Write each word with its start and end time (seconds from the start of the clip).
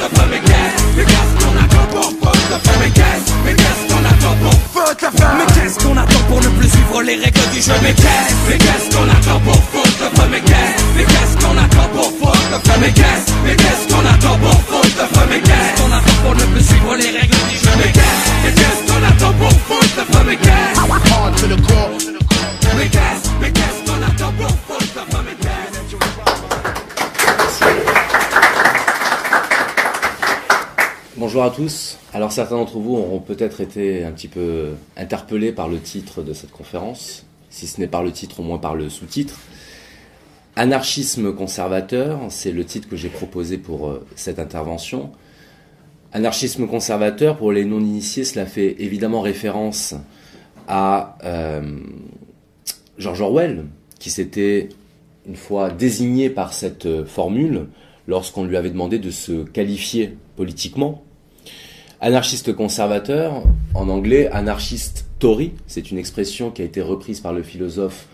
de 0.00 0.30
Mais 0.30 0.40
qu'est-ce, 0.40 1.44
qu'on 1.44 1.56
attend 1.60 1.86
pour 1.92 2.10
foutre 4.72 5.10
feu 5.12 5.26
Mais 5.36 5.46
qu'est-ce, 5.52 5.78
qu'on 5.78 5.96
attend 5.96 6.22
pour 6.28 6.40
ne 6.40 6.48
plus 6.48 6.68
suivre 6.70 7.02
les 7.02 7.16
règles 7.16 7.50
du 7.52 7.60
jeu 7.60 7.72
Mais 7.82 7.94
qu'est-ce, 7.94 8.96
qu'on 8.96 9.08
attend 9.08 9.40
pour 9.40 9.60
foutre 9.70 10.00
le 10.00 10.16
feu 10.16 10.28
Mais 10.32 10.40
qu'est-ce, 10.40 11.36
qu'on 11.36 11.56
attend 11.58 11.88
pour 11.92 12.10
foutre 12.18 12.48
feu 12.64 12.80
Mais 12.80 12.92
qu'est-ce, 12.92 13.88
qu'on 13.92 14.06
attend 14.06 14.38
pour 14.38 14.60
attend 15.92 16.16
pour 16.22 16.34
ne 16.34 16.44
plus 16.52 16.64
suivre 16.64 16.96
les 16.96 17.10
règles 17.18 17.40
du 17.50 17.56
jeu 17.56 17.70
Mais 17.76 17.92
qu'est-ce, 17.92 18.26
mais 18.44 18.52
qu'est-ce 18.52 18.82
qu'on 18.88 19.02
attend 19.04 19.32
pour 19.38 19.52
foutre 19.68 19.96
le 19.98 20.04
feu 20.04 20.24
qu'est-ce 20.36 20.80
Hard 21.12 21.36
to 21.36 21.46
the 21.46 21.60
core. 21.66 21.90
Mais 22.76 22.88
qu'est-ce, 22.88 23.28
mais 23.40 23.50
qu'est-ce 23.50 23.79
Bonjour 31.30 31.44
à 31.44 31.50
tous. 31.52 31.96
Alors 32.12 32.32
certains 32.32 32.56
d'entre 32.56 32.78
vous 32.78 32.96
auront 32.96 33.20
peut-être 33.20 33.60
été 33.60 34.02
un 34.02 34.10
petit 34.10 34.26
peu 34.26 34.70
interpellés 34.96 35.52
par 35.52 35.68
le 35.68 35.78
titre 35.78 36.22
de 36.22 36.32
cette 36.32 36.50
conférence, 36.50 37.24
si 37.50 37.68
ce 37.68 37.78
n'est 37.78 37.86
par 37.86 38.02
le 38.02 38.10
titre, 38.10 38.40
au 38.40 38.42
moins 38.42 38.58
par 38.58 38.74
le 38.74 38.88
sous-titre. 38.88 39.38
Anarchisme 40.56 41.32
conservateur, 41.32 42.18
c'est 42.30 42.50
le 42.50 42.64
titre 42.64 42.88
que 42.88 42.96
j'ai 42.96 43.10
proposé 43.10 43.58
pour 43.58 43.90
euh, 43.90 44.04
cette 44.16 44.40
intervention. 44.40 45.12
Anarchisme 46.12 46.66
conservateur, 46.66 47.36
pour 47.36 47.52
les 47.52 47.64
non-initiés, 47.64 48.24
cela 48.24 48.44
fait 48.44 48.82
évidemment 48.82 49.20
référence 49.20 49.94
à 50.66 51.16
euh, 51.22 51.78
George 52.98 53.20
Orwell, 53.20 53.66
qui 54.00 54.10
s'était 54.10 54.68
une 55.28 55.36
fois 55.36 55.70
désigné 55.70 56.28
par 56.28 56.52
cette 56.52 56.86
euh, 56.86 57.04
formule 57.04 57.68
lorsqu'on 58.08 58.42
lui 58.42 58.56
avait 58.56 58.70
demandé 58.70 58.98
de 58.98 59.12
se 59.12 59.44
qualifier 59.44 60.16
politiquement. 60.34 61.04
Anarchiste 62.02 62.54
conservateur, 62.54 63.42
en 63.74 63.90
anglais, 63.90 64.30
anarchiste 64.32 65.04
Tory, 65.18 65.52
c'est 65.66 65.90
une 65.90 65.98
expression 65.98 66.50
qui 66.50 66.62
a 66.62 66.64
été 66.64 66.80
reprise 66.80 67.20
par 67.20 67.34
le 67.34 67.42
philosophe 67.42 68.06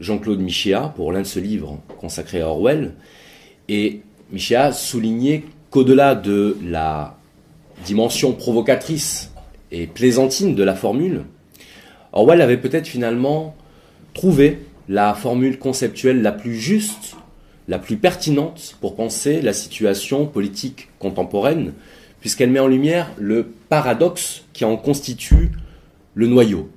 Jean-Claude 0.00 0.40
Michéa 0.40 0.92
pour 0.96 1.12
l'un 1.12 1.20
de 1.20 1.26
ses 1.26 1.40
livres 1.40 1.78
consacrés 2.00 2.40
à 2.40 2.48
Orwell. 2.48 2.94
Et 3.68 4.00
Michéa 4.32 4.72
soulignait 4.72 5.44
qu'au-delà 5.70 6.16
de 6.16 6.56
la 6.64 7.16
dimension 7.86 8.32
provocatrice 8.32 9.30
et 9.70 9.86
plaisantine 9.86 10.56
de 10.56 10.64
la 10.64 10.74
formule, 10.74 11.22
Orwell 12.12 12.42
avait 12.42 12.56
peut-être 12.56 12.88
finalement 12.88 13.54
trouvé 14.14 14.66
la 14.88 15.14
formule 15.14 15.60
conceptuelle 15.60 16.22
la 16.22 16.32
plus 16.32 16.56
juste, 16.56 17.14
la 17.68 17.78
plus 17.78 17.98
pertinente 17.98 18.74
pour 18.80 18.96
penser 18.96 19.40
la 19.42 19.52
situation 19.52 20.26
politique 20.26 20.88
contemporaine, 20.98 21.74
puisqu'elle 22.20 22.50
met 22.50 22.60
en 22.60 22.66
lumière 22.66 23.10
le 23.18 23.52
paradoxe 23.68 24.44
qui 24.52 24.64
en 24.64 24.76
constitue 24.76 25.52
le 26.14 26.26
noyau. 26.26 26.70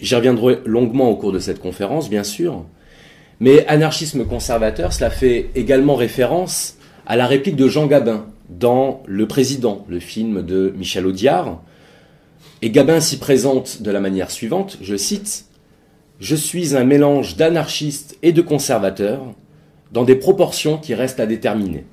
J'y 0.00 0.14
reviendrai 0.14 0.60
longuement 0.64 1.10
au 1.10 1.16
cours 1.16 1.32
de 1.32 1.38
cette 1.38 1.60
conférence, 1.60 2.08
bien 2.08 2.24
sûr, 2.24 2.64
mais 3.40 3.66
anarchisme 3.66 4.24
conservateur, 4.24 4.92
cela 4.92 5.10
fait 5.10 5.50
également 5.54 5.94
référence 5.94 6.76
à 7.06 7.16
la 7.16 7.26
réplique 7.26 7.56
de 7.56 7.68
Jean 7.68 7.86
Gabin 7.86 8.26
dans 8.48 9.02
Le 9.06 9.28
Président, 9.28 9.84
le 9.88 10.00
film 10.00 10.42
de 10.42 10.72
Michel 10.76 11.06
Audiard. 11.06 11.62
Et 12.62 12.70
Gabin 12.70 13.00
s'y 13.00 13.18
présente 13.18 13.82
de 13.82 13.90
la 13.90 14.00
manière 14.00 14.30
suivante, 14.30 14.78
je 14.82 14.96
cite, 14.96 15.46
Je 16.20 16.34
suis 16.34 16.76
un 16.76 16.84
mélange 16.84 17.36
d'anarchiste 17.36 18.18
et 18.22 18.32
de 18.32 18.42
conservateur 18.42 19.22
dans 19.92 20.04
des 20.04 20.16
proportions 20.16 20.78
qui 20.78 20.94
restent 20.94 21.20
à 21.20 21.26
déterminer 21.26 21.84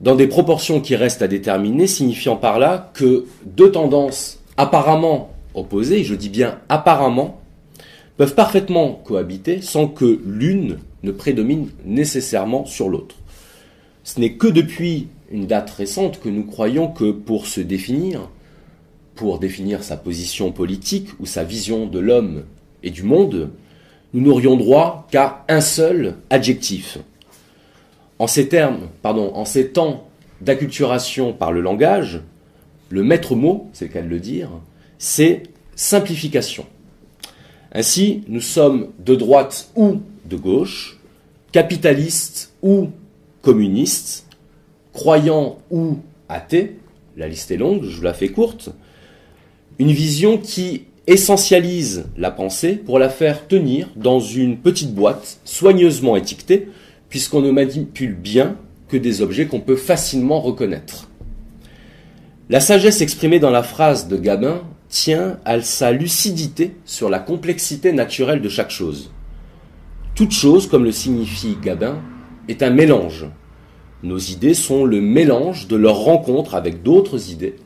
dans 0.00 0.14
des 0.14 0.26
proportions 0.26 0.80
qui 0.80 0.96
restent 0.96 1.22
à 1.22 1.28
déterminer, 1.28 1.86
signifiant 1.86 2.36
par 2.36 2.58
là 2.58 2.90
que 2.94 3.24
deux 3.44 3.70
tendances 3.70 4.40
apparemment 4.56 5.30
opposées, 5.54 6.04
je 6.04 6.14
dis 6.14 6.28
bien 6.28 6.60
apparemment, 6.68 7.40
peuvent 8.16 8.34
parfaitement 8.34 9.00
cohabiter 9.04 9.60
sans 9.60 9.88
que 9.88 10.20
l'une 10.24 10.78
ne 11.02 11.10
prédomine 11.12 11.68
nécessairement 11.84 12.64
sur 12.64 12.88
l'autre. 12.88 13.16
Ce 14.04 14.20
n'est 14.20 14.34
que 14.34 14.46
depuis 14.46 15.08
une 15.30 15.46
date 15.46 15.70
récente 15.70 16.20
que 16.20 16.28
nous 16.28 16.44
croyons 16.44 16.88
que 16.88 17.10
pour 17.10 17.46
se 17.46 17.60
définir, 17.60 18.28
pour 19.14 19.38
définir 19.38 19.82
sa 19.82 19.96
position 19.96 20.52
politique 20.52 21.08
ou 21.18 21.26
sa 21.26 21.42
vision 21.42 21.86
de 21.86 21.98
l'homme 21.98 22.44
et 22.82 22.90
du 22.90 23.02
monde, 23.02 23.50
nous 24.14 24.20
n'aurions 24.20 24.56
droit 24.56 25.06
qu'à 25.10 25.44
un 25.48 25.60
seul 25.60 26.16
adjectif, 26.30 26.98
en 28.18 28.26
ces 28.26 28.48
termes, 28.48 28.88
pardon, 29.02 29.32
en 29.34 29.44
ces 29.44 29.68
temps 29.68 30.08
d'acculturation 30.40 31.32
par 31.32 31.52
le 31.52 31.60
langage, 31.60 32.20
le 32.88 33.02
maître 33.02 33.34
mot, 33.34 33.68
c'est 33.72 33.86
le 33.86 33.92
cas 33.92 34.02
de 34.02 34.08
le 34.08 34.20
dire, 34.20 34.50
c'est 34.98 35.42
simplification. 35.74 36.66
Ainsi, 37.72 38.22
nous 38.28 38.40
sommes 38.40 38.88
de 38.98 39.14
droite 39.14 39.70
ou 39.76 40.00
de 40.24 40.36
gauche, 40.36 40.98
capitalistes 41.52 42.52
ou 42.62 42.88
communistes, 43.42 44.26
croyants 44.92 45.58
ou 45.70 45.98
athées, 46.28 46.78
la 47.16 47.28
liste 47.28 47.50
est 47.50 47.56
longue, 47.56 47.84
je 47.84 47.96
vous 47.96 48.02
la 48.02 48.14
fais 48.14 48.28
courte, 48.28 48.70
une 49.78 49.92
vision 49.92 50.38
qui 50.38 50.84
essentialise 51.06 52.06
la 52.16 52.30
pensée 52.30 52.74
pour 52.74 52.98
la 52.98 53.08
faire 53.08 53.46
tenir 53.46 53.90
dans 53.94 54.20
une 54.20 54.56
petite 54.56 54.94
boîte 54.94 55.38
soigneusement 55.44 56.16
étiquetée 56.16 56.68
puisqu'on 57.16 57.40
ne 57.40 57.50
manipule 57.50 58.14
bien 58.14 58.58
que 58.88 58.98
des 58.98 59.22
objets 59.22 59.46
qu'on 59.46 59.60
peut 59.60 59.74
facilement 59.74 60.38
reconnaître. 60.38 61.08
La 62.50 62.60
sagesse 62.60 63.00
exprimée 63.00 63.38
dans 63.38 63.48
la 63.48 63.62
phrase 63.62 64.06
de 64.06 64.18
Gabin 64.18 64.60
tient 64.90 65.38
à 65.46 65.62
sa 65.62 65.92
lucidité 65.92 66.76
sur 66.84 67.08
la 67.08 67.18
complexité 67.18 67.94
naturelle 67.94 68.42
de 68.42 68.50
chaque 68.50 68.68
chose. 68.68 69.12
Toute 70.14 70.32
chose, 70.32 70.66
comme 70.66 70.84
le 70.84 70.92
signifie 70.92 71.56
Gabin, 71.62 72.02
est 72.48 72.62
un 72.62 72.68
mélange. 72.68 73.24
Nos 74.02 74.18
idées 74.18 74.52
sont 74.52 74.84
le 74.84 75.00
mélange 75.00 75.68
de 75.68 75.76
leur 75.76 75.96
rencontre 75.96 76.54
avec 76.54 76.82
d'autres 76.82 77.30
idées. 77.30 77.56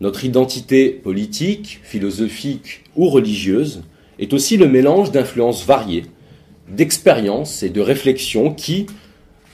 Notre 0.00 0.24
identité 0.24 0.90
politique, 0.90 1.80
philosophique 1.82 2.84
ou 2.94 3.08
religieuse 3.08 3.82
est 4.20 4.32
aussi 4.32 4.56
le 4.56 4.68
mélange 4.68 5.10
d'influences 5.10 5.66
variées, 5.66 6.04
d'expériences 6.70 7.62
et 7.62 7.68
de 7.70 7.80
réflexions 7.80 8.52
qui, 8.52 8.86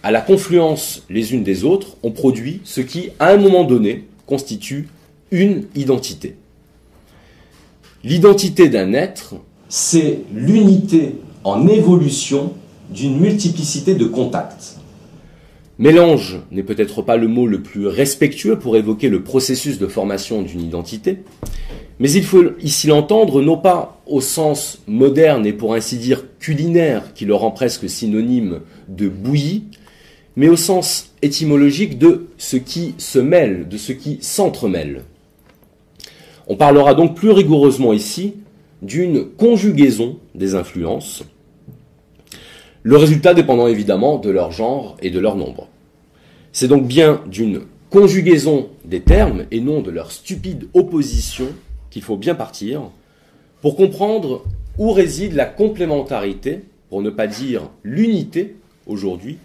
à 0.03 0.11
la 0.11 0.21
confluence 0.21 1.03
les 1.11 1.35
unes 1.35 1.43
des 1.43 1.65
autres, 1.65 1.97
ont 2.03 2.13
produit 2.13 2.61
ce 2.65 2.81
qui, 2.81 3.11
à 3.19 3.31
un 3.31 3.37
moment 3.37 3.65
donné, 3.65 4.05
constitue 4.27 4.89
une 5.31 5.65
identité. 5.75 6.37
L'identité 8.05 8.69
d'un 8.69 8.93
être, 8.93 9.35
c'est 9.69 10.21
l'unité 10.33 11.17
en 11.43 11.67
évolution 11.67 12.53
d'une 12.91 13.19
multiplicité 13.19 13.95
de 13.95 14.05
contacts. 14.05 14.77
Mélange 15.79 16.41
n'est 16.53 16.63
peut-être 16.63 17.03
pas 17.03 17.17
le 17.17 17.29
mot 17.29 17.47
le 17.47 17.61
plus 17.63 17.87
respectueux 17.87 18.59
pour 18.59 18.77
évoquer 18.77 19.09
le 19.09 19.23
processus 19.23 19.79
de 19.79 19.87
formation 19.87 20.43
d'une 20.43 20.63
identité, 20.63 21.19
mais 21.99 22.11
il 22.11 22.25
faut 22.25 22.45
ici 22.61 22.87
l'entendre 22.89 23.41
non 23.41 23.57
pas 23.57 24.01
au 24.07 24.21
sens 24.21 24.83
moderne 24.87 25.47
et 25.47 25.53
pour 25.53 25.75
ainsi 25.75 25.97
dire 25.97 26.25
culinaire 26.39 27.15
qui 27.15 27.25
le 27.25 27.35
rend 27.35 27.51
presque 27.51 27.89
synonyme 27.89 28.61
de 28.89 29.09
bouillie, 29.09 29.65
mais 30.37 30.49
au 30.49 30.57
sens 30.57 31.13
étymologique 31.23 31.99
de 31.99 32.27
ce 32.37 32.57
qui 32.57 32.95
se 32.99 33.19
mêle, 33.19 33.69
de 33.69 33.79
ce 33.79 33.93
qui 33.93 34.19
s'entremêle. 34.21 35.03
On 36.47 36.57
parlera 36.57 36.95
donc 36.95 37.17
plus 37.17 37.31
rigoureusement 37.31 37.93
ici 37.93 38.35
d'une 38.83 39.25
conjugaison 39.25 40.19
des 40.35 40.55
influences, 40.55 41.25
le 42.83 42.97
résultat 42.97 43.35
dépendant 43.35 43.67
évidemment 43.67 44.19
de 44.19 44.31
leur 44.31 44.53
genre 44.53 44.97
et 45.01 45.11
de 45.11 45.19
leur 45.19 45.35
nombre. 45.35 45.69
C'est 46.53 46.69
donc 46.69 46.87
bien 46.87 47.23
d'une 47.27 47.63
conjugaison 47.91 48.69
des 48.85 49.01
termes 49.01 49.47
et 49.51 49.61
non 49.61 49.81
de 49.81 49.91
leur 49.91 50.13
stupide 50.13 50.69
opposition 50.75 51.49
qu'il 51.97 52.03
faut 52.03 52.19
bien 52.19 52.35
partir 52.35 52.91
pour 53.63 53.75
comprendre 53.75 54.45
où 54.77 54.93
réside 54.93 55.33
la 55.33 55.47
complémentarité, 55.47 56.61
pour 56.91 57.01
ne 57.01 57.09
pas 57.09 57.27
dire 57.27 57.71
l'unité 57.85 58.57
aujourd'hui, 58.87 59.39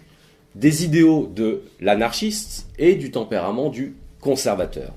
des 0.54 0.84
idéaux 0.84 1.32
de 1.34 1.62
l'anarchiste 1.80 2.68
et 2.78 2.94
du 2.94 3.10
tempérament 3.10 3.70
du 3.70 3.94
conservateur. 4.20 4.92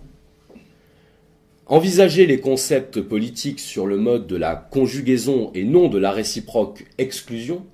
Envisager 1.68 2.25
les 2.25 2.42
concepts 2.42 3.00
politiques 3.00 3.62
sur 3.62 3.88
le 3.88 3.96
mode 3.96 4.28
de 4.28 4.36
la 4.36 4.58
conjugaison 4.58 5.51
et 5.56 5.63
non 5.63 5.88
de 5.88 5.98
la 5.98 6.12
réciproque 6.12 6.84
exclusion, 6.98 7.66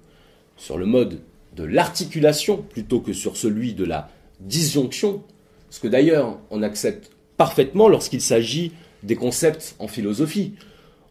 sur 0.57 0.77
le 0.77 0.85
mode 0.85 1.21
de 1.55 1.63
l'articulation 1.63 2.57
plutôt 2.69 2.99
que 2.99 3.13
sur 3.13 3.35
celui 3.35 3.73
de 3.73 3.85
la 3.85 4.11
disjonction, 4.41 5.23
ce 5.71 5.79
que 5.79 5.87
d'ailleurs 5.87 6.37
on 6.51 6.61
accepte 6.61 7.09
parfaitement 7.35 7.87
lorsqu'il 7.87 8.21
s'agit 8.21 8.73
des 9.03 9.15
concepts 9.15 9.75
en 9.79 9.87
philosophie. 9.87 10.53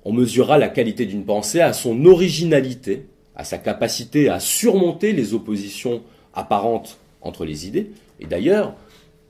On 0.05 0.13
mesurera 0.13 0.59
la 0.59 0.69
qualité 0.69 1.07
d'une 1.07 1.25
pensée 1.25 1.61
à 1.61 1.73
son 1.73 2.05
originalité, 2.05 3.07
à 3.37 3.45
sa 3.45 3.59
capacité 3.59 4.29
à 4.29 4.41
surmonter 4.41 5.13
les 5.13 5.35
oppositions 5.35 6.03
apparentes 6.35 6.99
entre 7.21 7.45
les 7.45 7.67
idées. 7.67 7.91
Et 8.19 8.27
d'ailleurs, 8.27 8.75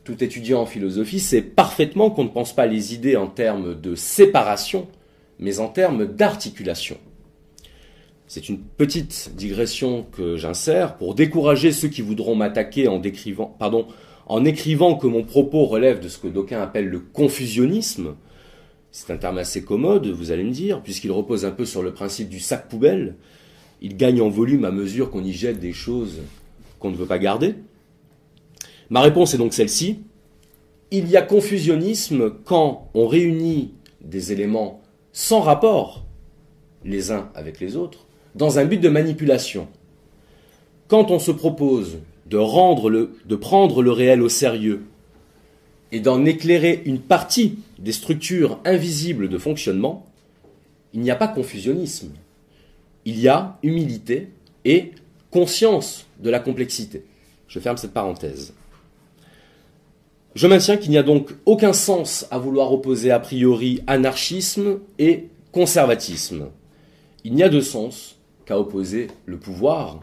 tout 0.04 0.22
étudiant 0.22 0.62
en 0.62 0.66
philosophie 0.66 1.20
sait 1.20 1.42
parfaitement 1.42 2.10
qu'on 2.10 2.24
ne 2.24 2.28
pense 2.28 2.54
pas 2.54 2.66
les 2.66 2.94
idées 2.94 3.16
en 3.16 3.26
termes 3.26 3.80
de 3.80 3.94
séparation, 3.94 4.88
mais 5.38 5.60
en 5.60 5.68
termes 5.68 6.06
d'articulation. 6.06 6.96
C'est 8.26 8.48
une 8.48 8.60
petite 8.60 9.32
digression 9.34 10.06
que 10.12 10.36
j'insère 10.36 10.96
pour 10.96 11.14
décourager 11.14 11.72
ceux 11.72 11.88
qui 11.88 12.00
voudront 12.00 12.36
m'attaquer 12.36 12.86
en 12.86 13.02
en 14.26 14.44
écrivant 14.44 14.94
que 14.94 15.06
mon 15.08 15.24
propos 15.24 15.64
relève 15.64 15.98
de 15.98 16.08
ce 16.08 16.18
que 16.18 16.28
d'aucuns 16.28 16.62
appellent 16.62 16.88
le 16.88 17.00
confusionnisme. 17.00 18.14
C'est 18.92 19.12
un 19.12 19.16
terme 19.16 19.38
assez 19.38 19.62
commode, 19.62 20.06
vous 20.08 20.32
allez 20.32 20.42
me 20.42 20.50
dire, 20.50 20.82
puisqu'il 20.82 21.12
repose 21.12 21.44
un 21.44 21.52
peu 21.52 21.64
sur 21.64 21.82
le 21.82 21.92
principe 21.92 22.28
du 22.28 22.40
sac 22.40 22.68
poubelle. 22.68 23.14
Il 23.80 23.96
gagne 23.96 24.20
en 24.20 24.28
volume 24.28 24.64
à 24.64 24.72
mesure 24.72 25.10
qu'on 25.10 25.24
y 25.24 25.32
jette 25.32 25.60
des 25.60 25.72
choses 25.72 26.18
qu'on 26.80 26.90
ne 26.90 26.96
veut 26.96 27.06
pas 27.06 27.18
garder. 27.18 27.54
Ma 28.88 29.00
réponse 29.00 29.34
est 29.34 29.38
donc 29.38 29.54
celle-ci. 29.54 30.00
Il 30.90 31.08
y 31.08 31.16
a 31.16 31.22
confusionnisme 31.22 32.32
quand 32.44 32.90
on 32.94 33.06
réunit 33.06 33.74
des 34.00 34.32
éléments 34.32 34.82
sans 35.12 35.40
rapport 35.40 36.04
les 36.84 37.12
uns 37.12 37.30
avec 37.34 37.60
les 37.60 37.76
autres, 37.76 38.06
dans 38.34 38.58
un 38.58 38.64
but 38.64 38.78
de 38.78 38.88
manipulation. 38.88 39.68
Quand 40.88 41.10
on 41.10 41.18
se 41.18 41.30
propose 41.30 41.98
de, 42.26 42.36
rendre 42.36 42.90
de 42.90 43.36
prendre 43.36 43.82
le 43.82 43.92
réel 43.92 44.22
au 44.22 44.28
sérieux 44.28 44.82
et 45.92 46.00
d'en 46.00 46.24
éclairer 46.24 46.82
une 46.84 47.00
partie 47.00 47.58
des 47.80 47.92
structures 47.92 48.60
invisibles 48.64 49.28
de 49.28 49.38
fonctionnement, 49.38 50.06
il 50.92 51.00
n'y 51.00 51.10
a 51.10 51.16
pas 51.16 51.28
confusionnisme. 51.28 52.12
Il 53.04 53.18
y 53.18 53.28
a 53.28 53.58
humilité 53.62 54.28
et 54.64 54.92
conscience 55.30 56.06
de 56.20 56.30
la 56.30 56.40
complexité. 56.40 57.04
Je 57.48 57.58
ferme 57.58 57.78
cette 57.78 57.94
parenthèse. 57.94 58.54
Je 60.34 60.46
maintiens 60.46 60.76
qu'il 60.76 60.90
n'y 60.90 60.98
a 60.98 61.02
donc 61.02 61.34
aucun 61.46 61.72
sens 61.72 62.26
à 62.30 62.38
vouloir 62.38 62.72
opposer 62.72 63.10
a 63.10 63.18
priori 63.18 63.82
anarchisme 63.86 64.78
et 64.98 65.28
conservatisme. 65.50 66.50
Il 67.24 67.34
n'y 67.34 67.42
a 67.42 67.48
de 67.48 67.60
sens 67.60 68.16
qu'à 68.44 68.58
opposer 68.58 69.08
le 69.26 69.38
pouvoir 69.38 70.00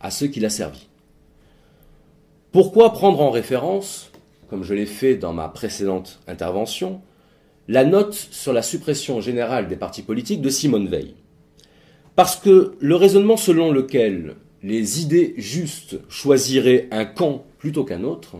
à 0.00 0.10
ceux 0.10 0.26
qui 0.26 0.40
l'a 0.40 0.50
servi. 0.50 0.88
Pourquoi 2.52 2.92
prendre 2.92 3.20
en 3.20 3.30
référence, 3.30 4.10
comme 4.48 4.64
je 4.64 4.74
l'ai 4.74 4.86
fait 4.86 5.14
dans 5.14 5.32
ma 5.32 5.48
précédente 5.48 6.20
intervention, 6.26 7.00
la 7.70 7.84
note 7.84 8.14
sur 8.14 8.52
la 8.52 8.62
suppression 8.62 9.20
générale 9.20 9.68
des 9.68 9.76
partis 9.76 10.02
politiques 10.02 10.42
de 10.42 10.48
Simone 10.48 10.88
Veil 10.88 11.14
Parce 12.16 12.34
que 12.34 12.74
le 12.80 12.96
raisonnement 12.96 13.36
selon 13.36 13.70
lequel 13.70 14.34
les 14.64 15.00
idées 15.00 15.34
justes 15.36 16.00
choisiraient 16.08 16.88
un 16.90 17.04
camp 17.04 17.44
plutôt 17.58 17.84
qu'un 17.84 18.02
autre 18.02 18.38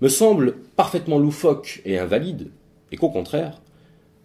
me 0.00 0.08
semble 0.08 0.56
parfaitement 0.74 1.20
loufoque 1.20 1.80
et 1.84 1.96
invalide, 1.96 2.50
et 2.90 2.96
qu'au 2.96 3.08
contraire, 3.08 3.62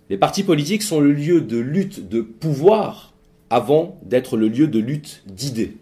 les 0.09 0.17
partis 0.17 0.44
politiques 0.44 0.81
sont 0.81 1.00
le 1.00 1.13
lieu 1.13 1.41
de 1.41 1.59
lutte 1.59 2.09
de 2.09 2.21
pouvoir 2.21 3.13
avant 3.51 4.00
d'être 4.01 4.38
le 4.38 4.47
lieu 4.47 4.65
de 4.65 4.79
lutte 4.79 5.21
d'idées. 5.27 5.77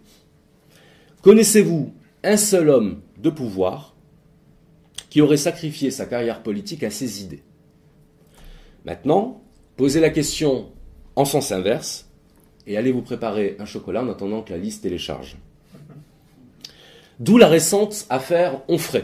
Connaissez-vous 1.21 1.93
un 2.25 2.35
seul 2.35 2.67
homme 2.67 2.99
de 3.23 3.29
pouvoir 3.29 3.95
qui 5.09 5.21
aurait 5.21 5.37
sacrifié 5.37 5.91
sa 5.91 6.05
carrière 6.05 6.43
politique 6.43 6.83
à 6.83 6.89
ses 6.89 7.23
idées? 7.23 7.43
Maintenant, 8.87 9.43
posez 9.75 9.99
la 9.99 10.09
question 10.09 10.69
en 11.17 11.25
sens 11.25 11.51
inverse 11.51 12.09
et 12.67 12.77
allez 12.77 12.93
vous 12.93 13.01
préparer 13.01 13.57
un 13.59 13.65
chocolat 13.65 14.01
en 14.01 14.07
attendant 14.07 14.41
que 14.41 14.53
la 14.53 14.57
liste 14.57 14.83
télécharge. 14.83 15.35
D'où 17.19 17.37
la 17.37 17.49
récente 17.49 18.05
affaire 18.09 18.61
Onfray. 18.69 19.03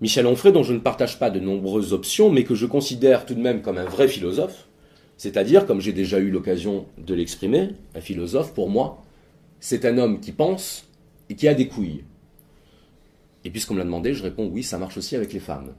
Michel 0.00 0.26
Onfray, 0.26 0.52
dont 0.52 0.62
je 0.62 0.72
ne 0.72 0.78
partage 0.78 1.18
pas 1.18 1.28
de 1.28 1.38
nombreuses 1.38 1.92
options, 1.92 2.30
mais 2.30 2.44
que 2.44 2.54
je 2.54 2.64
considère 2.64 3.26
tout 3.26 3.34
de 3.34 3.42
même 3.42 3.60
comme 3.60 3.76
un 3.76 3.84
vrai 3.84 4.08
philosophe, 4.08 4.66
c'est-à-dire, 5.18 5.66
comme 5.66 5.82
j'ai 5.82 5.92
déjà 5.92 6.18
eu 6.18 6.30
l'occasion 6.30 6.86
de 6.96 7.12
l'exprimer, 7.12 7.72
un 7.94 8.00
philosophe, 8.00 8.54
pour 8.54 8.70
moi, 8.70 9.02
c'est 9.60 9.84
un 9.84 9.98
homme 9.98 10.18
qui 10.18 10.32
pense 10.32 10.86
et 11.28 11.34
qui 11.34 11.46
a 11.46 11.52
des 11.52 11.68
couilles. 11.68 12.04
Et 13.44 13.50
puisqu'on 13.50 13.74
me 13.74 13.80
l'a 13.80 13.84
demandé, 13.84 14.14
je 14.14 14.22
réponds 14.22 14.48
oui, 14.50 14.62
ça 14.62 14.78
marche 14.78 14.96
aussi 14.96 15.14
avec 15.14 15.34
les 15.34 15.40
femmes. 15.40 15.74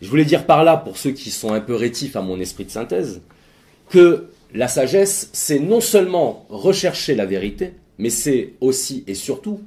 Je 0.00 0.08
voulais 0.08 0.24
dire 0.24 0.46
par 0.46 0.64
là, 0.64 0.76
pour 0.76 0.96
ceux 0.96 1.12
qui 1.12 1.30
sont 1.30 1.52
un 1.52 1.60
peu 1.60 1.74
rétifs 1.74 2.16
à 2.16 2.22
mon 2.22 2.40
esprit 2.40 2.64
de 2.64 2.70
synthèse, 2.70 3.20
que 3.88 4.30
la 4.54 4.68
sagesse, 4.68 5.30
c'est 5.32 5.58
non 5.58 5.80
seulement 5.80 6.46
rechercher 6.48 7.14
la 7.14 7.26
vérité, 7.26 7.74
mais 7.98 8.10
c'est 8.10 8.54
aussi 8.60 9.04
et 9.06 9.14
surtout, 9.14 9.60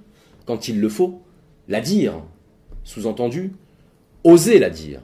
quand 0.46 0.68
il 0.68 0.80
le 0.80 0.90
faut, 0.90 1.22
la 1.68 1.82
dire, 1.82 2.16
sous-entendu, 2.84 3.54
oser 4.24 4.60
la 4.60 4.70
dire. 4.70 5.02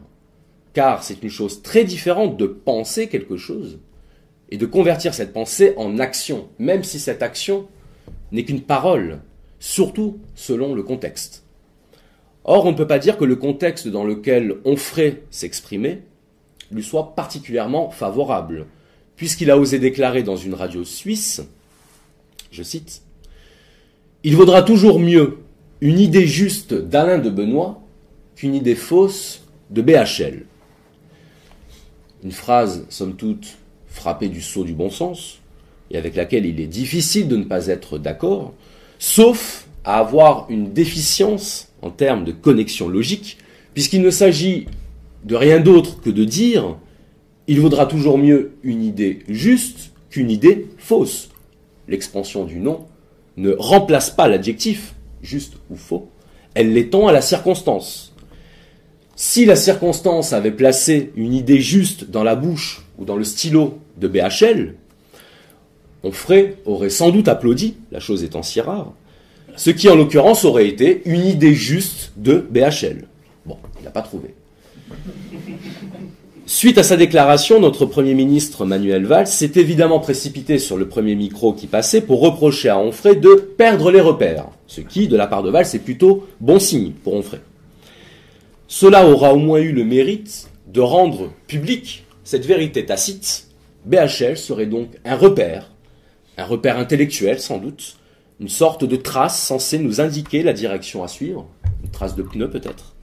Car 0.73 1.03
c'est 1.03 1.23
une 1.23 1.29
chose 1.29 1.61
très 1.61 1.83
différente 1.83 2.37
de 2.37 2.45
penser 2.45 3.07
quelque 3.07 3.37
chose 3.37 3.79
et 4.49 4.57
de 4.57 4.65
convertir 4.65 5.13
cette 5.13 5.33
pensée 5.33 5.73
en 5.77 5.99
action, 5.99 6.49
même 6.57 6.83
si 6.83 6.99
cette 6.99 7.21
action 7.21 7.67
n'est 8.31 8.45
qu'une 8.45 8.61
parole, 8.61 9.19
surtout 9.59 10.19
selon 10.35 10.73
le 10.73 10.83
contexte. 10.83 11.43
Or, 12.51 12.65
on 12.65 12.71
ne 12.71 12.75
peut 12.75 12.87
pas 12.87 12.97
dire 12.97 13.19
que 13.19 13.25
le 13.25 13.35
contexte 13.35 13.87
dans 13.87 14.03
lequel 14.03 14.55
Onfray 14.65 15.21
s'exprimait 15.29 16.01
lui 16.71 16.81
soit 16.81 17.13
particulièrement 17.13 17.91
favorable, 17.91 18.65
puisqu'il 19.15 19.51
a 19.51 19.57
osé 19.59 19.77
déclarer 19.77 20.23
dans 20.23 20.35
une 20.35 20.55
radio 20.55 20.83
suisse, 20.83 21.43
je 22.49 22.63
cite, 22.63 23.03
Il 24.23 24.35
vaudra 24.35 24.63
toujours 24.63 24.99
mieux 24.99 25.37
une 25.79 25.99
idée 25.99 26.25
juste 26.25 26.73
d'Alain 26.73 27.19
de 27.19 27.29
Benoît 27.29 27.83
qu'une 28.35 28.55
idée 28.55 28.73
fausse 28.73 29.43
de 29.69 29.83
BHL. 29.83 30.45
Une 32.23 32.31
phrase, 32.31 32.87
somme 32.89 33.15
toute, 33.15 33.59
frappée 33.85 34.27
du 34.27 34.41
sceau 34.41 34.63
du 34.63 34.73
bon 34.73 34.89
sens, 34.89 35.37
et 35.91 35.99
avec 35.99 36.15
laquelle 36.15 36.47
il 36.47 36.59
est 36.59 36.65
difficile 36.65 37.27
de 37.27 37.37
ne 37.37 37.43
pas 37.43 37.67
être 37.67 37.99
d'accord, 37.99 38.55
sauf 38.97 39.67
à 39.83 39.99
avoir 39.99 40.47
une 40.49 40.73
déficience 40.73 41.68
en 41.81 41.89
termes 41.89 42.25
de 42.25 42.31
connexion 42.31 42.87
logique, 42.87 43.37
puisqu'il 43.73 44.01
ne 44.01 44.11
s'agit 44.11 44.67
de 45.23 45.35
rien 45.35 45.59
d'autre 45.59 46.01
que 46.01 46.09
de 46.09 46.23
dire 46.23 46.77
il 47.47 47.59
vaudra 47.59 47.87
toujours 47.87 48.17
mieux 48.17 48.51
une 48.63 48.83
idée 48.83 49.19
juste 49.27 49.91
qu'une 50.09 50.29
idée 50.29 50.67
fausse. 50.77 51.29
L'expansion 51.87 52.45
du 52.45 52.59
nom 52.59 52.85
ne 53.37 53.55
remplace 53.57 54.11
pas 54.11 54.27
l'adjectif, 54.27 54.93
juste 55.23 55.53
ou 55.69 55.75
faux, 55.75 56.09
elle 56.53 56.73
l'étend 56.73 57.07
à 57.07 57.11
la 57.11 57.21
circonstance. 57.21 58.13
Si 59.15 59.45
la 59.45 59.55
circonstance 59.55 60.31
avait 60.31 60.51
placé 60.51 61.11
une 61.15 61.33
idée 61.33 61.59
juste 61.59 62.09
dans 62.09 62.23
la 62.23 62.35
bouche 62.35 62.85
ou 62.97 63.05
dans 63.05 63.15
le 63.15 63.23
stylo 63.23 63.79
de 63.97 64.07
BHL, 64.07 64.75
Onfray 66.03 66.55
aurait 66.65 66.89
sans 66.89 67.09
doute 67.09 67.27
applaudi, 67.27 67.75
la 67.91 67.99
chose 67.99 68.23
étant 68.23 68.43
si 68.43 68.61
rare, 68.61 68.93
ce 69.59 69.71
qui 69.71 69.89
en 69.89 69.95
l'occurrence 69.95 70.45
aurait 70.45 70.69
été 70.69 71.01
une 71.03 71.25
idée 71.25 71.53
juste 71.53 72.13
de 72.15 72.47
BHL. 72.49 73.03
Bon, 73.45 73.57
il 73.77 73.83
n'a 73.83 73.91
pas 73.91 74.01
trouvé. 74.01 74.33
Suite 76.45 76.77
à 76.77 76.83
sa 76.83 76.95
déclaration, 76.95 77.59
notre 77.59 77.85
Premier 77.85 78.13
ministre 78.13 78.63
Manuel 78.63 79.05
Valls 79.05 79.27
s'est 79.27 79.51
évidemment 79.55 79.99
précipité 79.99 80.59
sur 80.59 80.77
le 80.77 80.87
premier 80.87 81.13
micro 81.13 81.51
qui 81.51 81.67
passait 81.67 81.99
pour 81.99 82.21
reprocher 82.21 82.69
à 82.69 82.79
Onfray 82.79 83.17
de 83.17 83.35
perdre 83.35 83.91
les 83.91 83.99
repères, 83.99 84.45
ce 84.65 84.79
qui, 84.79 85.09
de 85.09 85.17
la 85.17 85.27
part 85.27 85.43
de 85.43 85.49
Valls, 85.49 85.67
est 85.73 85.83
plutôt 85.83 86.25
bon 86.39 86.57
signe 86.57 86.91
pour 86.91 87.15
Onfray. 87.15 87.41
Cela 88.69 89.09
aura 89.09 89.33
au 89.33 89.39
moins 89.39 89.59
eu 89.59 89.73
le 89.73 89.83
mérite 89.83 90.47
de 90.67 90.79
rendre 90.79 91.33
public 91.47 92.05
cette 92.23 92.45
vérité 92.45 92.85
tacite. 92.85 93.49
BHL 93.85 94.37
serait 94.37 94.67
donc 94.67 94.91
un 95.03 95.17
repère, 95.17 95.69
un 96.37 96.45
repère 96.45 96.77
intellectuel 96.77 97.41
sans 97.41 97.57
doute, 97.57 97.98
une 98.39 98.49
sorte 98.49 98.85
de 98.85 98.95
trace 98.95 99.41
censée 99.41 99.79
nous 99.79 99.99
indiquer 99.99 100.43
la 100.43 100.53
direction 100.53 101.03
à 101.03 101.07
suivre, 101.07 101.47
une 101.83 101.89
trace 101.89 102.15
de 102.15 102.23
pneu 102.23 102.49
peut-être. 102.49 102.95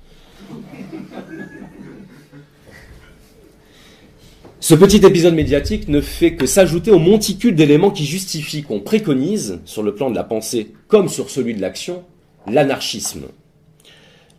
Ce 4.61 4.75
petit 4.75 4.97
épisode 4.97 5.35
médiatique 5.35 5.89
ne 5.89 6.01
fait 6.01 6.35
que 6.35 6.47
s'ajouter 6.47 6.91
au 6.91 6.99
monticule 6.99 7.55
d'éléments 7.55 7.91
qui 7.91 8.07
justifient 8.07 8.63
qu'on 8.63 8.81
préconise, 8.81 9.61
sur 9.65 9.83
le 9.83 9.95
plan 9.95 10.11
de 10.11 10.15
la 10.15 10.25
pensée 10.25 10.73
comme 10.89 11.09
sur 11.09 11.31
celui 11.31 11.55
de 11.55 11.61
l'action, 11.61 12.03
l'anarchisme. 12.47 13.27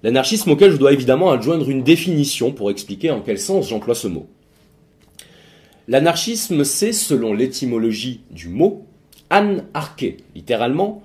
L'anarchisme 0.02 0.52
auquel 0.52 0.72
je 0.72 0.78
dois 0.78 0.94
évidemment 0.94 1.32
adjoindre 1.32 1.70
une 1.70 1.84
définition 1.84 2.52
pour 2.52 2.72
expliquer 2.72 3.12
en 3.12 3.22
quel 3.22 3.38
sens 3.38 3.70
j'emploie 3.70 3.96
ce 3.96 4.08
mot. 4.08 4.28
L'anarchisme, 5.88 6.64
c'est, 6.64 6.92
selon 6.92 7.34
l'étymologie 7.34 8.22
du 8.32 8.50
mot, 8.50 8.87
anarché, 9.30 10.18
littéralement, 10.36 11.02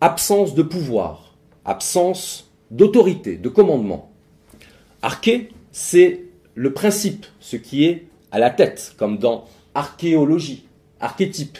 absence 0.00 0.54
de 0.54 0.62
pouvoir, 0.62 1.34
absence 1.64 2.50
d'autorité, 2.70 3.36
de 3.36 3.48
commandement. 3.48 4.10
Arché, 5.02 5.50
c'est 5.72 6.24
le 6.54 6.72
principe, 6.72 7.26
ce 7.40 7.56
qui 7.56 7.84
est 7.84 8.06
à 8.30 8.38
la 8.38 8.50
tête, 8.50 8.94
comme 8.98 9.18
dans 9.18 9.44
archéologie, 9.74 10.66
archétype, 11.00 11.58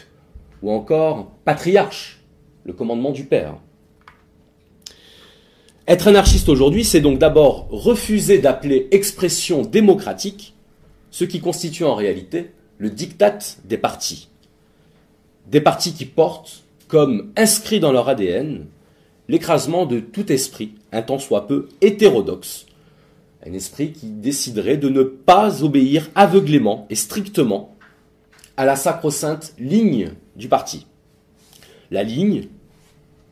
ou 0.61 0.71
encore 0.71 1.31
patriarche, 1.45 2.19
le 2.65 2.73
commandement 2.73 3.11
du 3.11 3.23
Père. 3.23 3.55
Être 5.87 6.09
anarchiste 6.09 6.49
aujourd'hui, 6.49 6.83
c'est 6.83 7.01
donc 7.01 7.17
d'abord 7.17 7.67
refuser 7.71 8.37
d'appeler 8.37 8.87
expression 8.91 9.63
démocratique 9.63 10.53
ce 11.09 11.23
qui 11.23 11.39
constitue 11.39 11.83
en 11.83 11.95
réalité 11.95 12.51
le 12.77 12.91
diktat 12.91 13.39
des 13.65 13.77
partis. 13.77 14.29
Des 15.47 15.61
partis 15.61 15.93
qui 15.93 16.05
portent, 16.05 16.63
comme 16.87 17.31
inscrit 17.35 17.79
dans 17.79 17.91
leur 17.91 18.09
ADN, 18.09 18.65
l'écrasement 19.27 19.85
de 19.85 19.99
tout 19.99 20.31
esprit, 20.31 20.73
un 20.91 21.01
tant 21.01 21.19
soit 21.19 21.47
peu 21.47 21.69
hétérodoxe, 21.81 22.65
un 23.45 23.53
esprit 23.53 23.91
qui 23.93 24.07
déciderait 24.07 24.77
de 24.77 24.89
ne 24.89 25.03
pas 25.03 25.63
obéir 25.63 26.09
aveuglément 26.15 26.85
et 26.89 26.95
strictement 26.95 27.75
à 28.57 28.65
la 28.65 28.75
sacro-sainte 28.75 29.53
ligne 29.59 30.11
du 30.35 30.49
parti. 30.49 30.87
La 31.91 32.03
ligne, 32.03 32.47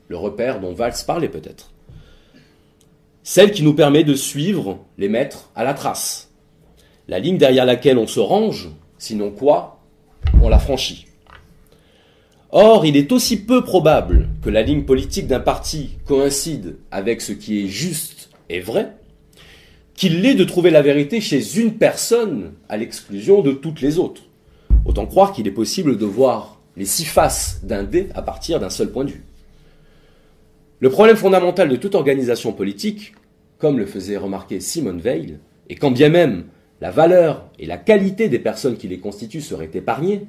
le 0.07 0.17
repère 0.17 0.59
dont 0.59 0.73
Valls 0.73 0.93
parlait 1.05 1.29
peut-être 1.29 1.71
celle 3.27 3.51
qui 3.51 3.61
nous 3.61 3.73
permet 3.73 4.05
de 4.05 4.15
suivre 4.15 4.79
les 4.97 5.09
maîtres 5.09 5.49
à 5.53 5.65
la 5.65 5.73
trace, 5.73 6.31
la 7.09 7.19
ligne 7.19 7.37
derrière 7.37 7.65
laquelle 7.65 7.97
on 7.97 8.07
se 8.07 8.21
range, 8.21 8.69
sinon 8.97 9.31
quoi, 9.31 9.81
on 10.41 10.47
la 10.47 10.59
franchit. 10.59 11.06
Or, 12.51 12.86
il 12.86 12.96
est 12.96 13.12
aussi 13.12 13.44
peu 13.44 13.63
probable 13.63 14.30
que 14.42 14.50
la 14.50 14.62
ligne 14.62 14.84
politique 14.84 15.27
d'un 15.27 15.42
parti 15.42 15.98
coïncide 16.06 16.77
avec 16.92 17.22
ce 17.22 17.34
qui 17.34 17.63
est 17.63 17.68
juste 17.68 18.30
et 18.50 18.62
vrai, 18.62 18.94
qu'il 19.96 20.22
l'est 20.22 20.36
de 20.36 20.46
trouver 20.46 20.70
la 20.70 20.82
vérité 20.82 21.20
chez 21.20 21.60
une 21.60 21.74
personne 21.74 22.54
à 22.70 22.77
l'exclusion 22.77 23.42
de 23.42 23.51
toutes 23.51 23.82
les 23.82 24.00
autres. 24.00 24.22
Autant 24.86 25.06
croire 25.06 25.34
qu'il 25.34 25.48
est 25.48 25.51
possible 25.51 25.98
de 25.98 26.06
voir 26.06 26.62
les 26.77 26.86
six 26.86 27.04
faces 27.04 27.62
d'un 27.63 27.84
dé 27.84 28.08
à 28.16 28.22
partir 28.22 28.60
d'un 28.60 28.70
seul 28.70 28.92
point 28.92 29.04
de 29.04 29.12
vue. 29.12 29.24
Le 30.80 30.89
problème 30.89 31.18
fondamental 31.18 31.68
de 31.68 31.75
toute 31.75 31.96
organisation 31.96 32.54
politique, 32.54 33.13
comme 33.58 33.80
le 33.80 33.88
faisait 33.88 34.16
remarquer 34.16 34.60
Simone 34.60 35.01
Veil, 35.01 35.39
et 35.70 35.75
quand 35.75 35.92
bien 35.92 36.10
même 36.10 36.46
la 36.80 36.92
valeur 36.92 37.50
et 37.58 37.66
la 37.66 37.77
qualité 37.77 38.30
des 38.30 38.39
personnes 38.39 38.77
qui 38.77 38.88
les 38.88 39.00
constituent 39.00 39.42
seraient 39.42 39.72
épargnées, 39.74 40.27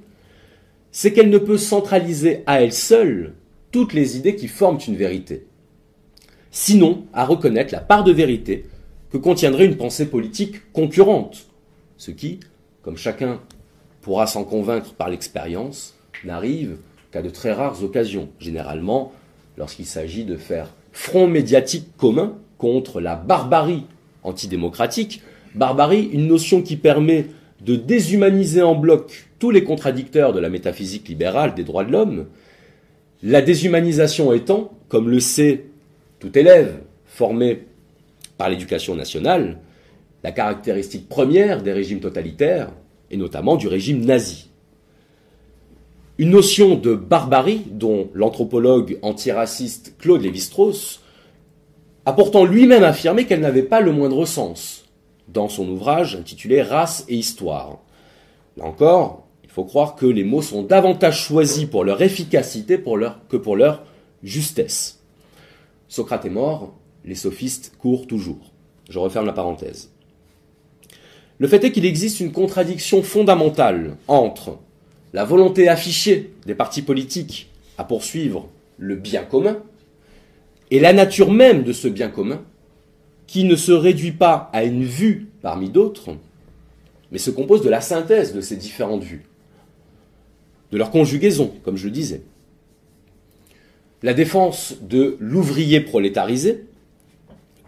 c'est 1.00 1.12
qu'elle 1.12 1.30
ne 1.30 1.38
peut 1.38 1.58
centraliser 1.58 2.42
à 2.46 2.60
elle 2.60 2.72
seule 2.72 3.34
toutes 3.70 3.92
les 3.92 4.16
idées 4.16 4.34
qui 4.34 4.48
forment 4.48 4.80
une 4.88 4.96
vérité. 4.96 5.46
Sinon, 6.50 7.04
à 7.12 7.24
reconnaître 7.24 7.72
la 7.72 7.78
part 7.78 8.02
de 8.02 8.10
vérité 8.10 8.64
que 9.12 9.16
contiendrait 9.16 9.66
une 9.66 9.76
pensée 9.76 10.06
politique 10.06 10.72
concurrente, 10.72 11.46
ce 11.98 12.10
qui, 12.10 12.40
comme 12.82 12.96
chacun 12.96 13.40
pourra 14.02 14.26
s'en 14.26 14.42
convaincre 14.42 14.92
par 14.94 15.08
l'expérience, 15.08 15.94
n'arrive 16.24 16.78
qu'à 17.12 17.22
de 17.22 17.30
très 17.30 17.52
rares 17.52 17.84
occasions, 17.84 18.28
généralement 18.40 19.12
lorsqu'il 19.56 19.86
s'agit 19.86 20.24
de 20.24 20.36
faire 20.36 20.74
front 20.90 21.28
médiatique 21.28 21.96
commun 21.96 22.34
contre 22.58 23.00
la 23.00 23.14
barbarie 23.14 23.84
antidémocratique. 24.24 25.22
Barbarie, 25.54 26.10
une 26.12 26.26
notion 26.26 26.60
qui 26.60 26.74
permet 26.74 27.26
de 27.60 27.76
déshumaniser 27.76 28.62
en 28.62 28.74
bloc 28.74 29.28
tous 29.38 29.50
les 29.50 29.64
contradicteurs 29.64 30.32
de 30.32 30.40
la 30.40 30.48
métaphysique 30.48 31.08
libérale 31.08 31.54
des 31.54 31.64
droits 31.64 31.84
de 31.84 31.92
l'homme, 31.92 32.26
la 33.22 33.42
déshumanisation 33.42 34.32
étant, 34.32 34.72
comme 34.88 35.08
le 35.08 35.20
sait 35.20 35.64
tout 36.20 36.36
élève 36.38 36.80
formé 37.06 37.64
par 38.36 38.48
l'éducation 38.48 38.94
nationale, 38.94 39.58
la 40.22 40.32
caractéristique 40.32 41.08
première 41.08 41.62
des 41.62 41.72
régimes 41.72 42.00
totalitaires, 42.00 42.70
et 43.10 43.16
notamment 43.16 43.56
du 43.56 43.68
régime 43.68 44.04
nazi. 44.04 44.48
Une 46.18 46.30
notion 46.30 46.74
de 46.74 46.94
barbarie 46.94 47.62
dont 47.70 48.10
l'anthropologue 48.12 48.98
antiraciste 49.02 49.94
Claude 49.98 50.22
Lévi-Strauss 50.22 51.00
a 52.04 52.12
pourtant 52.12 52.44
lui-même 52.44 52.82
affirmé 52.82 53.24
qu'elle 53.24 53.40
n'avait 53.40 53.62
pas 53.62 53.80
le 53.80 53.92
moindre 53.92 54.24
sens 54.24 54.77
dans 55.32 55.48
son 55.48 55.68
ouvrage 55.68 56.16
intitulé 56.16 56.62
Race 56.62 57.04
et 57.08 57.16
Histoire. 57.16 57.78
Là 58.56 58.64
encore, 58.64 59.26
il 59.44 59.50
faut 59.50 59.64
croire 59.64 59.94
que 59.94 60.06
les 60.06 60.24
mots 60.24 60.42
sont 60.42 60.62
davantage 60.62 61.24
choisis 61.24 61.66
pour 61.66 61.84
leur 61.84 62.02
efficacité 62.02 62.82
que 63.28 63.36
pour 63.36 63.56
leur 63.56 63.84
justesse. 64.22 65.00
Socrate 65.88 66.26
est 66.26 66.30
mort, 66.30 66.74
les 67.04 67.14
sophistes 67.14 67.72
courent 67.78 68.06
toujours. 68.06 68.52
Je 68.88 68.98
referme 68.98 69.26
la 69.26 69.32
parenthèse. 69.32 69.90
Le 71.38 71.46
fait 71.46 71.62
est 71.64 71.72
qu'il 71.72 71.86
existe 71.86 72.20
une 72.20 72.32
contradiction 72.32 73.02
fondamentale 73.02 73.96
entre 74.08 74.58
la 75.12 75.24
volonté 75.24 75.68
affichée 75.68 76.32
des 76.46 76.54
partis 76.54 76.82
politiques 76.82 77.48
à 77.78 77.84
poursuivre 77.84 78.48
le 78.76 78.96
bien 78.96 79.22
commun 79.22 79.58
et 80.70 80.80
la 80.80 80.92
nature 80.92 81.30
même 81.30 81.62
de 81.62 81.72
ce 81.72 81.88
bien 81.88 82.08
commun, 82.08 82.42
qui 83.28 83.44
ne 83.44 83.54
se 83.54 83.70
réduit 83.70 84.10
pas 84.10 84.50
à 84.52 84.64
une 84.64 84.82
vue 84.82 85.28
parmi 85.42 85.68
d'autres, 85.68 86.16
mais 87.12 87.18
se 87.18 87.30
compose 87.30 87.62
de 87.62 87.68
la 87.68 87.82
synthèse 87.82 88.34
de 88.34 88.40
ces 88.40 88.56
différentes 88.56 89.04
vues, 89.04 89.26
de 90.72 90.78
leur 90.78 90.90
conjugaison, 90.90 91.52
comme 91.62 91.76
je 91.76 91.84
le 91.84 91.92
disais. 91.92 92.22
La 94.02 94.14
défense 94.14 94.76
de 94.80 95.16
l'ouvrier 95.20 95.80
prolétarisé, 95.80 96.64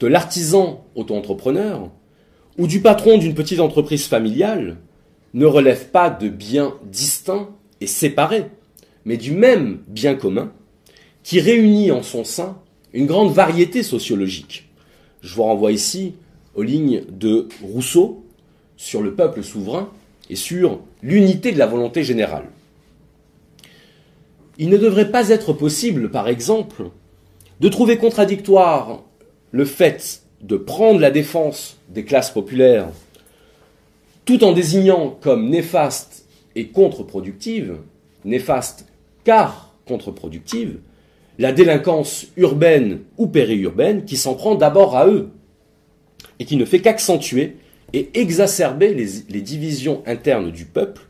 de 0.01 0.07
l'artisan 0.07 0.85
auto-entrepreneur, 0.95 1.91
ou 2.57 2.67
du 2.67 2.81
patron 2.81 3.19
d'une 3.19 3.35
petite 3.35 3.61
entreprise 3.61 4.07
familiale, 4.07 4.79
ne 5.35 5.47
relève 5.47 5.89
pas 5.91 6.09
de 6.09 6.29
biens 6.29 6.75
distincts 6.85 7.51
et 7.83 7.87
séparés, 7.87 8.47
mais 9.05 9.19
du 9.19 9.33
même 9.33 9.81
bien 9.89 10.15
commun 10.15 10.53
qui 11.23 11.39
réunit 11.39 11.91
en 11.91 12.03
son 12.03 12.25
sein 12.25 12.59
une 12.95 13.07
grande 13.07 13.33
variété 13.33 13.83
sociologique. 13.83 14.70
Je 15.23 15.35
vous 15.35 15.43
renvoie 15.43 15.73
ici 15.73 16.15
aux 16.55 16.63
lignes 16.63 17.03
de 17.09 17.49
Rousseau 17.63 18.25
sur 18.77 19.03
le 19.03 19.15
peuple 19.15 19.43
souverain 19.43 19.91
et 20.29 20.37
sur 20.37 20.81
l'unité 21.03 21.53
de 21.53 21.59
la 21.59 21.67
volonté 21.67 22.03
générale. 22.03 22.47
Il 24.59 24.69
ne 24.69 24.77
devrait 24.77 25.11
pas 25.11 25.31
être 25.31 25.53
possible, 25.53 26.11
par 26.11 26.29
exemple, 26.29 26.91
de 27.61 27.69
trouver 27.69 27.99
contradictoire 27.99 29.03
le 29.53 29.65
fait 29.65 30.23
de 30.43 30.57
prendre 30.57 31.01
la 31.01 31.11
défense 31.11 31.77
des 31.89 32.05
classes 32.05 32.31
populaires 32.31 32.89
tout 34.25 34.45
en 34.45 34.53
désignant 34.53 35.17
comme 35.21 35.49
néfaste 35.49 36.27
et 36.55 36.69
contre-productive, 36.69 37.79
néfaste 38.25 38.87
car 39.25 39.75
contre-productive, 39.87 40.79
la 41.41 41.53
délinquance 41.53 42.27
urbaine 42.37 42.99
ou 43.17 43.27
périurbaine 43.27 44.05
qui 44.05 44.19
s'en 44.19 44.35
prend 44.35 44.57
d'abord 44.57 44.95
à 44.95 45.07
eux 45.07 45.31
et 46.39 46.45
qui 46.45 46.59
ne 46.59 46.67
fait 46.67 46.81
qu'accentuer 46.81 47.57
et 47.95 48.11
exacerber 48.13 48.93
les, 48.93 49.41
divisions 49.41 50.03
internes 50.05 50.53
du 50.53 50.67
peuple, 50.67 51.01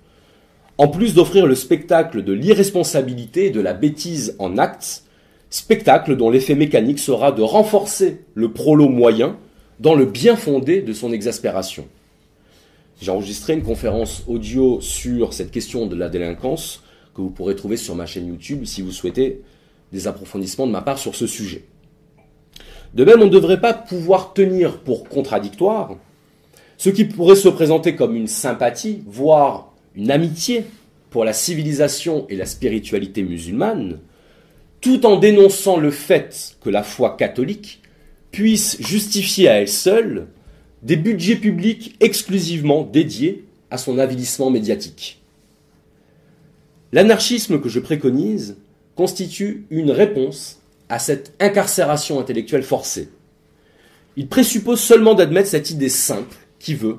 en 0.79 0.87
plus 0.87 1.15
d'offrir 1.15 1.47
le 1.49 1.57
spectacle 1.57 2.23
de 2.23 2.33
l'irresponsabilité 2.33 3.47
et 3.47 3.51
de 3.51 3.61
la 3.61 3.75
bêtise 3.75 4.37
en 4.39 4.57
actes, 4.57 5.03
spectacle 5.51 6.17
dont 6.17 6.31
l'effet 6.31 6.55
mécanique 6.55 7.01
sera 7.01 7.33
de 7.33 7.43
renforcer 7.43 8.21
le 8.35 8.53
prolo 8.53 8.89
moyen 8.89 9.37
dans 9.81 9.97
le 9.97 10.07
bien 10.07 10.37
fondé 10.37 10.81
de 10.81 10.93
son 10.93 11.13
exaspération. 11.13 11.89
J'ai 13.03 13.11
enregistré 13.11 13.55
une 13.55 13.65
conférence 13.65 14.23
audio 14.29 14.81
sur 14.81 15.33
cette 15.33 15.51
question 15.51 15.87
de 15.87 15.97
la 15.97 16.09
délinquance 16.09 16.85
que 17.17 17.21
vous 17.21 17.31
pourrez 17.31 17.57
trouver 17.57 17.77
sur 17.77 17.97
ma 17.97 18.07
chaîne 18.07 18.29
YouTube 18.29 18.65
si 18.65 18.81
vous 18.81 18.93
souhaitez 18.93 19.43
des 19.93 20.07
approfondissements 20.07 20.67
de 20.67 20.73
ma 20.73 20.83
part 20.83 20.99
sur 20.99 21.15
ce 21.15 21.27
sujet. 21.27 21.65
De 22.95 23.05
même, 23.05 23.23
on 23.23 23.27
ne 23.27 23.31
devrait 23.31 23.61
pas 23.61 23.75
pouvoir 23.75 24.33
tenir 24.33 24.79
pour 24.79 25.09
contradictoire 25.09 25.97
ce 26.77 26.91
qui 26.91 27.05
pourrait 27.05 27.37
se 27.37 27.49
présenter 27.49 27.95
comme 27.95 28.17
une 28.17 28.27
sympathie, 28.27 29.03
voire 29.07 29.75
une 29.95 30.11
amitié 30.11 30.65
pour 31.11 31.25
la 31.25 31.33
civilisation 31.33 32.27
et 32.29 32.37
la 32.37 32.47
spiritualité 32.47 33.23
musulmane, 33.23 33.99
tout 34.81 35.05
en 35.05 35.19
dénonçant 35.19 35.77
le 35.77 35.91
fait 35.91 36.57
que 36.63 36.71
la 36.71 36.83
foi 36.83 37.17
catholique 37.17 37.83
puisse 38.31 38.81
justifier 38.81 39.49
à 39.49 39.61
elle 39.61 39.69
seule 39.69 40.29
des 40.83 40.97
budgets 40.97 41.37
publics 41.37 41.97
exclusivement 42.01 42.83
dédiés 42.83 43.45
à 43.71 43.77
son 43.77 43.99
avilissement 43.99 44.51
médiatique. 44.51 45.21
L'anarchisme 46.93 47.61
que 47.61 47.69
je 47.69 47.79
préconise 47.79 48.57
constitue 48.95 49.67
une 49.71 49.91
réponse 49.91 50.61
à 50.89 50.99
cette 50.99 51.35
incarcération 51.41 52.19
intellectuelle 52.21 52.63
forcée. 52.63 53.11
Il 54.17 54.29
présuppose 54.29 54.81
seulement 54.81 55.15
d'admettre 55.15 55.49
cette 55.49 55.71
idée 55.71 55.89
simple 55.89 56.37
qui 56.59 56.75
veut 56.75 56.99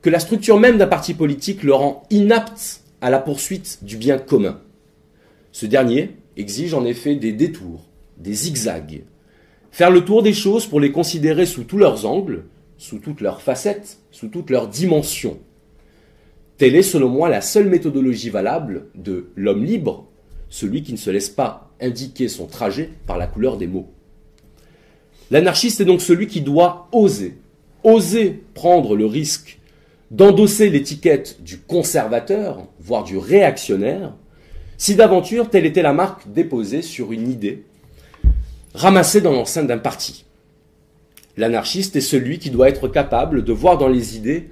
que 0.00 0.10
la 0.10 0.20
structure 0.20 0.58
même 0.58 0.78
d'un 0.78 0.86
parti 0.86 1.14
politique 1.14 1.62
le 1.62 1.74
rend 1.74 2.04
inapte 2.10 2.82
à 3.00 3.10
la 3.10 3.18
poursuite 3.18 3.80
du 3.82 3.96
bien 3.96 4.18
commun. 4.18 4.60
Ce 5.50 5.66
dernier 5.66 6.16
exige 6.36 6.74
en 6.74 6.84
effet 6.84 7.16
des 7.16 7.32
détours, 7.32 7.84
des 8.16 8.32
zigzags, 8.32 9.04
faire 9.70 9.90
le 9.90 10.04
tour 10.04 10.22
des 10.22 10.32
choses 10.32 10.66
pour 10.66 10.80
les 10.80 10.92
considérer 10.92 11.46
sous 11.46 11.64
tous 11.64 11.78
leurs 11.78 12.06
angles, 12.06 12.44
sous 12.78 12.98
toutes 12.98 13.20
leurs 13.20 13.42
facettes, 13.42 13.98
sous 14.10 14.28
toutes 14.28 14.50
leurs 14.50 14.68
dimensions. 14.68 15.38
Telle 16.58 16.76
est 16.76 16.82
selon 16.82 17.08
moi 17.08 17.28
la 17.28 17.40
seule 17.40 17.68
méthodologie 17.68 18.30
valable 18.30 18.86
de 18.94 19.30
l'homme 19.36 19.64
libre, 19.64 20.06
celui 20.52 20.82
qui 20.82 20.92
ne 20.92 20.98
se 20.98 21.08
laisse 21.08 21.30
pas 21.30 21.70
indiquer 21.80 22.28
son 22.28 22.46
trajet 22.46 22.90
par 23.06 23.16
la 23.16 23.26
couleur 23.26 23.56
des 23.56 23.66
mots. 23.66 23.90
L'anarchiste 25.30 25.80
est 25.80 25.86
donc 25.86 26.02
celui 26.02 26.26
qui 26.26 26.42
doit 26.42 26.88
oser, 26.92 27.38
oser 27.84 28.42
prendre 28.52 28.94
le 28.94 29.06
risque 29.06 29.58
d'endosser 30.10 30.68
l'étiquette 30.68 31.42
du 31.42 31.58
conservateur, 31.58 32.66
voire 32.80 33.02
du 33.02 33.16
réactionnaire, 33.16 34.12
si 34.76 34.94
d'aventure 34.94 35.48
telle 35.48 35.64
était 35.64 35.80
la 35.80 35.94
marque 35.94 36.30
déposée 36.30 36.82
sur 36.82 37.12
une 37.12 37.30
idée 37.30 37.64
ramassée 38.74 39.22
dans 39.22 39.32
l'enceinte 39.32 39.68
d'un 39.68 39.78
parti. 39.78 40.26
L'anarchiste 41.38 41.96
est 41.96 42.02
celui 42.02 42.38
qui 42.38 42.50
doit 42.50 42.68
être 42.68 42.88
capable 42.88 43.42
de 43.42 43.52
voir 43.54 43.78
dans 43.78 43.88
les 43.88 44.18
idées 44.18 44.50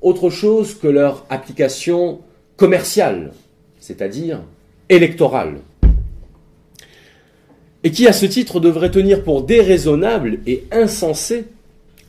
autre 0.00 0.30
chose 0.30 0.78
que 0.78 0.88
leur 0.88 1.26
application 1.28 2.20
commerciale, 2.56 3.34
c'est-à-dire 3.80 4.40
électorale. 4.88 5.60
Et 7.84 7.90
qui, 7.90 8.06
à 8.06 8.12
ce 8.12 8.26
titre, 8.26 8.60
devrait 8.60 8.90
tenir 8.90 9.22
pour 9.22 9.42
déraisonnable 9.42 10.40
et 10.46 10.64
insensé 10.72 11.46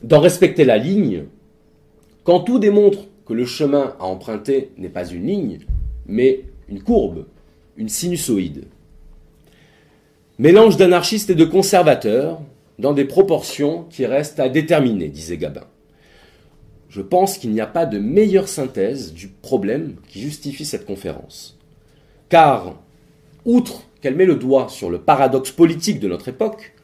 d'en 0.02 0.20
respecter 0.20 0.64
la 0.64 0.78
ligne, 0.78 1.24
quand 2.24 2.40
tout 2.40 2.58
démontre 2.58 3.06
que 3.26 3.32
le 3.32 3.46
chemin 3.46 3.94
à 4.00 4.04
emprunter 4.04 4.70
n'est 4.76 4.88
pas 4.88 5.06
une 5.06 5.26
ligne, 5.26 5.60
mais 6.06 6.44
une 6.68 6.82
courbe, 6.82 7.26
une 7.76 7.88
sinusoïde. 7.88 8.64
Mélange 10.38 10.76
d'anarchistes 10.76 11.30
et 11.30 11.34
de 11.34 11.44
conservateurs, 11.44 12.40
dans 12.78 12.92
des 12.92 13.04
proportions 13.04 13.84
qui 13.90 14.06
restent 14.06 14.40
à 14.40 14.48
déterminer, 14.48 15.08
disait 15.08 15.36
Gabin. 15.36 15.64
Je 16.88 17.02
pense 17.02 17.38
qu'il 17.38 17.50
n'y 17.50 17.60
a 17.60 17.66
pas 17.66 17.86
de 17.86 17.98
meilleure 17.98 18.48
synthèse 18.48 19.12
du 19.12 19.28
problème 19.28 19.96
qui 20.08 20.20
justifie 20.20 20.64
cette 20.64 20.86
conférence. 20.86 21.57
Car, 22.28 22.74
outre 23.44 23.82
qu'elle 24.00 24.16
met 24.16 24.26
le 24.26 24.36
doigt 24.36 24.68
sur 24.68 24.90
le 24.90 24.98
paradoxe 24.98 25.50
politique 25.50 26.00
de 26.00 26.08
notre 26.08 26.28
époque, 26.28 26.74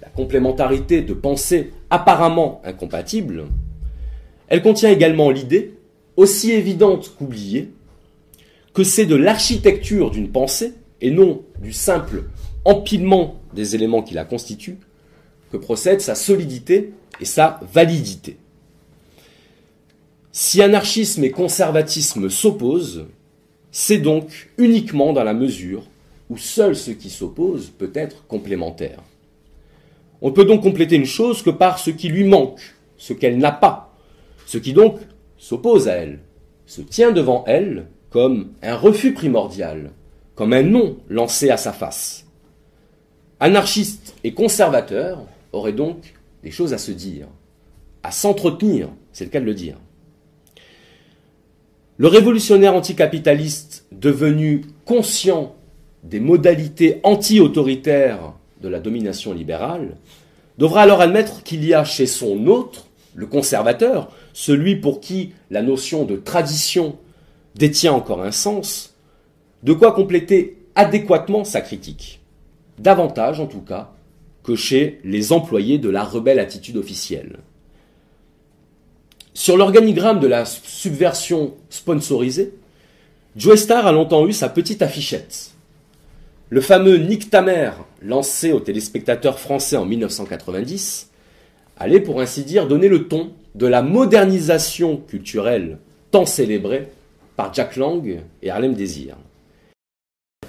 la 0.00 0.08
complémentarité 0.08 1.02
de 1.02 1.14
pensées 1.14 1.72
apparemment 1.90 2.60
incompatibles, 2.64 3.46
elle 4.48 4.62
contient 4.62 4.90
également 4.90 5.30
l'idée, 5.30 5.74
aussi 6.16 6.52
évidente 6.52 7.14
qu'oubliée, 7.18 7.70
que 8.72 8.84
c'est 8.84 9.06
de 9.06 9.16
l'architecture 9.16 10.10
d'une 10.10 10.30
pensée, 10.30 10.74
et 11.00 11.10
non 11.10 11.42
du 11.60 11.72
simple 11.72 12.24
empilement 12.64 13.36
des 13.52 13.74
éléments 13.74 14.02
qui 14.02 14.14
la 14.14 14.24
constituent, 14.24 14.78
que 15.52 15.56
procède 15.56 16.00
sa 16.00 16.14
solidité 16.14 16.92
et 17.20 17.24
sa 17.24 17.60
validité. 17.72 18.38
Si 20.32 20.60
anarchisme 20.62 21.24
et 21.24 21.30
conservatisme 21.30 22.28
s'opposent, 22.28 23.06
c'est 23.70 23.98
donc 23.98 24.50
uniquement 24.58 25.12
dans 25.12 25.24
la 25.24 25.34
mesure 25.34 25.84
où 26.30 26.36
seul 26.36 26.74
ce 26.74 26.90
qui 26.90 27.10
s'oppose 27.10 27.70
peut 27.70 27.92
être 27.94 28.26
complémentaire. 28.26 29.02
On 30.22 30.30
ne 30.30 30.34
peut 30.34 30.44
donc 30.44 30.62
compléter 30.62 30.96
une 30.96 31.04
chose 31.04 31.42
que 31.42 31.50
par 31.50 31.78
ce 31.78 31.90
qui 31.90 32.08
lui 32.08 32.24
manque, 32.24 32.74
ce 32.96 33.12
qu'elle 33.12 33.38
n'a 33.38 33.52
pas, 33.52 33.94
ce 34.46 34.58
qui 34.58 34.72
donc 34.72 34.98
s'oppose 35.38 35.88
à 35.88 35.92
elle, 35.92 36.20
se 36.66 36.80
tient 36.80 37.12
devant 37.12 37.44
elle 37.46 37.86
comme 38.10 38.52
un 38.62 38.76
refus 38.76 39.12
primordial, 39.12 39.92
comme 40.34 40.52
un 40.52 40.62
non 40.62 40.96
lancé 41.08 41.50
à 41.50 41.56
sa 41.56 41.72
face. 41.72 42.26
Anarchistes 43.38 44.14
et 44.24 44.32
conservateurs 44.32 45.22
auraient 45.52 45.72
donc 45.72 46.14
des 46.42 46.50
choses 46.50 46.72
à 46.72 46.78
se 46.78 46.92
dire, 46.92 47.26
à 48.02 48.10
s'entretenir, 48.10 48.88
c'est 49.12 49.24
le 49.24 49.30
cas 49.30 49.40
de 49.40 49.44
le 49.44 49.54
dire. 49.54 49.76
Le 51.98 52.08
révolutionnaire 52.08 52.74
anticapitaliste 52.74 53.86
devenu 53.90 54.62
conscient 54.84 55.54
des 56.04 56.20
modalités 56.20 57.00
anti-autoritaires 57.04 58.34
de 58.60 58.68
la 58.68 58.80
domination 58.80 59.32
libérale 59.32 59.96
devra 60.58 60.82
alors 60.82 61.00
admettre 61.00 61.42
qu'il 61.42 61.64
y 61.64 61.72
a 61.72 61.84
chez 61.84 62.06
son 62.06 62.48
autre, 62.48 62.86
le 63.14 63.26
conservateur, 63.26 64.12
celui 64.34 64.76
pour 64.76 65.00
qui 65.00 65.32
la 65.50 65.62
notion 65.62 66.04
de 66.04 66.16
tradition 66.16 66.98
détient 67.54 67.94
encore 67.94 68.22
un 68.22 68.32
sens, 68.32 68.94
de 69.62 69.72
quoi 69.72 69.92
compléter 69.92 70.58
adéquatement 70.74 71.44
sa 71.44 71.62
critique. 71.62 72.20
Davantage, 72.78 73.40
en 73.40 73.46
tout 73.46 73.62
cas, 73.62 73.92
que 74.42 74.54
chez 74.54 75.00
les 75.02 75.32
employés 75.32 75.78
de 75.78 75.88
la 75.88 76.04
rebelle 76.04 76.40
attitude 76.40 76.76
officielle. 76.76 77.38
Sur 79.36 79.58
l'organigramme 79.58 80.18
de 80.18 80.26
la 80.26 80.46
subversion 80.46 81.52
sponsorisée, 81.68 82.54
Joe 83.36 83.60
Star 83.60 83.86
a 83.86 83.92
longtemps 83.92 84.26
eu 84.26 84.32
sa 84.32 84.48
petite 84.48 84.80
affichette. 84.80 85.50
Le 86.48 86.62
fameux 86.62 86.96
Nick 86.96 87.28
Tamer, 87.28 87.72
lancé 88.00 88.52
aux 88.52 88.60
téléspectateurs 88.60 89.38
français 89.38 89.76
en 89.76 89.84
1990, 89.84 91.10
allait 91.76 92.00
pour 92.00 92.22
ainsi 92.22 92.44
dire 92.44 92.66
donner 92.66 92.88
le 92.88 93.08
ton 93.08 93.30
de 93.54 93.66
la 93.66 93.82
modernisation 93.82 94.96
culturelle 95.06 95.80
tant 96.10 96.24
célébrée 96.24 96.88
par 97.36 97.52
Jack 97.52 97.76
Lang 97.76 98.22
et 98.40 98.50
Harlem 98.50 98.72
Désir. 98.72 99.16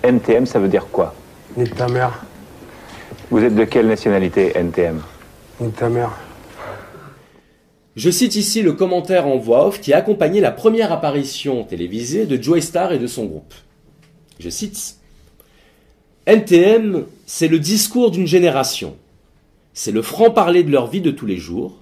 NTM, 0.01 0.45
ça 0.45 0.59
veut 0.59 0.69
dire 0.69 0.87
quoi? 0.89 1.13
Nick 1.57 1.75
Tamer. 1.75 2.07
Vous 3.31 3.43
êtes 3.43 3.53
de 3.53 3.65
quelle 3.65 3.87
nationalité, 3.87 4.53
NTM 4.55 5.01
Nick 5.59 5.75
Tamer. 5.75 6.07
Je 7.97 8.11
cite 8.11 8.35
ici 8.35 8.61
le 8.61 8.73
commentaire 8.73 9.25
en 9.25 9.37
voix 9.37 9.65
off 9.65 9.81
qui 9.81 9.91
a 9.91 9.97
accompagné 9.97 10.39
la 10.39 10.51
première 10.51 10.91
apparition 10.91 11.63
télévisée 11.63 12.27
de 12.27 12.39
Joey 12.39 12.61
Star 12.61 12.93
et 12.93 12.99
de 12.99 13.07
son 13.07 13.25
groupe. 13.25 13.55
Je 14.39 14.51
cite 14.51 14.97
NTM, 16.27 17.05
c'est 17.25 17.47
le 17.47 17.57
discours 17.57 18.11
d'une 18.11 18.27
génération. 18.27 18.95
C'est 19.73 19.91
le 19.91 20.03
franc-parler 20.03 20.63
de 20.63 20.69
leur 20.69 20.85
vie 20.85 21.01
de 21.01 21.09
tous 21.09 21.25
les 21.25 21.37
jours. 21.37 21.81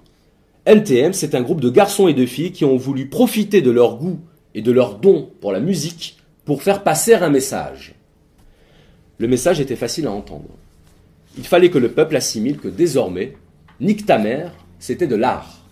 NTM, 0.64 1.12
c'est 1.12 1.34
un 1.34 1.42
groupe 1.42 1.60
de 1.60 1.68
garçons 1.68 2.08
et 2.08 2.14
de 2.14 2.24
filles 2.24 2.52
qui 2.52 2.64
ont 2.64 2.78
voulu 2.78 3.10
profiter 3.10 3.60
de 3.60 3.70
leur 3.70 3.98
goût 3.98 4.18
et 4.54 4.62
de 4.62 4.72
leur 4.72 4.98
don 4.98 5.28
pour 5.42 5.52
la 5.52 5.60
musique 5.60 6.16
pour 6.46 6.62
faire 6.62 6.82
passer 6.82 7.12
un 7.12 7.28
message. 7.28 7.94
Le 9.18 9.28
message 9.28 9.60
était 9.60 9.76
facile 9.76 10.06
à 10.06 10.12
entendre. 10.12 10.48
Il 11.36 11.44
fallait 11.46 11.70
que 11.70 11.76
le 11.76 11.90
peuple 11.90 12.16
assimile 12.16 12.56
que 12.56 12.68
désormais, 12.68 13.34
Nick 13.80 14.06
Tamer, 14.06 14.46
c'était 14.78 15.06
de 15.06 15.16
l'art. 15.16 15.65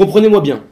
Comprenez-moi 0.00 0.40
bien, 0.40 0.64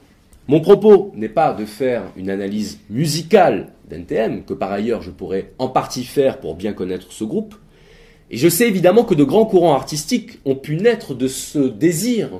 mon 0.47 0.61
propos 0.61 1.13
n'est 1.15 1.29
pas 1.29 1.53
de 1.53 1.67
faire 1.67 2.05
une 2.17 2.31
analyse 2.31 2.81
musicale 2.89 3.75
d'NTM, 3.91 4.43
que 4.47 4.55
par 4.55 4.73
ailleurs 4.73 5.03
je 5.03 5.11
pourrais 5.11 5.53
en 5.59 5.69
partie 5.69 6.05
faire 6.05 6.41
pour 6.41 6.55
bien 6.55 6.73
connaître 6.73 7.13
ce 7.13 7.25
groupe, 7.25 7.55
et 8.31 8.39
je 8.39 8.49
sais 8.49 8.67
évidemment 8.67 9.05
que 9.05 9.15
de 9.15 9.25
grands 9.25 9.45
courants 9.45 9.75
artistiques 9.75 10.39
ont 10.47 10.55
pu 10.55 10.77
naître 10.77 11.13
de 11.13 11.29
ce 11.29 11.59
désir 11.59 12.31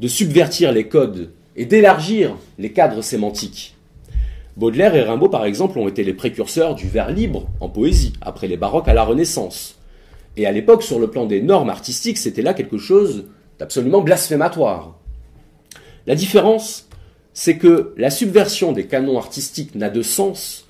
de 0.00 0.08
subvertir 0.08 0.72
les 0.72 0.88
codes 0.88 1.30
et 1.56 1.66
d'élargir 1.66 2.38
les 2.58 2.72
cadres 2.72 3.02
sémantiques. 3.02 3.76
Baudelaire 4.56 4.94
et 4.94 5.02
Rimbaud, 5.02 5.28
par 5.28 5.44
exemple, 5.44 5.78
ont 5.78 5.88
été 5.88 6.04
les 6.04 6.14
précurseurs 6.14 6.74
du 6.74 6.88
vers 6.88 7.10
libre 7.10 7.48
en 7.60 7.68
poésie, 7.68 8.14
après 8.22 8.48
les 8.48 8.56
baroques 8.56 8.88
à 8.88 8.94
la 8.94 9.04
Renaissance. 9.04 9.78
Et 10.38 10.46
à 10.46 10.52
l'époque, 10.52 10.84
sur 10.84 11.00
le 11.00 11.10
plan 11.10 11.26
des 11.26 11.42
normes 11.42 11.68
artistiques, 11.68 12.16
c'était 12.16 12.40
là 12.40 12.54
quelque 12.54 12.78
chose 12.78 13.26
d'absolument 13.58 14.00
blasphématoire. 14.00 14.99
La 16.10 16.16
différence, 16.16 16.88
c'est 17.34 17.56
que 17.56 17.94
la 17.96 18.10
subversion 18.10 18.72
des 18.72 18.88
canons 18.88 19.16
artistiques 19.16 19.76
n'a 19.76 19.90
de 19.90 20.02
sens 20.02 20.66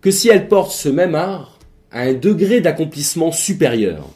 que 0.00 0.12
si 0.12 0.28
elle 0.28 0.46
porte 0.46 0.70
ce 0.70 0.88
même 0.88 1.16
art 1.16 1.58
à 1.90 2.02
un 2.02 2.14
degré 2.14 2.60
d'accomplissement 2.60 3.32
supérieur. 3.32 4.08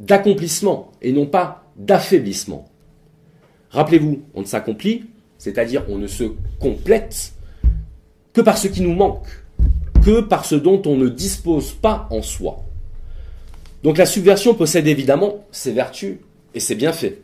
D'accomplissement 0.00 0.90
et 1.02 1.12
non 1.12 1.26
pas 1.26 1.70
d'affaiblissement. 1.76 2.68
Rappelez-vous, 3.70 4.22
on 4.34 4.40
ne 4.40 4.44
s'accomplit, 4.44 5.04
c'est-à-dire 5.38 5.84
on 5.88 5.98
ne 5.98 6.08
se 6.08 6.24
complète 6.58 7.34
que 8.32 8.40
par 8.40 8.58
ce 8.58 8.66
qui 8.66 8.80
nous 8.80 8.96
manque, 8.96 9.28
que 10.04 10.20
par 10.20 10.44
ce 10.44 10.56
dont 10.56 10.82
on 10.84 10.96
ne 10.96 11.06
dispose 11.08 11.74
pas 11.74 12.08
en 12.10 12.22
soi. 12.22 12.64
Donc 13.84 13.98
la 13.98 14.06
subversion 14.06 14.54
possède 14.54 14.88
évidemment 14.88 15.46
ses 15.52 15.70
vertus 15.70 16.16
et 16.54 16.58
ses 16.58 16.74
bienfaits. 16.74 17.20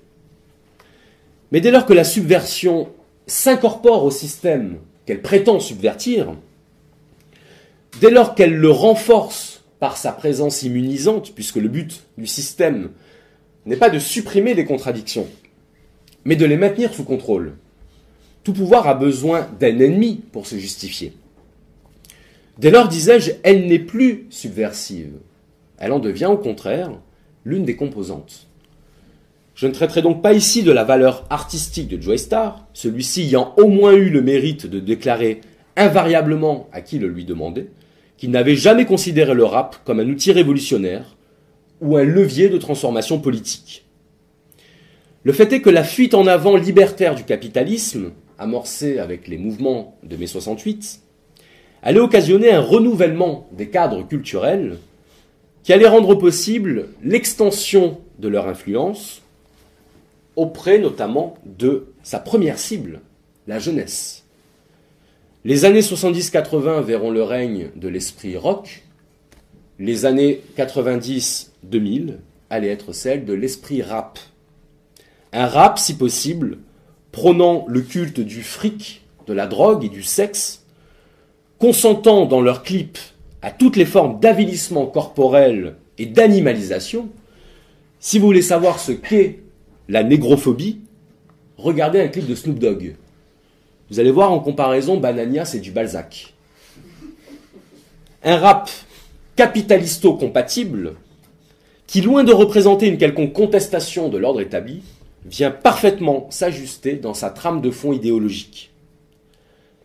Mais 1.53 1.61
dès 1.61 1.71
lors 1.71 1.87
que 1.87 1.93
la 1.93 2.05
subversion 2.05 2.89
s'incorpore 3.27 4.05
au 4.05 4.11
système 4.11 4.79
qu'elle 5.07 5.23
prétend 5.23 5.61
subvertir, 5.61 6.35
dès 8.01 8.11
lors 8.11 8.35
qu'elle 8.35 8.57
le 8.57 8.71
renforce 8.71 9.63
par 9.81 9.97
sa 9.97 10.13
présence 10.13 10.63
immunisante, 10.63 11.33
puisque 11.35 11.57
le 11.57 11.69
but 11.69 12.03
du 12.17 12.27
système 12.27 12.91
n'est 13.67 13.77
pas 13.77 13.91
de 13.91 13.99
supprimer 13.99 14.55
les 14.55 14.65
contradictions, 14.65 15.27
mais 16.25 16.37
de 16.37 16.45
les 16.45 16.57
maintenir 16.57 16.93
sous 16.93 17.05
contrôle, 17.05 17.57
tout 18.45 18.53
pouvoir 18.53 18.89
a 18.89 18.95
besoin 18.95 19.49
d'un 19.61 19.79
ennemi 19.79 20.23
pour 20.33 20.47
se 20.47 20.57
justifier. 20.57 21.13
Dès 22.59 22.71
lors, 22.71 22.89
disais-je, 22.89 23.33
elle 23.43 23.67
n'est 23.67 23.79
plus 23.79 24.27
subversive. 24.31 25.13
Elle 25.79 25.93
en 25.93 26.01
devient 26.01 26.27
au 26.27 26.37
contraire 26.37 26.91
l'une 27.45 27.65
des 27.65 27.77
composantes. 27.77 28.48
Je 29.59 29.67
ne 29.67 29.73
traiterai 29.73 30.03
donc 30.03 30.23
pas 30.23 30.35
ici 30.35 30.63
de 30.63 30.71
la 30.71 30.85
valeur 30.85 31.25
artistique 31.31 31.89
de 31.89 32.01
Joy 32.01 32.17
Star, 32.17 32.69
celui-ci 32.75 33.23
ayant 33.23 33.55
au 33.57 33.67
moins 33.67 33.93
eu 33.93 34.09
le 34.09 34.23
mérite 34.23 34.67
de 34.67 34.79
déclarer 34.79 35.41
invariablement 35.75 36.69
à 36.73 36.81
qui 36.81 37.01
le 37.01 37.09
lui 37.09 37.25
demandait 37.25 37.67
qu'il 38.17 38.31
n'avait 38.31 38.55
jamais 38.55 38.87
considéré 38.87 39.35
le 39.35 39.43
rap 39.43 39.79
comme 39.85 39.99
un 39.99 40.09
outil 40.09 40.31
révolutionnaire 40.31 41.17
ou 41.81 41.97
un 41.97 42.05
levier 42.05 42.49
de 42.49 42.57
transformation 42.57 43.19
politique. 43.19 43.85
Le 45.25 45.33
fait 45.33 45.53
est 45.53 45.61
que 45.61 45.71
la 45.71 45.83
fuite 45.83 46.15
en 46.15 46.29
avant 46.29 46.57
libertaire 46.57 47.17
du 47.17 47.25
capitalisme, 47.25 48.13
amorcée 48.39 49.01
avec 49.01 49.27
les 49.27 49.39
mouvements 49.39 49.99
de 50.05 50.15
mai 50.15 50.29
68, 50.29 51.01
allait 51.83 51.99
occasionner 51.99 52.53
un 52.53 52.61
renouvellement 52.61 53.49
des 53.51 53.71
cadres 53.71 54.07
culturels 54.07 54.77
qui 55.65 55.73
allait 55.73 55.89
rendre 55.89 56.15
possible 56.15 56.91
l'extension 57.03 57.99
de 58.21 58.29
leur 58.29 58.47
influence 58.47 59.23
auprès 60.39 60.79
notamment 60.79 61.35
de 61.45 61.89
sa 62.05 62.21
première 62.21 62.61
cible, 62.61 63.01
la 63.49 63.59
jeunesse. 63.59 64.25
Les 65.45 65.65
années 65.65 65.81
70-80 65.81 66.81
verront 66.83 67.11
le 67.11 67.25
règne 67.25 67.71
de 67.75 67.89
l'esprit 67.89 68.37
rock, 68.37 68.85
les 69.81 70.07
années 70.07 70.41
90-2000 70.57 72.19
allaient 72.51 72.69
être 72.69 72.93
celles 72.93 73.25
de 73.25 73.33
l'esprit 73.33 73.83
rap. 73.83 74.21
Un 75.33 75.47
rap, 75.47 75.77
si 75.77 75.97
possible, 75.97 76.59
prônant 77.11 77.65
le 77.67 77.81
culte 77.81 78.21
du 78.21 78.45
fric, 78.45 79.03
de 79.27 79.33
la 79.33 79.49
drogue 79.49 79.85
et 79.85 79.89
du 79.89 80.05
sexe, 80.05 80.65
consentant 81.59 82.27
dans 82.27 82.41
leurs 82.41 82.63
clips 82.63 82.99
à 83.43 83.51
toutes 83.51 83.75
les 83.75 83.87
formes 83.87 84.21
d'avilissement 84.21 84.87
corporel 84.87 85.75
et 85.99 86.07
d'animalisation, 86.07 87.09
si 87.99 88.21
vous 88.21 88.27
voulez 88.27 88.43
savoir 88.43 88.79
ce 88.79 88.93
qu'est 88.93 89.41
la 89.89 90.03
négrophobie, 90.03 90.81
regardez 91.57 92.01
un 92.01 92.09
clip 92.09 92.27
de 92.27 92.35
Snoop 92.35 92.59
Dogg. 92.59 92.97
Vous 93.91 94.01
allez 94.01 94.11
voir 94.11 94.33
en 94.33 94.41
comparaison, 94.41 94.99
Banania, 94.99 95.45
c'est 95.45 95.61
du 95.61 95.71
Balzac. 95.71 96.35
Un 98.23 98.37
rap 98.37 98.69
capitalisto-compatible 99.37 100.95
qui, 101.87 102.03
loin 102.03 102.23
de 102.23 102.33
représenter 102.33 102.87
une 102.87 102.99
quelconque 102.99 103.33
contestation 103.33 104.09
de 104.09 104.19
l'ordre 104.19 104.41
établi, 104.41 104.83
vient 105.25 105.51
parfaitement 105.51 106.27
s'ajuster 106.31 106.95
dans 106.95 107.15
sa 107.15 107.31
trame 107.31 107.61
de 107.61 107.71
fond 107.71 107.93
idéologique. 107.93 108.71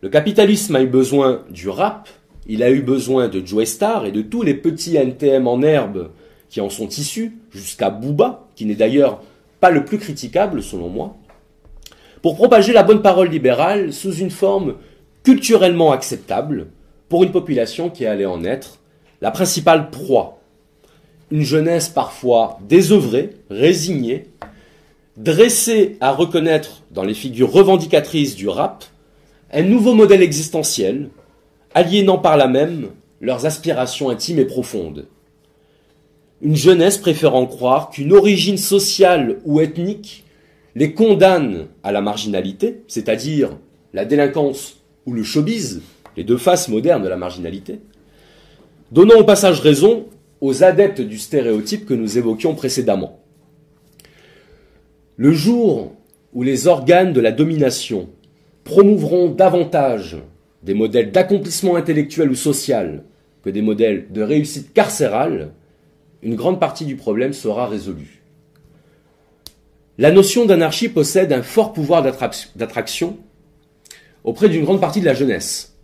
Le 0.02 0.10
capitalisme 0.10 0.76
a 0.76 0.82
eu 0.82 0.88
besoin 0.88 1.44
du 1.50 1.70
rap, 1.70 2.10
il 2.46 2.62
a 2.62 2.72
eu 2.72 2.82
besoin 2.82 3.30
de 3.30 3.46
Joe 3.46 3.66
Star 3.66 4.06
et 4.06 4.12
de 4.12 4.22
tous 4.22 4.42
les 4.42 4.54
petits 4.54 4.98
NTM 4.98 5.48
en 5.48 5.62
herbe 5.62 6.10
qui 6.50 6.60
en 6.60 6.70
sont 6.70 6.90
issus, 6.90 7.38
jusqu'à 7.52 7.90
Booba, 7.90 8.48
qui 8.56 8.66
n'est 8.66 8.76
d'ailleurs 8.76 9.22
pas 9.64 9.72
le 9.72 9.86
plus 9.86 9.98
critiquable 9.98 10.62
selon 10.62 10.90
moi, 10.90 11.16
pour 12.22 12.36
propager 12.36 12.74
la 12.74 12.84
bonne 12.84 13.02
parole 13.02 13.30
libérale 13.30 13.94
sous 13.94 14.14
une 14.14 14.30
forme 14.30 14.76
culturellement 15.24 15.94
acceptable 15.94 16.68
pour 17.08 17.24
une 17.24 17.32
population 17.32 17.90
qui 17.90 18.06
allait 18.06 18.26
en 18.26 18.44
être 18.44 18.80
la 19.22 19.32
principale 19.32 19.90
proie. 19.90 20.42
Une 21.32 21.44
jeunesse 21.44 21.88
parfois 21.88 22.60
désœuvrée, 22.68 23.38
résignée, 23.50 24.26
dressée 25.16 25.96
à 26.02 26.12
reconnaître 26.12 26.82
dans 26.92 27.06
les 27.06 27.14
figures 27.14 27.54
revendicatrices 27.54 28.36
du 28.36 28.50
rap 28.50 28.84
un 29.54 29.64
nouveau 29.64 29.94
modèle 29.94 30.24
existentiel, 30.24 31.10
aliénant 31.74 32.18
par 32.18 32.36
là 32.36 32.50
même 32.50 32.90
leurs 33.22 33.46
aspirations 33.46 34.10
intimes 34.10 34.40
et 34.40 34.46
profondes. 34.46 35.08
Une 36.44 36.58
jeunesse 36.58 36.98
préférant 36.98 37.46
croire 37.46 37.90
qu'une 37.90 38.12
origine 38.12 38.58
sociale 38.58 39.40
ou 39.46 39.62
ethnique 39.62 40.26
les 40.76 40.94
condamne 40.94 41.68
à 41.84 41.94
la 41.94 42.02
marginalité, 42.02 42.82
c'est-à-dire 42.88 43.58
la 43.94 44.04
délinquance 44.04 44.82
ou 45.06 45.14
le 45.14 45.24
showbiz, 45.24 45.82
les 46.18 46.26
deux 46.26 46.38
faces 46.38 46.68
modernes 46.68 47.02
de 47.02 47.08
la 47.08 47.16
marginalité, 47.16 47.80
donnant 48.92 49.20
au 49.20 49.24
passage 49.24 49.62
raison 49.62 50.08
aux 50.42 50.66
adeptes 50.66 51.00
du 51.00 51.18
stéréotype 51.18 51.86
que 51.86 51.94
nous 51.94 52.18
évoquions 52.18 52.56
précédemment. 52.56 53.22
Le 55.16 55.32
jour 55.32 55.94
où 56.34 56.44
les 56.44 56.68
organes 56.68 57.14
de 57.14 57.22
la 57.22 57.32
domination 57.32 58.10
promouvront 58.66 59.30
davantage 59.30 60.18
des 60.62 60.74
modèles 60.74 61.12
d'accomplissement 61.12 61.78
intellectuel 61.78 62.32
ou 62.32 62.36
social 62.36 63.04
que 63.44 63.50
des 63.50 63.62
modèles 63.62 64.08
de 64.12 64.22
réussite 64.22 64.74
carcérale, 64.74 65.52
une 66.24 66.36
grande 66.36 66.60
partie 66.60 66.86
du 66.86 66.96
problème 66.96 67.34
sera 67.34 67.68
résolue. 67.68 68.22
La 69.98 70.12
notion 70.12 70.46
d'anarchie 70.46 70.90
possède 70.90 71.32
un 71.32 71.44
fort 71.44 71.74
pouvoir 71.74 72.02
d'attraction 72.02 73.18
auprès 74.24 74.50
d'une 74.50 74.64
grande 74.64 74.82
partie 74.82 75.02
de 75.02 75.06
la 75.06 75.14
jeunesse. 75.14 75.76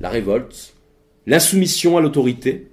La 0.00 0.08
révolte, 0.08 0.74
l'insoumission 1.26 1.96
à 1.96 2.00
l'autorité, 2.00 2.68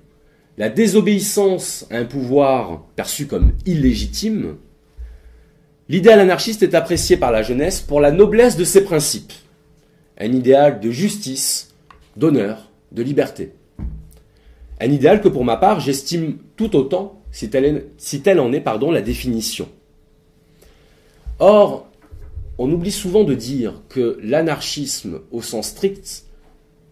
la 0.57 0.69
désobéissance 0.69 1.85
à 1.91 1.97
un 1.97 2.05
pouvoir 2.05 2.83
perçu 2.95 3.27
comme 3.27 3.53
illégitime, 3.65 4.57
L'idéal 5.91 6.21
anarchiste 6.21 6.63
est 6.63 6.73
apprécié 6.73 7.17
par 7.17 7.33
la 7.33 7.43
jeunesse 7.43 7.81
pour 7.81 7.99
la 7.99 8.11
noblesse 8.11 8.55
de 8.55 8.63
ses 8.63 8.85
principes, 8.85 9.33
un 10.17 10.31
idéal 10.31 10.79
de 10.79 10.89
justice, 10.89 11.75
d'honneur, 12.15 12.69
de 12.93 13.03
liberté. 13.03 13.51
Un 14.81 14.91
idéal 14.91 15.21
que 15.21 15.29
pour 15.29 15.45
ma 15.45 15.57
part 15.57 15.79
j'estime 15.79 16.39
tout 16.57 16.75
autant 16.75 17.21
si 17.31 17.49
telle, 17.49 18.39
en 18.39 18.51
est 18.51 18.61
pardon, 18.61 18.91
la 18.91 19.01
définition. 19.01 19.69
Or, 21.39 21.87
on 22.57 22.69
oublie 22.71 22.91
souvent 22.91 23.23
de 23.23 23.33
dire 23.33 23.81
que 23.89 24.17
l'anarchisme 24.21 25.21
au 25.31 25.41
sens 25.41 25.69
strict, 25.69 26.25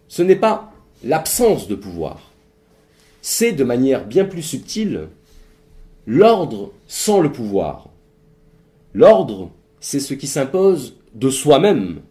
ce 0.07 0.21
n'est 0.21 0.37
pas 0.37 0.71
l'absence 1.03 1.67
de 1.67 1.75
pouvoir, 1.75 2.31
c'est 3.21 3.51
de 3.51 3.63
manière 3.63 4.05
bien 4.05 4.23
plus 4.23 4.43
subtile 4.43 5.09
l'ordre 6.07 6.71
sans 6.87 7.19
le 7.19 7.31
pouvoir. 7.31 7.89
L'ordre, 8.93 9.51
c'est 9.79 9.99
ce 9.99 10.13
qui 10.13 10.27
s'impose 10.27 10.95
de 11.15 11.29
soi-même, 11.29 12.01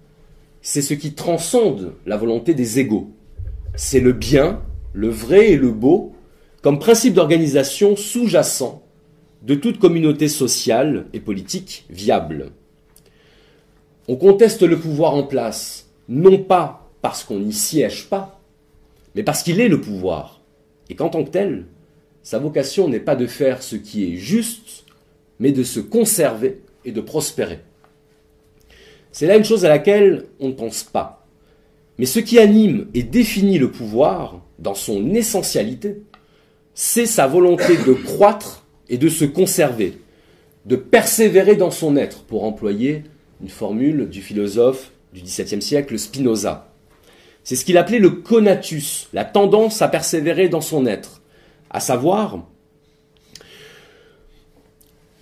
c'est 0.60 0.82
ce 0.82 0.94
qui 0.94 1.14
transcende 1.14 1.94
la 2.04 2.16
volonté 2.16 2.52
des 2.52 2.78
égaux. 2.78 3.10
C'est 3.74 4.00
le 4.00 4.12
bien, 4.12 4.60
le 4.98 5.10
vrai 5.10 5.52
et 5.52 5.56
le 5.56 5.70
beau 5.70 6.12
comme 6.60 6.80
principe 6.80 7.14
d'organisation 7.14 7.94
sous-jacent 7.94 8.82
de 9.42 9.54
toute 9.54 9.78
communauté 9.78 10.26
sociale 10.26 11.06
et 11.12 11.20
politique 11.20 11.84
viable. 11.88 12.50
On 14.08 14.16
conteste 14.16 14.62
le 14.62 14.76
pouvoir 14.76 15.14
en 15.14 15.22
place, 15.22 15.88
non 16.08 16.38
pas 16.38 16.90
parce 17.00 17.22
qu'on 17.22 17.38
n'y 17.38 17.52
siège 17.52 18.08
pas, 18.08 18.40
mais 19.14 19.22
parce 19.22 19.44
qu'il 19.44 19.60
est 19.60 19.68
le 19.68 19.80
pouvoir, 19.80 20.40
et 20.90 20.96
qu'en 20.96 21.10
tant 21.10 21.22
que 21.22 21.30
tel, 21.30 21.66
sa 22.24 22.40
vocation 22.40 22.88
n'est 22.88 22.98
pas 22.98 23.14
de 23.14 23.28
faire 23.28 23.62
ce 23.62 23.76
qui 23.76 24.12
est 24.12 24.16
juste, 24.16 24.84
mais 25.38 25.52
de 25.52 25.62
se 25.62 25.78
conserver 25.78 26.60
et 26.84 26.90
de 26.90 27.00
prospérer. 27.00 27.60
C'est 29.12 29.28
là 29.28 29.36
une 29.36 29.44
chose 29.44 29.64
à 29.64 29.68
laquelle 29.68 30.26
on 30.40 30.48
ne 30.48 30.54
pense 30.54 30.82
pas. 30.82 31.17
Mais 31.98 32.06
ce 32.06 32.20
qui 32.20 32.38
anime 32.38 32.86
et 32.94 33.02
définit 33.02 33.58
le 33.58 33.70
pouvoir, 33.70 34.40
dans 34.58 34.74
son 34.74 35.14
essentialité, 35.14 36.02
c'est 36.74 37.06
sa 37.06 37.26
volonté 37.26 37.76
de 37.76 37.92
croître 37.92 38.64
et 38.88 38.98
de 38.98 39.08
se 39.08 39.24
conserver, 39.24 39.98
de 40.64 40.76
persévérer 40.76 41.56
dans 41.56 41.72
son 41.72 41.96
être, 41.96 42.22
pour 42.22 42.44
employer 42.44 43.02
une 43.42 43.48
formule 43.48 44.08
du 44.08 44.22
philosophe 44.22 44.92
du 45.12 45.22
XVIIe 45.22 45.62
siècle 45.62 45.98
Spinoza. 45.98 46.72
C'est 47.42 47.56
ce 47.56 47.64
qu'il 47.64 47.78
appelait 47.78 47.98
le 47.98 48.10
conatus, 48.10 49.08
la 49.12 49.24
tendance 49.24 49.82
à 49.82 49.88
persévérer 49.88 50.48
dans 50.48 50.60
son 50.60 50.86
être, 50.86 51.22
à 51.70 51.80
savoir 51.80 52.44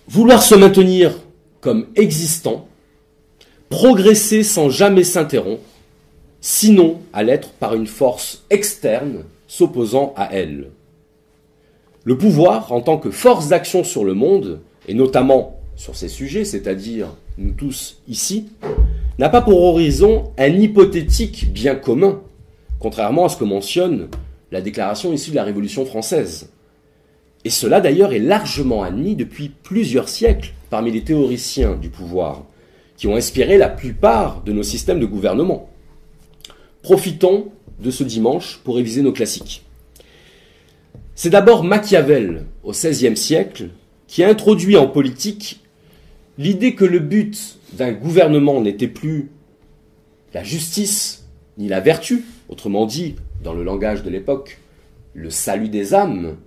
vouloir 0.07 0.41
se 0.43 0.55
maintenir 0.55 1.17
comme 1.59 1.87
existant, 1.95 2.67
progresser 3.69 4.43
sans 4.43 4.69
jamais 4.69 5.03
s'interrompre, 5.03 5.63
sinon 6.49 7.01
à 7.11 7.23
l'être 7.23 7.49
par 7.49 7.75
une 7.75 7.87
force 7.87 8.45
externe 8.49 9.25
s'opposant 9.47 10.13
à 10.15 10.29
elle. 10.31 10.69
Le 12.05 12.17
pouvoir, 12.17 12.71
en 12.71 12.79
tant 12.79 12.97
que 12.97 13.11
force 13.11 13.49
d'action 13.49 13.83
sur 13.83 14.05
le 14.05 14.13
monde, 14.13 14.61
et 14.87 14.93
notamment 14.93 15.59
sur 15.75 15.97
ces 15.97 16.07
sujets, 16.07 16.45
c'est-à-dire 16.45 17.07
nous 17.37 17.51
tous 17.51 18.01
ici, 18.07 18.47
n'a 19.19 19.27
pas 19.27 19.41
pour 19.41 19.61
horizon 19.61 20.31
un 20.37 20.47
hypothétique 20.47 21.51
bien 21.51 21.75
commun, 21.75 22.21
contrairement 22.79 23.25
à 23.25 23.29
ce 23.29 23.35
que 23.35 23.43
mentionne 23.43 24.07
la 24.53 24.61
déclaration 24.61 25.11
issue 25.11 25.31
de 25.31 25.35
la 25.35 25.43
Révolution 25.43 25.85
française. 25.85 26.49
Et 27.43 27.49
cela 27.49 27.81
d'ailleurs 27.81 28.13
est 28.13 28.19
largement 28.19 28.83
admis 28.83 29.17
depuis 29.17 29.51
plusieurs 29.63 30.07
siècles 30.07 30.53
parmi 30.69 30.91
les 30.91 31.03
théoriciens 31.03 31.75
du 31.75 31.89
pouvoir, 31.89 32.45
qui 32.95 33.07
ont 33.07 33.17
inspiré 33.17 33.57
la 33.57 33.67
plupart 33.67 34.43
de 34.43 34.53
nos 34.53 34.63
systèmes 34.63 35.01
de 35.01 35.05
gouvernement. 35.05 35.67
Profitons 36.87 37.51
de 37.81 37.91
ce 37.91 38.05
dimanche 38.05 38.61
pour 38.63 38.77
réviser 38.77 39.01
nos 39.01 39.11
classiques. 39.11 39.65
C'est 41.15 41.29
d'abord 41.29 41.65
Machiavel, 41.65 42.45
au 42.63 42.71
XVIe 42.71 43.17
siècle, 43.17 43.71
qui 44.07 44.23
a 44.23 44.29
introduit 44.29 44.77
en 44.77 44.87
politique 44.87 45.59
l'idée 46.37 46.75
que 46.75 46.85
le 46.85 46.99
but 46.99 47.57
d'un 47.73 47.91
gouvernement 47.91 48.61
n'était 48.61 48.87
plus 48.87 49.31
la 50.33 50.45
justice 50.45 51.27
ni 51.57 51.67
la 51.67 51.81
vertu, 51.81 52.23
autrement 52.47 52.85
dit, 52.85 53.15
dans 53.43 53.53
le 53.53 53.65
langage 53.65 54.01
de 54.01 54.09
l'époque, 54.09 54.57
le 55.13 55.29
salut 55.29 55.67
des 55.67 55.93
âmes, 55.93 56.37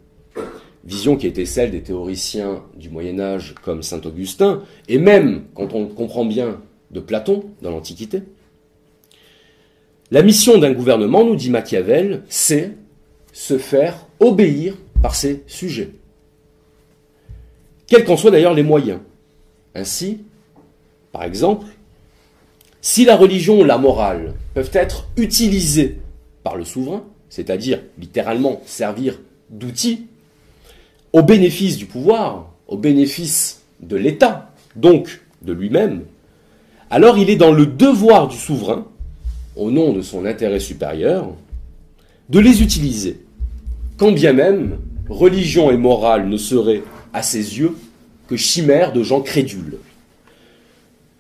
vision 0.87 1.19
qui 1.19 1.27
était 1.27 1.45
celle 1.45 1.71
des 1.71 1.83
théoriciens 1.83 2.63
du 2.79 2.89
Moyen 2.89 3.21
Âge 3.21 3.55
comme 3.63 3.83
Saint 3.83 4.01
Augustin, 4.07 4.63
et 4.89 4.97
même, 4.97 5.43
quand 5.55 5.75
on 5.75 5.85
comprend 5.85 6.25
bien, 6.25 6.63
de 6.93 7.01
Platon 7.01 7.45
dans 7.61 7.73
l'Antiquité. 7.73 8.23
La 10.13 10.23
mission 10.23 10.59
d'un 10.59 10.73
gouvernement, 10.73 11.25
nous 11.25 11.37
dit 11.37 11.51
Machiavel, 11.51 12.23
c'est 12.29 12.73
se 13.33 13.59
faire 13.59 14.07
obéir 14.19 14.75
par 15.03 15.15
ses 15.15 15.45
sujets. 15.47 15.91
Quels 17.87 18.05
qu'en 18.05 18.17
soient 18.17 18.33
d'ailleurs 18.33 18.55
les 18.55 18.65
moyens. 18.65 18.99
Ainsi, 19.75 20.19
par 21.13 21.23
exemple, 21.23 21.67
si 22.81 23.05
la 23.05 23.17
religion 23.17 23.61
ou 23.61 23.65
la 23.65 23.79
morale 23.79 24.35
peuvent 24.55 24.71
être 24.73 25.07
utilisées 25.17 25.99
par 26.43 26.57
le 26.57 26.65
souverain, 26.65 27.05
c'est-à-dire 27.29 27.81
littéralement 27.97 28.63
servir 28.67 29.21
d'outil 29.49 30.07
au 31.13 31.23
bénéfice 31.23 31.77
du 31.77 31.87
pouvoir, 31.87 32.51
au 32.67 32.77
bénéfice 32.77 33.63
de 33.81 33.97
l'État, 33.97 34.53
donc 34.75 35.21
de 35.43 35.53
lui-même, 35.53 36.05
alors 36.91 37.17
il 37.17 37.31
est 37.31 37.37
dans 37.37 37.53
le 37.53 37.67
devoir 37.67 38.27
du 38.27 38.37
souverain, 38.37 38.87
au 39.61 39.71
nom 39.71 39.93
de 39.93 40.01
son 40.01 40.25
intérêt 40.25 40.59
supérieur, 40.59 41.29
de 42.31 42.41
les 42.41 42.63
utiliser, 42.63 43.21
quand 43.99 44.11
bien 44.11 44.33
même 44.33 44.79
religion 45.11 45.71
et 45.71 45.77
morale 45.77 46.29
ne 46.29 46.39
seraient, 46.39 46.83
à 47.13 47.23
ses 47.23 47.59
yeux, 47.59 47.77
que 48.27 48.39
chimères 48.39 48.95
de 48.95 49.03
gens 49.03 49.21
crédules. 49.21 49.77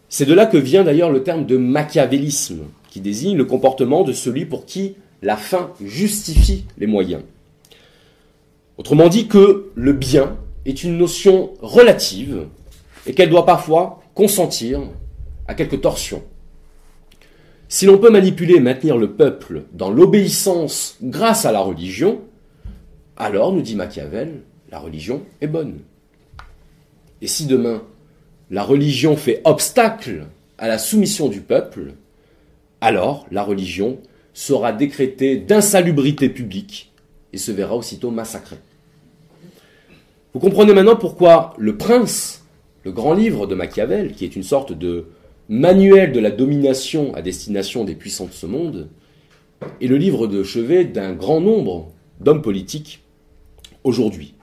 C'est 0.08 0.24
de 0.24 0.32
là 0.32 0.46
que 0.46 0.56
vient 0.56 0.84
d'ailleurs 0.84 1.10
le 1.10 1.22
terme 1.22 1.44
de 1.44 1.58
machiavélisme, 1.58 2.62
qui 2.88 3.00
désigne 3.00 3.36
le 3.36 3.44
comportement 3.44 4.04
de 4.04 4.14
celui 4.14 4.46
pour 4.46 4.64
qui 4.64 4.94
la 5.20 5.36
fin 5.36 5.70
justifie 5.84 6.64
les 6.78 6.86
moyens. 6.86 7.22
Autrement 8.78 9.08
dit 9.08 9.28
que 9.28 9.70
le 9.74 9.92
bien 9.92 10.38
est 10.64 10.82
une 10.82 10.96
notion 10.96 11.50
relative 11.60 12.46
et 13.06 13.12
qu'elle 13.12 13.28
doit 13.28 13.44
parfois 13.44 14.02
consentir 14.14 14.80
à 15.46 15.54
quelques 15.54 15.82
torsions. 15.82 16.22
Si 17.72 17.86
l'on 17.86 17.98
peut 17.98 18.10
manipuler 18.10 18.56
et 18.56 18.60
maintenir 18.60 18.98
le 18.98 19.12
peuple 19.12 19.62
dans 19.72 19.90
l'obéissance 19.90 20.96
grâce 21.00 21.44
à 21.44 21.52
la 21.52 21.60
religion, 21.60 22.20
alors, 23.16 23.52
nous 23.52 23.62
dit 23.62 23.76
Machiavel, 23.76 24.40
la 24.72 24.80
religion 24.80 25.22
est 25.40 25.46
bonne. 25.46 25.78
Et 27.22 27.28
si 27.28 27.46
demain 27.46 27.82
la 28.50 28.64
religion 28.64 29.16
fait 29.16 29.40
obstacle 29.44 30.24
à 30.58 30.66
la 30.66 30.78
soumission 30.78 31.28
du 31.28 31.42
peuple, 31.42 31.92
alors 32.80 33.26
la 33.30 33.44
religion 33.44 33.98
sera 34.34 34.72
décrétée 34.72 35.36
d'insalubrité 35.36 36.28
publique 36.28 36.90
et 37.32 37.38
se 37.38 37.52
verra 37.52 37.76
aussitôt 37.76 38.10
massacrée. 38.10 38.58
Vous 40.34 40.40
comprenez 40.40 40.74
maintenant 40.74 40.96
pourquoi 40.96 41.54
Le 41.56 41.76
Prince, 41.76 42.44
le 42.82 42.90
grand 42.90 43.14
livre 43.14 43.46
de 43.46 43.54
Machiavel, 43.54 44.12
qui 44.14 44.24
est 44.24 44.34
une 44.34 44.42
sorte 44.42 44.72
de 44.72 45.06
manuel 45.50 46.12
de 46.12 46.20
la 46.20 46.30
domination 46.30 47.12
à 47.14 47.22
destination 47.22 47.84
des 47.84 47.96
puissants 47.96 48.26
de 48.26 48.32
ce 48.32 48.46
monde, 48.46 48.88
est 49.80 49.88
le 49.88 49.96
livre 49.96 50.28
de 50.28 50.44
chevet 50.44 50.84
d'un 50.84 51.12
grand 51.12 51.40
nombre 51.40 51.92
d'hommes 52.20 52.40
politiques 52.40 53.02
aujourd'hui. 53.82 54.34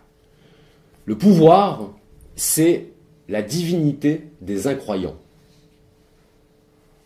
Le 1.06 1.17
pouvoir, 1.17 1.93
c'est 2.36 2.89
la 3.30 3.41
divinité 3.41 4.24
des 4.41 4.67
incroyants. 4.67 5.15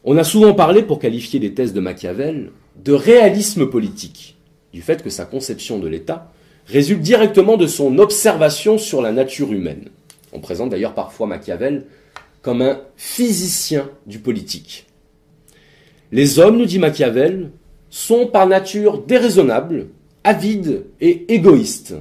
On 0.03 0.17
a 0.17 0.23
souvent 0.23 0.55
parlé, 0.55 0.81
pour 0.81 0.97
qualifier 0.97 1.39
les 1.39 1.53
thèses 1.53 1.73
de 1.73 1.79
Machiavel, 1.79 2.51
de 2.83 2.93
réalisme 2.93 3.67
politique, 3.67 4.35
du 4.73 4.81
fait 4.81 5.03
que 5.03 5.11
sa 5.11 5.25
conception 5.25 5.77
de 5.77 5.87
l'État 5.87 6.31
résulte 6.65 7.01
directement 7.01 7.55
de 7.55 7.67
son 7.67 7.99
observation 7.99 8.79
sur 8.79 9.03
la 9.03 9.11
nature 9.11 9.53
humaine. 9.53 9.89
On 10.33 10.39
présente 10.39 10.71
d'ailleurs 10.71 10.95
parfois 10.95 11.27
Machiavel 11.27 11.85
comme 12.41 12.61
un 12.61 12.81
physicien 12.95 13.89
du 14.05 14.19
politique. 14.19 14.87
Les 16.11 16.39
hommes, 16.39 16.57
nous 16.57 16.65
dit 16.65 16.79
Machiavel, 16.79 17.51
sont 17.89 18.27
par 18.27 18.47
nature 18.47 19.03
déraisonnables, 19.03 19.87
avides 20.23 20.85
et 20.99 21.33
égoïstes. 21.33 21.95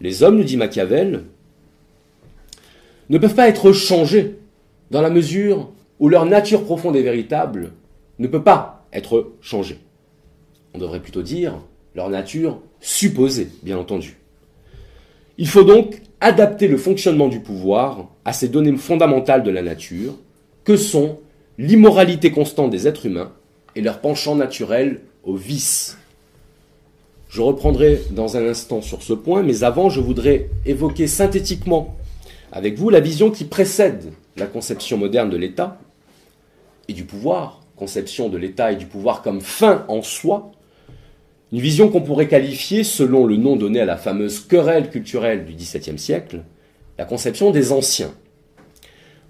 Les 0.00 0.22
hommes, 0.22 0.36
nous 0.38 0.44
dit 0.44 0.56
Machiavel, 0.56 1.24
ne 3.08 3.18
peuvent 3.18 3.34
pas 3.34 3.48
être 3.48 3.72
changés 3.72 4.36
dans 4.90 5.02
la 5.02 5.10
mesure 5.10 5.70
où 5.98 6.08
leur 6.08 6.26
nature 6.26 6.64
profonde 6.64 6.96
et 6.96 7.02
véritable 7.02 7.72
ne 8.18 8.26
peut 8.26 8.42
pas 8.42 8.86
être 8.92 9.32
changée. 9.40 9.78
On 10.74 10.78
devrait 10.78 11.00
plutôt 11.00 11.22
dire 11.22 11.54
leur 11.94 12.10
nature 12.10 12.60
supposée, 12.80 13.48
bien 13.62 13.78
entendu. 13.78 14.18
Il 15.38 15.48
faut 15.48 15.64
donc 15.64 16.02
adapter 16.20 16.68
le 16.68 16.76
fonctionnement 16.76 17.28
du 17.28 17.40
pouvoir 17.40 18.08
à 18.24 18.32
ces 18.32 18.48
données 18.48 18.76
fondamentales 18.76 19.42
de 19.42 19.50
la 19.50 19.62
nature, 19.62 20.14
que 20.64 20.76
sont 20.76 21.18
l'immoralité 21.58 22.30
constante 22.30 22.70
des 22.70 22.86
êtres 22.86 23.06
humains 23.06 23.32
et 23.76 23.80
leur 23.80 24.00
penchant 24.00 24.34
naturel 24.34 25.00
au 25.24 25.34
vice. 25.34 25.98
Je 27.28 27.42
reprendrai 27.42 28.00
dans 28.10 28.36
un 28.36 28.46
instant 28.46 28.80
sur 28.80 29.02
ce 29.02 29.12
point, 29.12 29.42
mais 29.42 29.62
avant, 29.62 29.90
je 29.90 30.00
voudrais 30.00 30.48
évoquer 30.64 31.06
synthétiquement 31.06 31.96
avec 32.52 32.78
vous 32.78 32.88
la 32.88 33.00
vision 33.00 33.30
qui 33.30 33.44
précède 33.44 34.12
la 34.36 34.46
conception 34.46 34.96
moderne 34.96 35.28
de 35.28 35.36
l'État 35.36 35.78
et 36.88 36.94
du 36.94 37.04
pouvoir, 37.04 37.60
conception 37.76 38.28
de 38.28 38.38
l'État 38.38 38.72
et 38.72 38.76
du 38.76 38.86
pouvoir 38.86 39.22
comme 39.22 39.42
fin 39.42 39.84
en 39.88 40.02
soi, 40.02 40.50
une 41.52 41.60
vision 41.60 41.88
qu'on 41.88 42.02
pourrait 42.02 42.28
qualifier, 42.28 42.84
selon 42.84 43.26
le 43.26 43.36
nom 43.36 43.56
donné 43.56 43.80
à 43.80 43.86
la 43.86 43.96
fameuse 43.96 44.40
querelle 44.40 44.90
culturelle 44.90 45.44
du 45.44 45.54
XVIIe 45.54 45.98
siècle, 45.98 46.42
la 46.98 47.04
conception 47.04 47.50
des 47.50 47.72
anciens. 47.72 48.12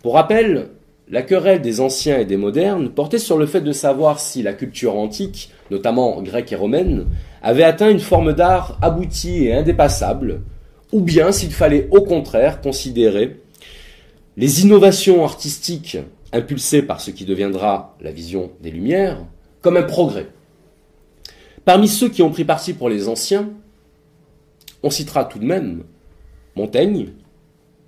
Pour 0.02 0.14
rappel, 0.14 0.70
la 1.09 1.22
querelle 1.22 1.62
des 1.62 1.81
anciens 1.81 2.18
et 2.18 2.24
des 2.24 2.37
modernes 2.37 2.90
portait 2.90 3.18
sur 3.18 3.38
le 3.38 3.46
fait 3.46 3.61
de 3.61 3.72
savoir 3.72 4.20
si 4.20 4.42
la 4.42 4.52
culture 4.52 4.96
antique, 4.96 5.50
notamment 5.70 6.20
grecque 6.20 6.52
et 6.52 6.57
romaine, 6.57 7.07
avait 7.42 7.62
atteint 7.62 7.90
une 7.90 8.00
forme 8.00 8.33
d'art 8.33 8.78
aboutie 8.83 9.46
et 9.46 9.54
indépassable, 9.54 10.42
ou 10.92 11.00
bien 11.00 11.33
s'il 11.33 11.52
fallait 11.52 11.88
au 11.90 12.02
contraire 12.02 12.61
considérer 12.61 13.40
les 14.37 14.62
innovations 14.62 15.24
artistiques 15.24 15.98
impulsées 16.33 16.83
par 16.83 17.00
ce 17.00 17.11
qui 17.11 17.24
deviendra 17.24 17.96
la 18.00 18.11
vision 18.11 18.50
des 18.61 18.70
Lumières 18.70 19.24
comme 19.62 19.76
un 19.76 19.83
progrès. 19.83 20.26
Parmi 21.68 21.87
ceux 21.87 22.09
qui 22.09 22.22
ont 22.22 22.31
pris 22.31 22.46
parti 22.46 22.72
pour 22.72 22.88
les 22.88 23.09
anciens, 23.09 23.50
on 24.83 24.88
citera 24.88 25.26
tout 25.26 25.38
de 25.38 25.44
même 25.44 25.85
Montaigne, 26.57 27.09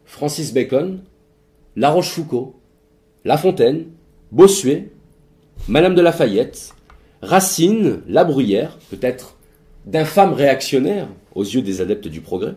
Francis 0.05 0.53
Bacon, 0.53 1.03
La 1.77 1.89
Rochefoucauld, 1.89 2.53
La 3.25 3.39
Fontaine, 3.39 3.87
Bossuet, 4.33 4.91
Madame 5.67 5.95
de 5.95 6.03
Lafayette, 6.03 6.75
Racine, 7.23 8.03
La 8.07 8.25
Bruyère, 8.25 8.77
peut-être 8.91 9.39
d'infâmes 9.87 10.35
réactionnaires 10.35 11.09
aux 11.35 11.45
yeux 11.45 11.63
des 11.63 11.81
adeptes 11.81 12.09
du 12.09 12.21
progrès, 12.21 12.57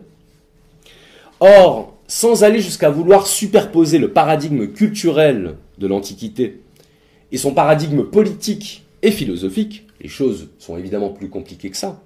Or, 1.40 1.96
sans 2.06 2.44
aller 2.44 2.60
jusqu'à 2.60 2.90
vouloir 2.90 3.28
superposer 3.28 3.98
le 3.98 4.12
paradigme 4.12 4.68
culturel 4.68 5.56
de 5.78 5.88
l'Antiquité 5.88 6.60
et 7.32 7.38
son 7.38 7.54
paradigme 7.54 8.04
politique 8.04 8.84
et 9.02 9.12
philosophique, 9.12 9.86
les 10.04 10.10
choses 10.10 10.50
sont 10.60 10.78
évidemment 10.78 11.10
plus 11.10 11.30
compliquées 11.30 11.70
que 11.70 11.78
ça, 11.78 12.02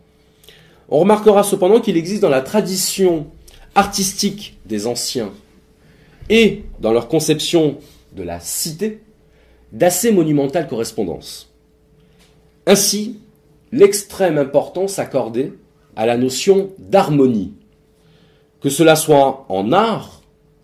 on 0.90 1.00
remarquera 1.00 1.44
cependant 1.44 1.82
qu'il 1.82 1.98
existe 1.98 2.22
dans 2.22 2.30
la 2.30 2.42
tradition 2.42 3.28
artistique 3.76 4.58
des 4.66 4.88
anciens 4.88 5.32
et 6.30 6.64
dans 6.80 6.94
leur 6.94 7.08
conception 7.08 7.78
de 8.16 8.24
la 8.24 8.40
cité 8.40 9.02
d'assez 9.74 10.12
monumentales 10.12 10.68
correspondances. 10.68 11.52
Ainsi, 12.66 13.20
l'extrême 13.72 14.38
importance 14.38 15.00
accordée 15.00 15.54
à 15.96 16.06
la 16.06 16.18
notion 16.18 16.72
d'harmonie 16.80 17.54
que 18.62 18.70
cela 18.70 18.96
soit 18.96 19.46
en 19.50 19.72
art, 19.72 20.22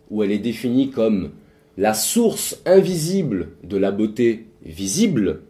où 0.10 0.24
elle 0.24 0.32
est 0.32 0.40
définie 0.40 0.90
comme 0.90 1.32
la 1.78 1.94
source 1.94 2.62
invisible 2.66 3.50
de 3.64 3.78
la 3.78 3.92
beauté 3.92 4.48
visible, 4.64 5.42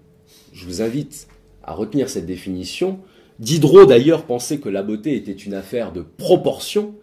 je 0.54 0.65
vous 0.65 0.82
invite 0.82 1.28
à 1.63 1.73
retenir 1.73 2.10
cette 2.10 2.26
définition. 2.26 2.99
Diderot 3.39 3.86
d'ailleurs 3.86 4.26
pensait 4.26 4.60
que 4.60 4.69
la 4.69 4.84
beauté 4.84 5.15
était 5.15 5.32
une 5.32 5.54
affaire 5.54 5.91
de 5.91 6.02
proportion, 6.02 6.93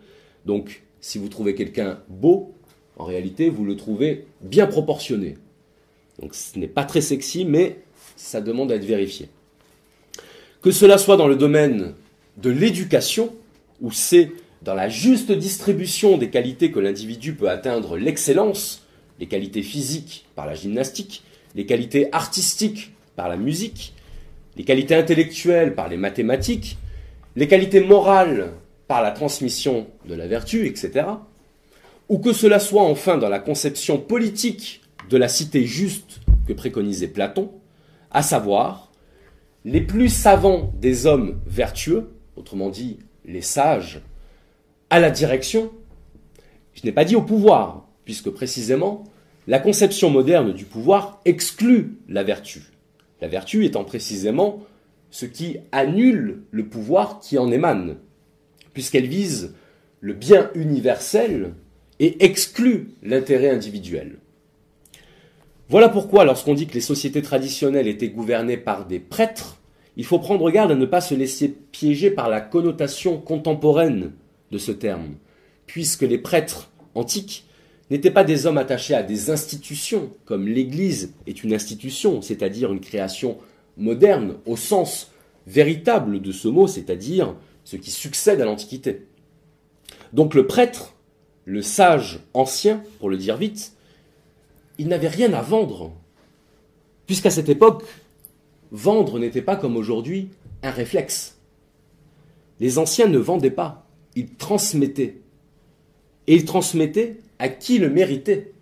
donc 0.47 0.83
si 1.01 1.19
vous 1.19 1.29
trouvez 1.29 1.55
quelqu'un 1.55 1.99
beau, 2.09 2.55
en 2.97 3.05
réalité 3.05 3.49
vous 3.49 3.65
le 3.65 3.77
trouvez 3.77 4.27
bien 4.41 4.67
proportionné. 4.67 5.37
Donc 6.21 6.35
ce 6.35 6.59
n'est 6.59 6.69
pas 6.69 6.85
très 6.85 7.01
sexy, 7.01 7.45
mais 7.45 7.81
ça 8.17 8.41
demande 8.41 8.71
à 8.71 8.77
être 8.77 8.85
vérifié. 8.85 9.29
Que 10.63 10.71
cela 10.71 10.99
soit 10.99 11.17
dans 11.17 11.29
le 11.29 11.37
domaine 11.37 11.95
de 12.37 12.51
l'éducation, 12.51 13.35
où 13.81 13.91
c'est 13.91 14.31
dans 14.63 14.75
la 14.75 14.91
juste 14.91 15.33
distribution 15.33 16.19
des 16.19 16.29
qualités 16.29 16.71
que 16.71 16.81
l'individu 16.81 17.35
peut 17.35 17.49
atteindre 17.49 17.97
l'excellence, 17.97 18.85
les 19.19 19.27
qualités 19.27 19.63
physiques 19.63 20.27
par 20.35 20.47
la 20.47 20.55
gymnastique, 20.55 21.23
les 21.55 21.65
qualités 21.65 22.09
artistiques 22.13 22.93
par 23.17 23.29
la 23.29 23.37
musique, 23.37 23.95
les 24.57 24.65
qualités 24.65 24.95
intellectuelles 24.95 25.75
par 25.75 25.89
les 25.89 25.97
mathématiques, 25.97 26.79
les 27.37 27.49
qualités 27.49 27.81
morales 27.81 28.53
par 28.89 29.03
la 29.03 29.11
transmission 29.13 29.87
de 30.07 30.15
la 30.15 30.27
vertu, 30.27 30.67
etc., 30.67 31.07
ou 32.09 32.19
que 32.19 32.33
cela 32.33 32.59
soit 32.59 32.83
enfin 32.83 33.19
dans 33.19 33.29
la 33.29 33.39
conception 33.39 33.99
politique 33.99 34.81
de 35.09 35.17
la 35.17 35.29
cité 35.29 35.65
juste 35.65 36.21
que 36.47 36.53
préconisait 36.53 37.07
Platon, 37.09 37.53
à 38.11 38.23
savoir 38.23 38.91
les 39.65 39.81
plus 39.81 40.09
savants 40.09 40.73
des 40.81 41.07
hommes 41.07 41.41
vertueux, 41.47 42.11
autrement 42.35 42.71
dit 42.71 42.99
les 43.25 43.43
sages, 43.43 44.01
à 44.89 44.99
la 44.99 45.11
direction, 45.11 45.71
je 46.75 46.85
n'ai 46.85 46.93
pas 46.93 47.05
dit 47.05 47.15
au 47.15 47.23
pouvoir, 47.23 47.87
puisque 48.05 48.31
précisément 48.31 49.05
la 49.47 49.61
conception 49.61 50.11
moderne 50.11 50.53
du 50.53 50.65
pouvoir 50.65 51.21
exclut 51.25 51.99
la 52.09 52.25
vertu. 52.25 52.63
La 53.21 53.29
vertu 53.29 53.65
étant 53.65 53.85
précisément 53.85 54.61
ce 55.11 55.27
qui 55.27 55.59
annule 55.73 56.43
le 56.51 56.69
pouvoir 56.69 57.21
qui 57.21 57.39
en 57.39 57.51
émane, 57.51 57.97
puisqu'elle 58.73 59.09
vise 59.09 59.55
le 60.01 60.15
bien 60.15 60.51
universel 60.55 61.55
et 61.99 62.25
exclut 62.25 62.91
l'intérêt 63.03 63.51
individuel. 63.51 64.19
Voilà 65.69 65.89
pourquoi, 65.89 66.25
lorsqu'on 66.25 66.55
dit 66.55 66.67
que 66.67 66.75
les 66.75 66.81
sociétés 66.81 67.23
traditionnelles 67.23 67.89
étaient 67.89 68.09
gouvernées 68.09 68.57
par 68.57 68.87
des 68.87 68.99
prêtres, 68.99 69.61
il 69.97 70.05
faut 70.05 70.19
prendre 70.19 70.51
garde 70.51 70.73
à 70.73 70.77
ne 70.77 70.87
pas 70.87 71.01
se 71.01 71.15
laisser 71.15 71.49
piéger 71.49 72.11
par 72.11 72.29
la 72.29 72.41
connotation 72.41 73.19
contemporaine 73.19 74.13
de 74.51 74.59
ce 74.59 74.73
terme, 74.73 75.17
puisque 75.67 76.03
les 76.03 76.19
prêtres 76.19 76.71
antiques 76.95 77.45
n'étaient 77.91 78.11
pas 78.11 78.25
des 78.25 78.47
hommes 78.47 78.59
attachés 78.59 78.95
à 78.95 79.03
des 79.03 79.31
institutions, 79.31 80.13
comme 80.25 80.47
l'Église 80.47 81.13
est 81.27 81.43
une 81.43 81.53
institution, 81.53 82.23
c'est-à-dire 82.23 82.73
une 82.73 82.81
création 82.81 83.39
moderne 83.77 84.37
au 84.47 84.57
sens 84.57 85.11
véritable 85.47 86.21
de 86.21 86.33
ce 86.33 86.49
mot, 86.49 86.67
c'est-à-dire 86.67 87.35
ce 87.65 87.77
qui 87.77 87.91
succède 87.91 88.41
à 88.41 88.45
l'Antiquité. 88.45 89.07
Donc 90.13 90.35
le 90.35 90.47
prêtre, 90.47 90.95
le 91.45 91.63
sage 91.63 92.21
ancien, 92.35 92.83
pour 92.99 93.11
le 93.11 93.17
dire 93.17 93.37
vite, 93.37 93.73
il 94.79 94.89
n'avait 94.89 95.09
rien 95.09 95.33
à 95.33 95.43
vendre, 95.43 95.93
puisqu'à 97.07 97.31
cette 97.31 97.49
époque, 97.49 97.85
vendre 98.71 99.19
n'était 99.19 99.43
pas 99.43 99.57
comme 99.57 99.77
aujourd'hui 99.77 100.31
un 100.63 100.71
réflexe. 100.71 101.39
Les 102.61 102.79
anciens 102.79 103.09
ne 103.09 103.19
vendaient 103.19 103.51
pas, 103.51 103.87
ils 104.15 104.35
transmettaient. 104.35 105.17
Et 106.27 106.35
ils 106.35 106.45
transmettaient 106.45 107.17
à 107.41 107.49
qui 107.49 107.79
le 107.79 107.89
méritait, 107.89 108.53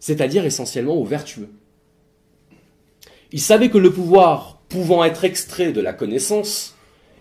c'est-à-dire 0.00 0.46
essentiellement 0.46 0.94
aux 0.94 1.04
vertueux. 1.04 1.50
Ils 3.30 3.40
savaient 3.40 3.68
que 3.68 3.78
le 3.78 3.92
pouvoir 3.92 4.62
pouvant 4.70 5.04
être 5.04 5.24
extrait 5.24 5.72
de 5.72 5.80
la 5.82 5.92
connaissance 5.92 6.74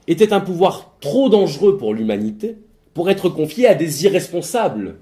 était 0.08 0.32
un 0.32 0.40
pouvoir 0.40 0.96
trop 1.02 1.28
dangereux 1.28 1.78
pour 1.78 1.94
l'humanité 1.94 2.58
pour 2.94 3.12
être 3.12 3.30
confié 3.30 3.68
à 3.68 3.76
des 3.76 4.06
irresponsables, 4.06 4.96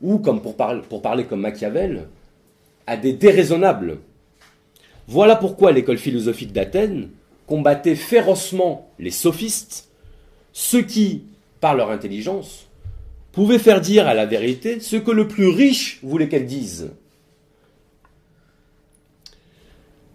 ou, 0.00 0.18
comme 0.18 0.42
pour, 0.42 0.54
pour 0.88 1.02
parler 1.02 1.24
comme 1.24 1.40
Machiavel, 1.40 2.06
à 2.86 2.96
des 2.96 3.14
déraisonnables. 3.14 3.98
Voilà 5.08 5.34
pourquoi 5.34 5.72
l'école 5.72 5.98
philosophique 5.98 6.52
d'Athènes 6.52 7.08
combattait 7.48 7.96
férocement 7.96 8.90
les 9.00 9.10
sophistes, 9.10 9.88
ceux 10.52 10.82
qui, 10.82 11.24
par 11.60 11.74
leur 11.74 11.90
intelligence, 11.90 12.68
pouvait 13.32 13.58
faire 13.58 13.80
dire 13.80 14.06
à 14.06 14.14
la 14.14 14.26
vérité 14.26 14.78
ce 14.80 14.96
que 14.96 15.10
le 15.10 15.26
plus 15.26 15.48
riche 15.48 15.98
voulait 16.02 16.28
qu'elle 16.28 16.46
dise. 16.46 16.90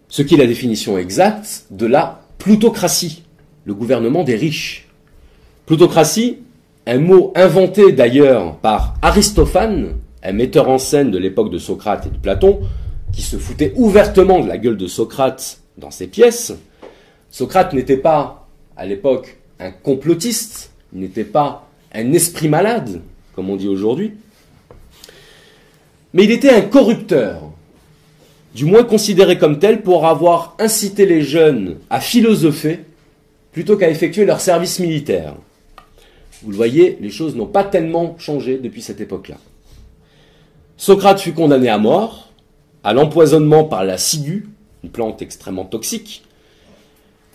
Ce 0.08 0.22
qui 0.22 0.34
est 0.34 0.38
la 0.38 0.46
définition 0.46 0.96
exacte 0.96 1.66
de 1.70 1.86
la 1.86 2.22
plutocratie, 2.38 3.24
le 3.64 3.74
gouvernement 3.74 4.24
des 4.24 4.36
riches. 4.36 4.88
Plutocratie, 5.66 6.38
un 6.86 6.98
mot 6.98 7.32
inventé 7.36 7.92
d'ailleurs 7.92 8.56
par 8.56 8.94
Aristophane, 9.02 9.96
un 10.22 10.32
metteur 10.32 10.68
en 10.68 10.78
scène 10.78 11.10
de 11.10 11.18
l'époque 11.18 11.50
de 11.50 11.58
Socrate 11.58 12.06
et 12.06 12.10
de 12.10 12.16
Platon, 12.16 12.60
qui 13.12 13.22
se 13.22 13.36
foutait 13.36 13.74
ouvertement 13.76 14.40
de 14.40 14.48
la 14.48 14.58
gueule 14.58 14.76
de 14.76 14.86
Socrate 14.86 15.60
dans 15.76 15.90
ses 15.90 16.06
pièces. 16.06 16.54
Socrate 17.30 17.74
n'était 17.74 17.98
pas, 17.98 18.48
à 18.76 18.86
l'époque, 18.86 19.36
un 19.60 19.70
complotiste, 19.70 20.72
il 20.94 21.00
n'était 21.00 21.24
pas 21.24 21.67
un 21.92 22.12
esprit 22.12 22.48
malade, 22.48 23.00
comme 23.34 23.50
on 23.50 23.56
dit 23.56 23.68
aujourd'hui, 23.68 24.14
mais 26.12 26.24
il 26.24 26.30
était 26.30 26.50
un 26.50 26.62
corrupteur, 26.62 27.42
du 28.54 28.64
moins 28.64 28.84
considéré 28.84 29.38
comme 29.38 29.58
tel 29.58 29.82
pour 29.82 30.06
avoir 30.06 30.56
incité 30.58 31.06
les 31.06 31.22
jeunes 31.22 31.76
à 31.90 32.00
philosopher 32.00 32.80
plutôt 33.52 33.76
qu'à 33.76 33.90
effectuer 33.90 34.24
leur 34.24 34.40
service 34.40 34.78
militaire. 34.78 35.34
Vous 36.42 36.50
le 36.50 36.56
voyez, 36.56 36.96
les 37.00 37.10
choses 37.10 37.34
n'ont 37.34 37.46
pas 37.46 37.64
tellement 37.64 38.16
changé 38.18 38.58
depuis 38.58 38.82
cette 38.82 39.00
époque-là. 39.00 39.36
Socrate 40.76 41.20
fut 41.20 41.32
condamné 41.32 41.68
à 41.68 41.78
mort, 41.78 42.30
à 42.84 42.92
l'empoisonnement 42.92 43.64
par 43.64 43.84
la 43.84 43.98
ciguë, 43.98 44.48
une 44.84 44.90
plante 44.90 45.20
extrêmement 45.22 45.64
toxique, 45.64 46.22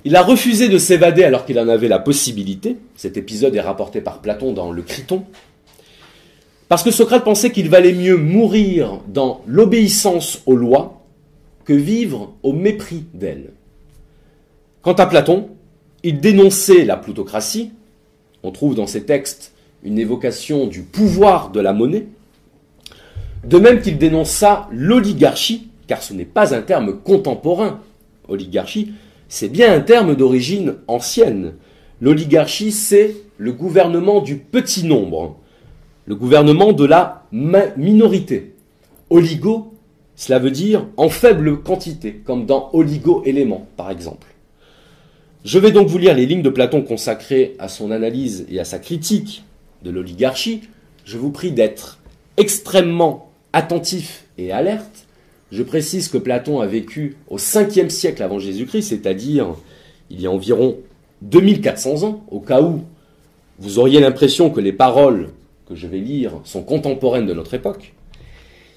il 0.05 0.15
a 0.15 0.21
refusé 0.21 0.69
de 0.69 0.77
s'évader 0.77 1.23
alors 1.23 1.45
qu'il 1.45 1.59
en 1.59 1.67
avait 1.67 1.87
la 1.87 1.99
possibilité. 1.99 2.77
Cet 2.95 3.17
épisode 3.17 3.55
est 3.55 3.61
rapporté 3.61 4.01
par 4.01 4.21
Platon 4.21 4.51
dans 4.51 4.71
le 4.71 4.81
Criton. 4.81 5.23
Parce 6.67 6.83
que 6.83 6.91
Socrate 6.91 7.23
pensait 7.23 7.51
qu'il 7.51 7.69
valait 7.69 7.93
mieux 7.93 8.17
mourir 8.17 8.99
dans 9.07 9.41
l'obéissance 9.47 10.41
aux 10.45 10.55
lois 10.55 11.03
que 11.65 11.73
vivre 11.73 12.33
au 12.43 12.51
mépris 12.51 13.05
d'elles. 13.13 13.51
Quant 14.81 14.93
à 14.93 15.05
Platon, 15.05 15.49
il 16.03 16.19
dénonçait 16.19 16.83
la 16.83 16.97
plutocratie. 16.97 17.71
On 18.43 18.51
trouve 18.51 18.75
dans 18.75 18.87
ses 18.87 19.03
textes 19.03 19.53
une 19.83 19.97
évocation 19.97 20.67
du 20.67 20.81
pouvoir 20.81 21.51
de 21.51 21.61
la 21.61 21.71
monnaie. 21.71 22.07
De 23.45 23.57
même 23.57 23.81
qu'il 23.81 23.97
dénonça 23.97 24.67
l'oligarchie, 24.71 25.69
car 25.87 26.01
ce 26.01 26.13
n'est 26.13 26.25
pas 26.25 26.53
un 26.53 26.61
terme 26.61 26.99
contemporain, 26.99 27.79
oligarchie, 28.27 28.93
c'est 29.33 29.49
bien 29.49 29.73
un 29.73 29.79
terme 29.79 30.15
d'origine 30.15 30.75
ancienne. 30.87 31.53
L'oligarchie, 32.01 32.71
c'est 32.71 33.15
le 33.39 33.51
gouvernement 33.51 34.21
du 34.21 34.35
petit 34.35 34.85
nombre, 34.85 35.39
le 36.05 36.13
gouvernement 36.13 36.71
de 36.71 36.85
la 36.85 37.23
minorité. 37.31 38.53
Oligo, 39.09 39.73
cela 40.15 40.37
veut 40.37 40.51
dire 40.51 40.85
en 40.97 41.09
faible 41.09 41.63
quantité, 41.63 42.21
comme 42.23 42.45
dans 42.45 42.69
oligo-éléments, 42.73 43.65
par 43.75 43.89
exemple. 43.89 44.27
Je 45.43 45.57
vais 45.57 45.71
donc 45.71 45.87
vous 45.87 45.97
lire 45.97 46.13
les 46.13 46.27
lignes 46.27 46.43
de 46.43 46.51
Platon 46.51 46.83
consacrées 46.83 47.55
à 47.57 47.69
son 47.69 47.89
analyse 47.89 48.45
et 48.51 48.59
à 48.59 48.65
sa 48.65 48.77
critique 48.77 49.43
de 49.81 49.89
l'oligarchie. 49.89 50.61
Je 51.05 51.17
vous 51.17 51.31
prie 51.31 51.51
d'être 51.51 51.97
extrêmement 52.37 53.31
attentif 53.51 54.25
et 54.37 54.51
alerte 54.51 55.02
je 55.53 55.61
précise 55.61 56.07
que 56.07 56.17
Platon 56.17 56.61
a 56.61 56.65
vécu 56.65 57.15
au 57.29 57.37
5e 57.37 57.89
siècle 57.89 58.23
avant 58.23 58.39
Jésus-Christ, 58.39 58.89
c'est-à-dire 58.89 59.55
il 60.09 60.19
y 60.19 60.25
a 60.25 60.31
environ 60.31 60.77
2400 61.21 62.01
ans, 62.03 62.25
au 62.31 62.39
cas 62.39 62.63
où 62.63 62.81
vous 63.59 63.77
auriez 63.77 63.99
l'impression 63.99 64.49
que 64.49 64.59
les 64.59 64.73
paroles 64.73 65.29
que 65.69 65.75
je 65.75 65.85
vais 65.85 65.99
lire 65.99 66.41
sont 66.43 66.63
contemporaines 66.63 67.27
de 67.27 67.35
notre 67.35 67.53
époque. 67.53 67.93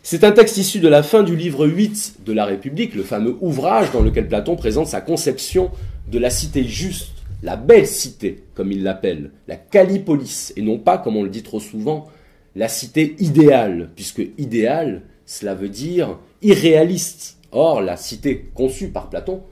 C'est 0.02 0.22
un 0.22 0.32
texte 0.32 0.58
issu 0.58 0.80
de 0.80 0.88
la 0.88 1.02
fin 1.02 1.22
du 1.22 1.34
livre 1.34 1.66
8 1.66 2.16
de 2.26 2.32
la 2.34 2.44
République, 2.44 2.94
le 2.94 3.02
fameux 3.02 3.38
ouvrage 3.40 3.90
dans 3.90 4.02
lequel 4.02 4.28
Platon 4.28 4.54
présente 4.54 4.86
sa 4.86 5.00
conception 5.00 5.70
de 6.12 6.18
la 6.18 6.28
cité 6.28 6.62
juste, 6.62 7.24
la 7.42 7.56
belle 7.56 7.86
cité, 7.86 8.44
comme 8.54 8.70
il 8.70 8.82
l'appelle, 8.82 9.30
la 9.48 9.56
Calipolis, 9.56 10.52
et 10.56 10.62
non 10.62 10.78
pas, 10.78 10.98
comme 10.98 11.16
on 11.16 11.22
le 11.22 11.30
dit 11.30 11.42
trop 11.42 11.58
souvent, 11.58 12.06
la 12.54 12.68
cité 12.68 13.16
idéale, 13.18 13.88
puisque 13.96 14.22
idéal, 14.36 15.00
cela 15.24 15.54
veut 15.54 15.70
dire 15.70 16.18
irréaliste. 16.42 17.38
Or, 17.52 17.80
la 17.80 17.96
cité 17.96 18.50
conçue 18.54 18.88
par 18.88 19.08
Platon 19.08 19.42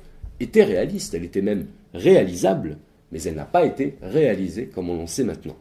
était 0.40 0.64
réaliste, 0.64 1.14
elle 1.14 1.24
était 1.24 1.42
même 1.42 1.66
réalisable, 1.94 2.78
mais 3.12 3.22
elle 3.22 3.36
n'a 3.36 3.44
pas 3.44 3.64
été 3.64 3.96
réalisée 4.02 4.66
comme 4.66 4.90
on 4.90 5.02
en 5.02 5.06
sait 5.06 5.24
maintenant. 5.24 5.56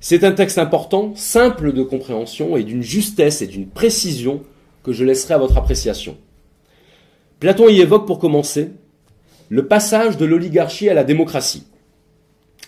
C'est 0.00 0.24
un 0.24 0.32
texte 0.32 0.58
important, 0.58 1.14
simple 1.14 1.72
de 1.72 1.82
compréhension 1.82 2.56
et 2.56 2.64
d'une 2.64 2.82
justesse 2.82 3.42
et 3.42 3.46
d'une 3.46 3.66
précision 3.66 4.42
que 4.82 4.92
je 4.92 5.04
laisserai 5.04 5.34
à 5.34 5.38
votre 5.38 5.58
appréciation. 5.58 6.16
Platon 7.38 7.68
y 7.68 7.80
évoque 7.80 8.06
pour 8.06 8.18
commencer 8.18 8.70
le 9.48 9.66
passage 9.66 10.16
de 10.16 10.24
l'oligarchie 10.24 10.88
à 10.88 10.94
la 10.94 11.04
démocratie, 11.04 11.64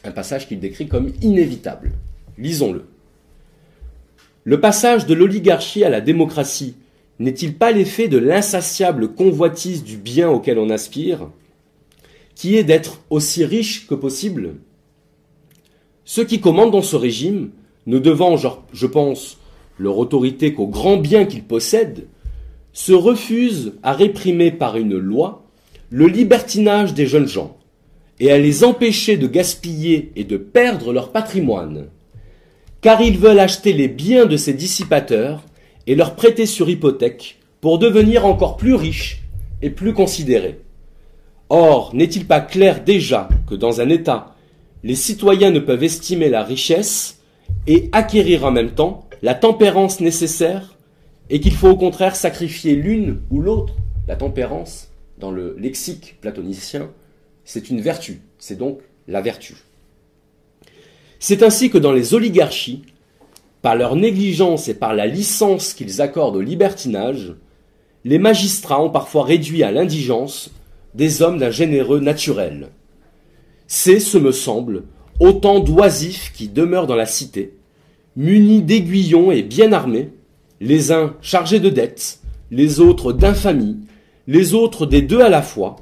un 0.04 0.10
passage 0.10 0.48
qu'il 0.48 0.60
décrit 0.60 0.88
comme 0.88 1.12
inévitable. 1.22 1.92
Lisons-le. 2.36 2.86
Le 4.44 4.60
passage 4.60 5.06
de 5.06 5.14
l'oligarchie 5.14 5.84
à 5.84 5.90
la 5.90 6.00
démocratie 6.00 6.74
n'est-il 7.22 7.54
pas 7.54 7.72
l'effet 7.72 8.08
de 8.08 8.18
l'insatiable 8.18 9.14
convoitise 9.14 9.84
du 9.84 9.96
bien 9.96 10.28
auquel 10.28 10.58
on 10.58 10.70
aspire, 10.70 11.30
qui 12.34 12.56
est 12.56 12.64
d'être 12.64 13.00
aussi 13.10 13.44
riche 13.44 13.86
que 13.86 13.94
possible? 13.94 14.56
Ceux 16.04 16.24
qui 16.24 16.40
commandent 16.40 16.72
dans 16.72 16.82
ce 16.82 16.96
régime, 16.96 17.50
ne 17.86 17.98
devant, 17.98 18.36
je 18.36 18.86
pense, 18.86 19.38
leur 19.78 19.98
autorité 19.98 20.52
qu'au 20.52 20.66
grand 20.66 20.96
bien 20.96 21.24
qu'ils 21.24 21.44
possèdent, 21.44 22.06
se 22.72 22.92
refusent 22.92 23.74
à 23.82 23.92
réprimer 23.92 24.50
par 24.50 24.76
une 24.76 24.96
loi 24.96 25.44
le 25.90 26.06
libertinage 26.06 26.94
des 26.94 27.06
jeunes 27.06 27.28
gens, 27.28 27.56
et 28.18 28.30
à 28.32 28.38
les 28.38 28.64
empêcher 28.64 29.16
de 29.16 29.26
gaspiller 29.26 30.10
et 30.16 30.24
de 30.24 30.36
perdre 30.36 30.92
leur 30.92 31.12
patrimoine, 31.12 31.86
car 32.80 33.00
ils 33.00 33.18
veulent 33.18 33.38
acheter 33.38 33.72
les 33.72 33.88
biens 33.88 34.26
de 34.26 34.36
ces 34.36 34.54
dissipateurs 34.54 35.44
et 35.86 35.94
leur 35.94 36.14
prêter 36.14 36.46
sur 36.46 36.68
hypothèque 36.68 37.38
pour 37.60 37.78
devenir 37.78 38.26
encore 38.26 38.56
plus 38.56 38.74
riches 38.74 39.22
et 39.62 39.70
plus 39.70 39.94
considérés. 39.94 40.60
Or, 41.48 41.94
n'est-il 41.94 42.26
pas 42.26 42.40
clair 42.40 42.82
déjà 42.82 43.28
que 43.48 43.54
dans 43.54 43.80
un 43.80 43.88
État, 43.88 44.34
les 44.82 44.94
citoyens 44.94 45.50
ne 45.50 45.60
peuvent 45.60 45.84
estimer 45.84 46.28
la 46.28 46.42
richesse 46.42 47.20
et 47.66 47.88
acquérir 47.92 48.44
en 48.44 48.50
même 48.50 48.72
temps 48.72 49.08
la 49.22 49.34
tempérance 49.34 50.00
nécessaire 50.00 50.76
et 51.30 51.40
qu'il 51.40 51.54
faut 51.54 51.68
au 51.68 51.76
contraire 51.76 52.16
sacrifier 52.16 52.74
l'une 52.74 53.20
ou 53.30 53.40
l'autre, 53.40 53.74
la 54.08 54.16
tempérance, 54.16 54.88
dans 55.18 55.30
le 55.30 55.56
lexique 55.58 56.16
platonicien, 56.20 56.90
c'est 57.44 57.70
une 57.70 57.80
vertu, 57.80 58.20
c'est 58.38 58.58
donc 58.58 58.80
la 59.06 59.20
vertu. 59.20 59.54
C'est 61.18 61.42
ainsi 61.42 61.70
que 61.70 61.78
dans 61.78 61.92
les 61.92 62.14
oligarchies, 62.14 62.82
par 63.62 63.76
leur 63.76 63.94
négligence 63.94 64.68
et 64.68 64.74
par 64.74 64.92
la 64.92 65.06
licence 65.06 65.72
qu'ils 65.72 66.02
accordent 66.02 66.36
au 66.36 66.40
libertinage, 66.40 67.34
les 68.04 68.18
magistrats 68.18 68.82
ont 68.82 68.90
parfois 68.90 69.24
réduit 69.24 69.62
à 69.62 69.70
l'indigence 69.70 70.50
des 70.94 71.22
hommes 71.22 71.38
d'un 71.38 71.50
généreux 71.50 72.00
naturel. 72.00 72.70
C'est, 73.68 74.00
ce 74.00 74.18
me 74.18 74.32
semble, 74.32 74.82
autant 75.20 75.60
d'oisifs 75.60 76.32
qui 76.34 76.48
demeurent 76.48 76.88
dans 76.88 76.96
la 76.96 77.06
cité, 77.06 77.54
munis 78.16 78.62
d'aiguillons 78.62 79.30
et 79.30 79.42
bien 79.42 79.72
armés, 79.72 80.10
les 80.60 80.92
uns 80.92 81.14
chargés 81.22 81.60
de 81.60 81.70
dettes, 81.70 82.18
les 82.50 82.80
autres 82.80 83.12
d'infamie, 83.12 83.78
les 84.26 84.54
autres 84.54 84.86
des 84.86 85.02
deux 85.02 85.20
à 85.20 85.28
la 85.28 85.42
fois, 85.42 85.76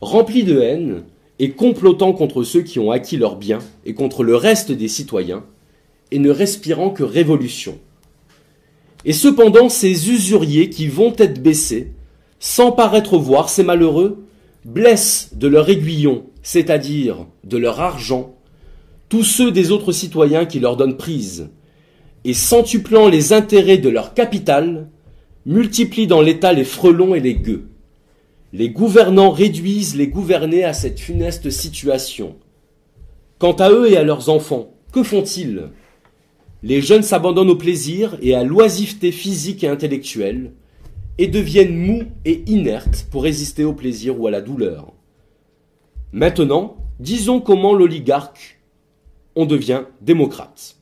remplis 0.00 0.44
de 0.44 0.60
haine 0.60 1.04
et 1.38 1.50
complotant 1.50 2.12
contre 2.12 2.42
ceux 2.42 2.62
qui 2.62 2.78
ont 2.78 2.90
acquis 2.90 3.16
leurs 3.16 3.36
biens 3.36 3.60
et 3.84 3.94
contre 3.94 4.24
le 4.24 4.34
reste 4.34 4.72
des 4.72 4.88
citoyens, 4.88 5.44
et 6.10 6.18
ne 6.18 6.30
respirant 6.30 6.90
que 6.90 7.02
révolution. 7.02 7.78
Et 9.04 9.12
cependant, 9.12 9.68
ces 9.68 10.10
usuriers 10.10 10.68
qui 10.68 10.86
vont 10.86 11.14
être 11.16 11.42
baissés, 11.42 11.92
sans 12.38 12.72
paraître 12.72 13.16
voir 13.16 13.48
ces 13.48 13.62
malheureux, 13.62 14.24
blessent 14.64 15.30
de 15.34 15.48
leur 15.48 15.68
aiguillon, 15.68 16.26
c'est-à-dire 16.42 17.26
de 17.44 17.56
leur 17.56 17.80
argent, 17.80 18.34
tous 19.08 19.24
ceux 19.24 19.50
des 19.50 19.70
autres 19.70 19.92
citoyens 19.92 20.44
qui 20.44 20.60
leur 20.60 20.76
donnent 20.76 20.96
prise, 20.96 21.50
et 22.24 22.34
centuplant 22.34 23.08
les 23.08 23.32
intérêts 23.32 23.78
de 23.78 23.88
leur 23.88 24.14
capital, 24.14 24.88
multiplient 25.46 26.06
dans 26.06 26.20
l'État 26.20 26.52
les 26.52 26.64
frelons 26.64 27.14
et 27.14 27.20
les 27.20 27.34
gueux. 27.34 27.68
Les 28.52 28.68
gouvernants 28.68 29.30
réduisent 29.30 29.96
les 29.96 30.08
gouvernés 30.08 30.64
à 30.64 30.72
cette 30.72 31.00
funeste 31.00 31.50
situation. 31.50 32.36
Quant 33.38 33.52
à 33.52 33.70
eux 33.70 33.90
et 33.90 33.96
à 33.96 34.02
leurs 34.02 34.28
enfants, 34.28 34.74
que 34.92 35.02
font-ils? 35.02 35.68
Les 36.62 36.82
jeunes 36.82 37.02
s'abandonnent 37.02 37.50
au 37.50 37.56
plaisir 37.56 38.18
et 38.20 38.34
à 38.34 38.44
l'oisiveté 38.44 39.12
physique 39.12 39.64
et 39.64 39.68
intellectuelle, 39.68 40.52
et 41.16 41.26
deviennent 41.26 41.76
mous 41.76 42.04
et 42.24 42.42
inertes 42.46 43.06
pour 43.10 43.22
résister 43.22 43.64
au 43.64 43.72
plaisir 43.72 44.20
ou 44.20 44.26
à 44.26 44.30
la 44.30 44.40
douleur. 44.40 44.92
Maintenant, 46.12 46.76
disons 46.98 47.40
comment 47.40 47.74
l'oligarque, 47.74 48.60
on 49.36 49.46
devient 49.46 49.82
démocrate. 50.02 50.76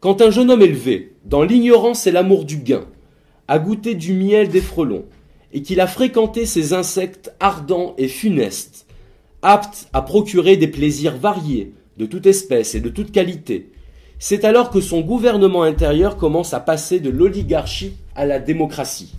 Quand 0.00 0.22
un 0.22 0.30
jeune 0.30 0.50
homme 0.50 0.62
élevé, 0.62 1.16
dans 1.24 1.42
l'ignorance 1.42 2.06
et 2.06 2.12
l'amour 2.12 2.44
du 2.44 2.58
gain, 2.58 2.86
a 3.48 3.58
goûté 3.58 3.94
du 3.94 4.12
miel 4.12 4.48
des 4.48 4.60
frelons, 4.60 5.04
et 5.52 5.62
qu'il 5.62 5.80
a 5.80 5.86
fréquenté 5.86 6.46
ces 6.46 6.72
insectes 6.72 7.34
ardents 7.40 7.94
et 7.98 8.08
funestes, 8.08 8.86
aptes 9.42 9.88
à 9.92 10.02
procurer 10.02 10.56
des 10.56 10.68
plaisirs 10.68 11.16
variés, 11.16 11.72
de 11.96 12.06
toute 12.06 12.26
espèce 12.26 12.74
et 12.74 12.80
de 12.80 12.88
toute 12.88 13.12
qualité, 13.12 13.70
c'est 14.18 14.44
alors 14.44 14.70
que 14.70 14.80
son 14.80 15.00
gouvernement 15.00 15.62
intérieur 15.62 16.16
commence 16.16 16.54
à 16.54 16.60
passer 16.60 17.00
de 17.00 17.10
l'oligarchie 17.10 17.94
à 18.14 18.24
la 18.24 18.38
démocratie. 18.38 19.14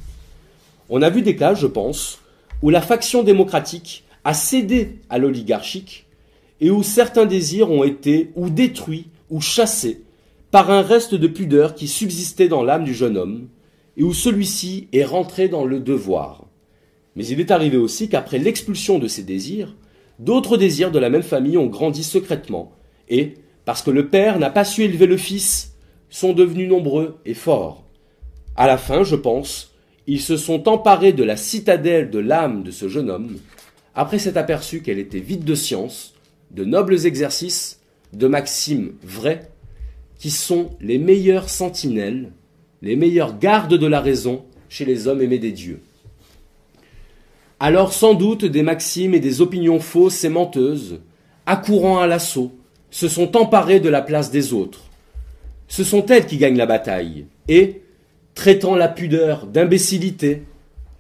On 0.90 1.02
a 1.02 1.10
vu 1.10 1.22
des 1.22 1.36
cas, 1.36 1.54
je 1.54 1.68
pense, 1.68 2.20
où 2.62 2.70
la 2.70 2.82
faction 2.82 3.24
démocratique 3.24 4.04
a 4.24 4.34
cédé 4.34 5.00
à 5.10 5.18
l'oligarchique 5.18 6.08
et 6.60 6.72
où 6.72 6.82
certains 6.82 7.26
désirs 7.26 7.72
ont 7.72 7.84
été 7.84 8.32
ou 8.36 8.50
détruits 8.50 9.08
ou 9.30 9.42
chassés 9.42 10.02
par 10.50 10.72
un 10.72 10.82
reste 10.82 11.14
de 11.14 11.28
pudeur 11.28 11.76
qui 11.76 11.88
subsistait 11.88 12.48
dans 12.48 12.64
l'âme 12.64 12.84
du 12.84 12.94
jeune 12.94 13.18
homme 13.18 13.48
et 13.98 14.04
où 14.04 14.14
celui-ci 14.14 14.88
est 14.94 15.04
rentré 15.04 15.50
dans 15.50 15.66
le 15.66 15.80
devoir. 15.80 16.46
Mais 17.16 17.26
il 17.28 17.40
est 17.40 17.52
arrivé 17.52 17.78
aussi 17.78 18.10
qu'après 18.10 18.38
l'expulsion 18.38 19.00
de 19.00 19.08
ces 19.08 19.24
désirs, 19.24 19.76
d'autres 20.20 20.58
désirs 20.58 20.92
de 20.92 21.00
la 21.00 21.10
même 21.10 21.24
famille 21.24 21.58
ont 21.58 21.68
grandi 21.68 22.04
secrètement 22.04 22.72
et, 23.10 23.36
parce 23.68 23.82
que 23.82 23.92
le 23.92 24.08
père 24.08 24.40
n'a 24.40 24.50
pas 24.50 24.64
su 24.64 24.84
élever 24.84 25.08
le 25.08 25.18
fils, 25.18 25.74
sont 26.10 26.32
devenus 26.32 26.70
nombreux 26.70 27.18
et 27.26 27.34
forts. 27.34 27.84
À 28.56 28.66
la 28.66 28.78
fin, 28.78 29.04
je 29.04 29.18
pense, 29.18 29.74
ils 30.08 30.22
se 30.22 30.38
sont 30.38 30.70
emparés 30.70 31.12
de 31.12 31.26
la 31.26 31.36
citadelle 31.36 32.10
de 32.10 32.20
l'âme 32.20 32.64
de 32.64 32.72
ce 32.72 32.88
jeune 32.88 33.10
homme, 33.10 33.36
après 33.94 34.20
s'être 34.20 34.38
aperçu 34.38 34.82
qu'elle 34.82 35.00
était 35.00 35.20
vide 35.20 35.44
de 35.44 35.54
science, 35.54 36.14
de 36.52 36.64
nobles 36.64 37.06
exercices, 37.06 37.82
de 38.14 38.28
maximes 38.28 38.94
vraies, 39.04 39.52
qui 40.18 40.30
sont 40.30 40.70
les 40.80 40.98
meilleures 40.98 41.50
sentinelles, 41.50 42.32
les 42.82 42.96
meilleures 42.96 43.38
gardes 43.38 43.78
de 43.78 43.88
la 43.88 44.00
raison 44.00 44.46
chez 44.70 44.86
les 44.86 45.10
hommes 45.10 45.22
aimés 45.22 45.40
des 45.40 45.52
dieux. 45.52 45.82
Alors 47.60 47.92
sans 47.92 48.14
doute 48.14 48.46
des 48.46 48.64
maximes 48.64 49.14
et 49.14 49.20
des 49.20 49.42
opinions 49.42 49.82
fausses 49.82 50.24
et 50.24 50.30
menteuses, 50.30 51.02
accourant 51.46 52.00
à 52.00 52.08
l'assaut, 52.08 52.54
se 52.92 53.08
sont 53.08 53.36
emparées 53.38 53.80
de 53.80 53.90
la 53.90 54.02
place 54.02 54.32
des 54.32 54.54
autres. 54.54 54.82
Ce 55.68 55.84
sont 55.84 56.06
elles 56.06 56.26
qui 56.26 56.38
gagnent 56.38 56.58
la 56.58 56.66
bataille, 56.66 57.26
et, 57.48 57.82
traitant 58.36 58.76
la 58.76 58.88
pudeur 58.88 59.48
d'imbécilité, 59.48 60.44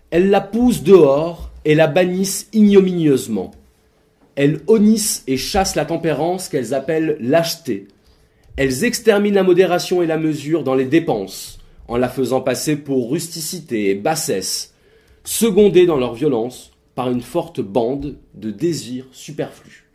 elles 0.10 0.30
la 0.30 0.42
poussent 0.42 0.84
dehors 0.84 1.52
et 1.66 1.76
la 1.76 1.88
bannissent 1.88 2.50
ignominieusement. 2.54 3.52
Elles 4.36 4.62
honnissent 4.68 5.24
et 5.28 5.38
chassent 5.38 5.76
la 5.76 5.86
tempérance 5.86 6.50
qu'elles 6.50 6.74
appellent 6.74 7.18
lâcheté. 7.20 7.88
Elles 8.56 8.84
exterminent 8.84 9.36
la 9.36 9.44
modération 9.44 10.02
et 10.02 10.08
la 10.08 10.18
mesure 10.18 10.64
dans 10.64 10.76
les 10.76 10.86
dépenses, 10.86 11.60
en 11.88 11.98
la 11.98 12.10
faisant 12.10 12.42
passer 12.42 12.76
pour 12.76 13.12
rusticité 13.12 13.90
et 13.90 13.96
bassesse, 13.96 14.74
secondée 15.24 15.86
dans 15.86 15.98
leur 15.98 16.14
violence 16.14 16.72
par 16.96 17.10
une 17.10 17.22
forte 17.22 17.62
bande 17.62 18.16
de 18.34 18.52
désirs 18.52 19.08
superflus. 19.12 19.87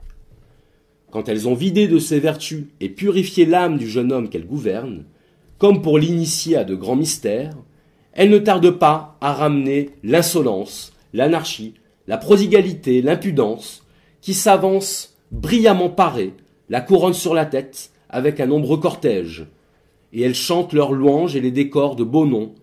Quand 1.12 1.28
elles 1.28 1.46
ont 1.46 1.54
vidé 1.54 1.88
de 1.88 1.98
ses 1.98 2.20
vertus 2.20 2.64
et 2.80 2.88
purifié 2.88 3.44
l'âme 3.44 3.76
du 3.76 3.86
jeune 3.86 4.12
homme 4.12 4.30
qu'elles 4.30 4.46
gouvernent, 4.46 5.04
comme 5.58 5.82
pour 5.82 5.98
l'initier 5.98 6.56
à 6.56 6.64
de 6.64 6.74
grands 6.74 6.96
mystères, 6.96 7.54
elle 8.14 8.30
ne 8.30 8.38
tarde 8.38 8.70
pas 8.70 9.18
à 9.20 9.34
ramener 9.34 9.90
l'insolence, 10.02 10.94
l'anarchie, 11.12 11.74
la 12.06 12.16
prodigalité, 12.16 13.02
l'impudence, 13.02 13.84
qui 14.22 14.32
s'avancent 14.32 15.18
brillamment 15.30 15.90
parées, 15.90 16.32
la 16.70 16.80
couronne 16.80 17.12
sur 17.12 17.34
la 17.34 17.44
tête, 17.44 17.90
avec 18.08 18.40
un 18.40 18.46
nombreux 18.46 18.78
cortège, 18.78 19.44
et 20.14 20.22
elles 20.22 20.34
chantent 20.34 20.72
leurs 20.72 20.92
louanges 20.92 21.36
et 21.36 21.42
les 21.42 21.50
décors 21.50 21.94
de 21.94 22.04
beaux 22.04 22.26
noms, 22.26 22.54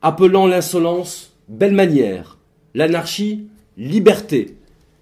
appelant 0.00 0.46
l'insolence 0.46 1.36
belle 1.48 1.74
manière, 1.74 2.38
l'anarchie 2.74 3.48
liberté, 3.76 4.56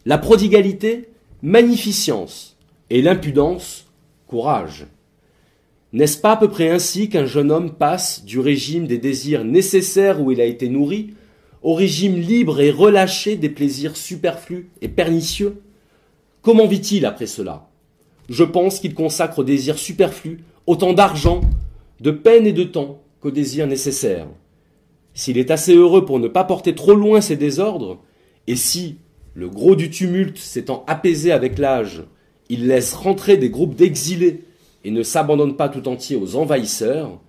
la 0.07 0.19
prodigalité 0.19 1.09
magnificence, 1.43 2.56
et 2.91 3.03
l'impudence 3.03 3.87
courage. 4.27 4.87
N'est-ce 5.93 6.19
pas 6.19 6.33
à 6.33 6.37
peu 6.37 6.49
près 6.49 6.69
ainsi 6.69 7.09
qu'un 7.09 7.27
jeune 7.27 7.51
homme 7.51 7.73
passe 7.73 8.25
du 8.25 8.39
régime 8.41 8.87
des 8.87 8.99
désirs 8.99 9.45
nécessaires 9.45 10.21
où 10.21 10.31
il 10.33 10.41
a 10.41 10.45
été 10.45 10.69
nourri 10.69 11.15
au 11.63 11.75
régime 11.75 12.17
libre 12.17 12.61
et 12.61 12.71
relâché 12.71 13.37
des 13.37 13.49
plaisirs 13.49 13.97
superflus 13.97 14.69
et 14.83 14.89
pernicieux? 14.89 15.63
Comment 16.43 16.67
vit-il 16.67 17.07
après 17.07 17.27
cela? 17.27 17.69
Je 18.29 18.45
pense 18.45 18.81
qu'il 18.81 18.95
consacre 18.95 19.41
aux 19.41 19.45
désirs 19.45 19.79
superflus 19.79 20.41
autant 20.67 20.93
d'argent, 20.93 21.41
de 22.01 22.11
peine 22.11 22.47
et 22.47 22.53
de 22.53 22.65
temps 22.65 23.01
qu'aux 23.21 23.31
désirs 23.31 23.67
nécessaires. 23.67 24.29
S'il 25.15 25.39
est 25.39 25.51
assez 25.51 25.75
heureux 25.75 26.05
pour 26.05 26.19
ne 26.19 26.29
pas 26.29 26.45
porter 26.45 26.75
trop 26.75 26.95
loin 26.95 27.21
ses 27.21 27.37
désordres, 27.37 28.03
et 28.47 28.57
si, 28.57 28.99
le 29.35 29.49
gros 29.49 29.77
du 29.77 29.91
tumulte 29.91 30.39
s'étant 30.39 30.85
apaisé 30.87 31.33
avec 31.33 31.59
l'âge, 31.59 32.05
il 32.49 32.67
laisse 32.67 32.95
rentrer 32.95 33.37
des 33.37 33.51
groupes 33.51 33.75
d'exilés 33.75 34.43
et 34.85 34.91
ne 34.91 35.03
s'abandonne 35.03 35.57
pas 35.57 35.69
tout 35.69 35.89
entier 35.89 36.17
aux 36.17 36.37
envahisseurs, 36.37 37.21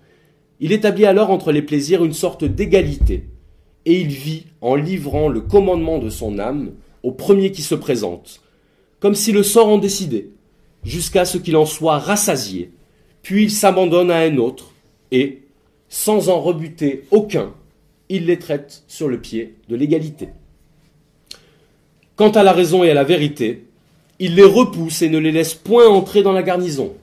il 0.60 0.72
établit 0.72 1.06
alors 1.06 1.32
entre 1.32 1.52
les 1.52 1.62
plaisirs 1.62 2.04
une 2.04 2.14
sorte 2.14 2.44
d'égalité, 2.44 3.26
et 3.86 4.00
il 4.00 4.10
vit 4.10 4.46
en 4.62 4.76
livrant 4.76 5.28
le 5.28 5.42
commandement 5.42 6.00
de 6.00 6.10
son 6.10 6.40
âme 6.40 6.74
au 7.04 7.12
premier 7.12 7.52
qui 7.52 7.62
se 7.62 7.76
présente, 7.76 8.42
comme 9.00 9.16
si 9.16 9.32
le 9.32 9.44
sort 9.44 9.70
en 9.70 9.78
décidait, 9.78 10.30
jusqu'à 10.84 11.26
ce 11.26 11.38
qu'il 11.38 11.56
en 11.56 11.66
soit 11.66 12.00
rassasié, 12.00 12.72
puis 13.22 13.44
il 13.44 13.52
s'abandonne 13.52 14.12
à 14.12 14.20
un 14.20 14.38
autre, 14.38 14.72
et, 15.12 15.44
sans 15.90 16.30
en 16.30 16.42
rebuter 16.42 17.06
aucun, 17.12 17.54
il 18.10 18.26
les 18.26 18.40
traite 18.40 18.84
sur 18.88 19.08
le 19.08 19.20
pied 19.20 19.56
de 19.70 19.76
l'égalité. 19.76 20.30
Quant 22.16 22.32
à 22.32 22.44
la 22.44 22.52
raison 22.52 22.84
et 22.84 22.90
à 22.90 22.94
la 22.94 23.04
vérité, 23.04 23.67
il 24.20 24.36
les 24.36 24.44
repousse 24.44 25.02
et 25.02 25.10
ne 25.10 25.20
les 25.20 25.32
laisse 25.32 25.54
point 25.54 25.88
entrer 25.88 26.24
dans 26.24 26.32
la 26.32 26.44
garnison. 26.44 26.94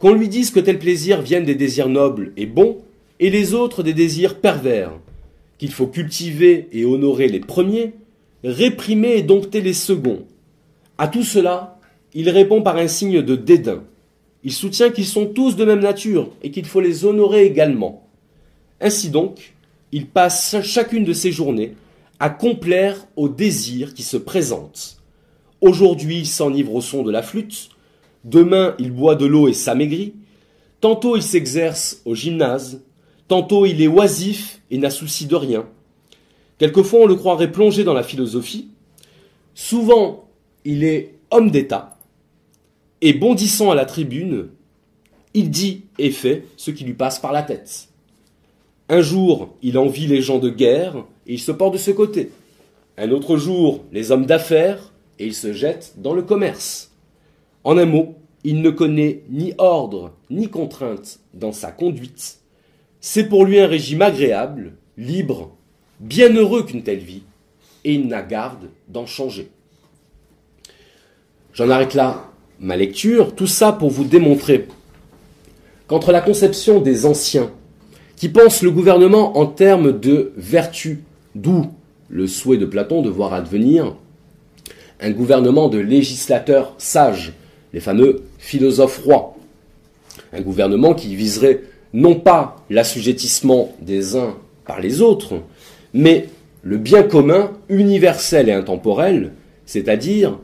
Qu'on 0.00 0.12
lui 0.12 0.28
dise 0.28 0.50
que 0.50 0.60
tels 0.60 0.78
plaisirs 0.78 1.22
viennent 1.22 1.44
des 1.44 1.54
désirs 1.54 1.88
nobles 1.88 2.32
et 2.36 2.46
bons, 2.46 2.78
et 3.20 3.30
les 3.30 3.54
autres 3.54 3.82
des 3.82 3.94
désirs 3.94 4.40
pervers, 4.40 4.92
qu'il 5.58 5.72
faut 5.72 5.86
cultiver 5.86 6.68
et 6.72 6.84
honorer 6.84 7.28
les 7.28 7.40
premiers, 7.40 7.94
réprimer 8.44 9.14
et 9.14 9.22
dompter 9.22 9.60
les 9.60 9.72
seconds. 9.72 10.24
À 10.98 11.08
tout 11.08 11.22
cela, 11.22 11.78
il 12.12 12.28
répond 12.28 12.62
par 12.62 12.76
un 12.76 12.88
signe 12.88 13.22
de 13.22 13.36
dédain. 13.36 13.82
Il 14.44 14.52
soutient 14.52 14.90
qu'ils 14.90 15.06
sont 15.06 15.26
tous 15.26 15.56
de 15.56 15.64
même 15.64 15.80
nature 15.80 16.30
et 16.42 16.50
qu'il 16.50 16.66
faut 16.66 16.80
les 16.80 17.04
honorer 17.04 17.46
également. 17.46 18.06
Ainsi 18.80 19.10
donc, 19.10 19.54
il 19.92 20.06
passe 20.06 20.56
chacune 20.62 21.04
de 21.04 21.12
ses 21.12 21.32
journées 21.32 21.74
à 22.18 22.30
complaire 22.30 23.06
aux 23.16 23.28
désirs 23.28 23.94
qui 23.94 24.02
se 24.02 24.16
présentent. 24.16 24.98
Aujourd'hui, 25.60 26.18
il 26.18 26.26
s'enivre 26.26 26.74
au 26.74 26.80
son 26.80 27.02
de 27.02 27.10
la 27.10 27.22
flûte, 27.22 27.70
demain, 28.24 28.74
il 28.78 28.90
boit 28.90 29.14
de 29.14 29.26
l'eau 29.26 29.48
et 29.48 29.54
s'amaigrit, 29.54 30.14
tantôt 30.80 31.16
il 31.16 31.22
s'exerce 31.22 32.02
au 32.04 32.14
gymnase, 32.14 32.82
tantôt 33.28 33.66
il 33.66 33.80
est 33.80 33.86
oisif 33.86 34.60
et 34.70 34.78
n'a 34.78 34.90
souci 34.90 35.26
de 35.26 35.34
rien. 35.34 35.66
Quelquefois, 36.58 37.00
on 37.00 37.06
le 37.06 37.14
croirait 37.14 37.52
plongé 37.52 37.84
dans 37.84 37.94
la 37.94 38.02
philosophie, 38.02 38.68
souvent, 39.54 40.28
il 40.64 40.84
est 40.84 41.14
homme 41.30 41.50
d'État, 41.50 41.98
et 43.00 43.14
bondissant 43.14 43.70
à 43.70 43.74
la 43.74 43.84
tribune, 43.84 44.48
il 45.34 45.50
dit 45.50 45.84
et 45.98 46.10
fait 46.10 46.44
ce 46.56 46.70
qui 46.70 46.84
lui 46.84 46.94
passe 46.94 47.18
par 47.18 47.32
la 47.32 47.42
tête. 47.42 47.88
Un 48.88 49.00
jour, 49.00 49.54
il 49.62 49.78
envie 49.78 50.06
les 50.06 50.22
gens 50.22 50.38
de 50.38 50.48
guerre 50.48 51.04
et 51.26 51.34
il 51.34 51.40
se 51.40 51.52
porte 51.52 51.74
de 51.74 51.78
ce 51.78 51.90
côté. 51.90 52.30
Un 52.96 53.10
autre 53.10 53.36
jour, 53.36 53.84
les 53.92 54.12
hommes 54.12 54.26
d'affaires 54.26 54.92
et 55.18 55.26
il 55.26 55.34
se 55.34 55.52
jette 55.52 55.94
dans 55.96 56.14
le 56.14 56.22
commerce. 56.22 56.92
En 57.64 57.78
un 57.78 57.86
mot, 57.86 58.14
il 58.44 58.62
ne 58.62 58.70
connaît 58.70 59.22
ni 59.28 59.54
ordre 59.58 60.12
ni 60.30 60.48
contrainte 60.48 61.18
dans 61.34 61.52
sa 61.52 61.72
conduite. 61.72 62.38
C'est 63.00 63.28
pour 63.28 63.44
lui 63.44 63.58
un 63.58 63.66
régime 63.66 64.02
agréable, 64.02 64.74
libre, 64.96 65.56
bien 66.00 66.32
heureux 66.34 66.64
qu'une 66.64 66.82
telle 66.82 66.98
vie, 66.98 67.22
et 67.84 67.94
il 67.94 68.08
n'a 68.08 68.22
garde 68.22 68.70
d'en 68.88 69.06
changer. 69.06 69.50
J'en 71.52 71.70
arrête 71.70 71.94
là 71.94 72.30
ma 72.60 72.76
lecture, 72.76 73.34
tout 73.34 73.46
ça 73.46 73.72
pour 73.72 73.90
vous 73.90 74.04
démontrer 74.04 74.66
qu'entre 75.86 76.12
la 76.12 76.20
conception 76.20 76.80
des 76.80 77.06
anciens, 77.06 77.50
qui 78.16 78.28
pensent 78.28 78.62
le 78.62 78.70
gouvernement 78.70 79.38
en 79.38 79.46
termes 79.46 79.98
de 79.98 80.32
vertu, 80.36 81.04
d'où 81.34 81.66
le 82.08 82.26
souhait 82.26 82.56
de 82.56 82.66
Platon 82.66 83.02
de 83.02 83.10
voir 83.10 83.34
advenir 83.34 83.96
un 85.00 85.10
gouvernement 85.10 85.68
de 85.68 85.78
législateurs 85.78 86.74
sages, 86.78 87.32
les 87.72 87.80
fameux 87.80 88.22
philosophes 88.38 89.02
rois, 89.04 89.36
un 90.32 90.40
gouvernement 90.40 90.94
qui 90.94 91.14
viserait 91.14 91.62
non 91.92 92.14
pas 92.14 92.64
l'assujettissement 92.70 93.74
des 93.80 94.16
uns 94.16 94.36
par 94.64 94.80
les 94.80 95.00
autres, 95.00 95.34
mais 95.94 96.28
le 96.62 96.78
bien 96.78 97.02
commun 97.02 97.52
universel 97.68 98.48
et 98.48 98.52
intemporel, 98.52 99.32
c'est-à-dire 99.66 100.38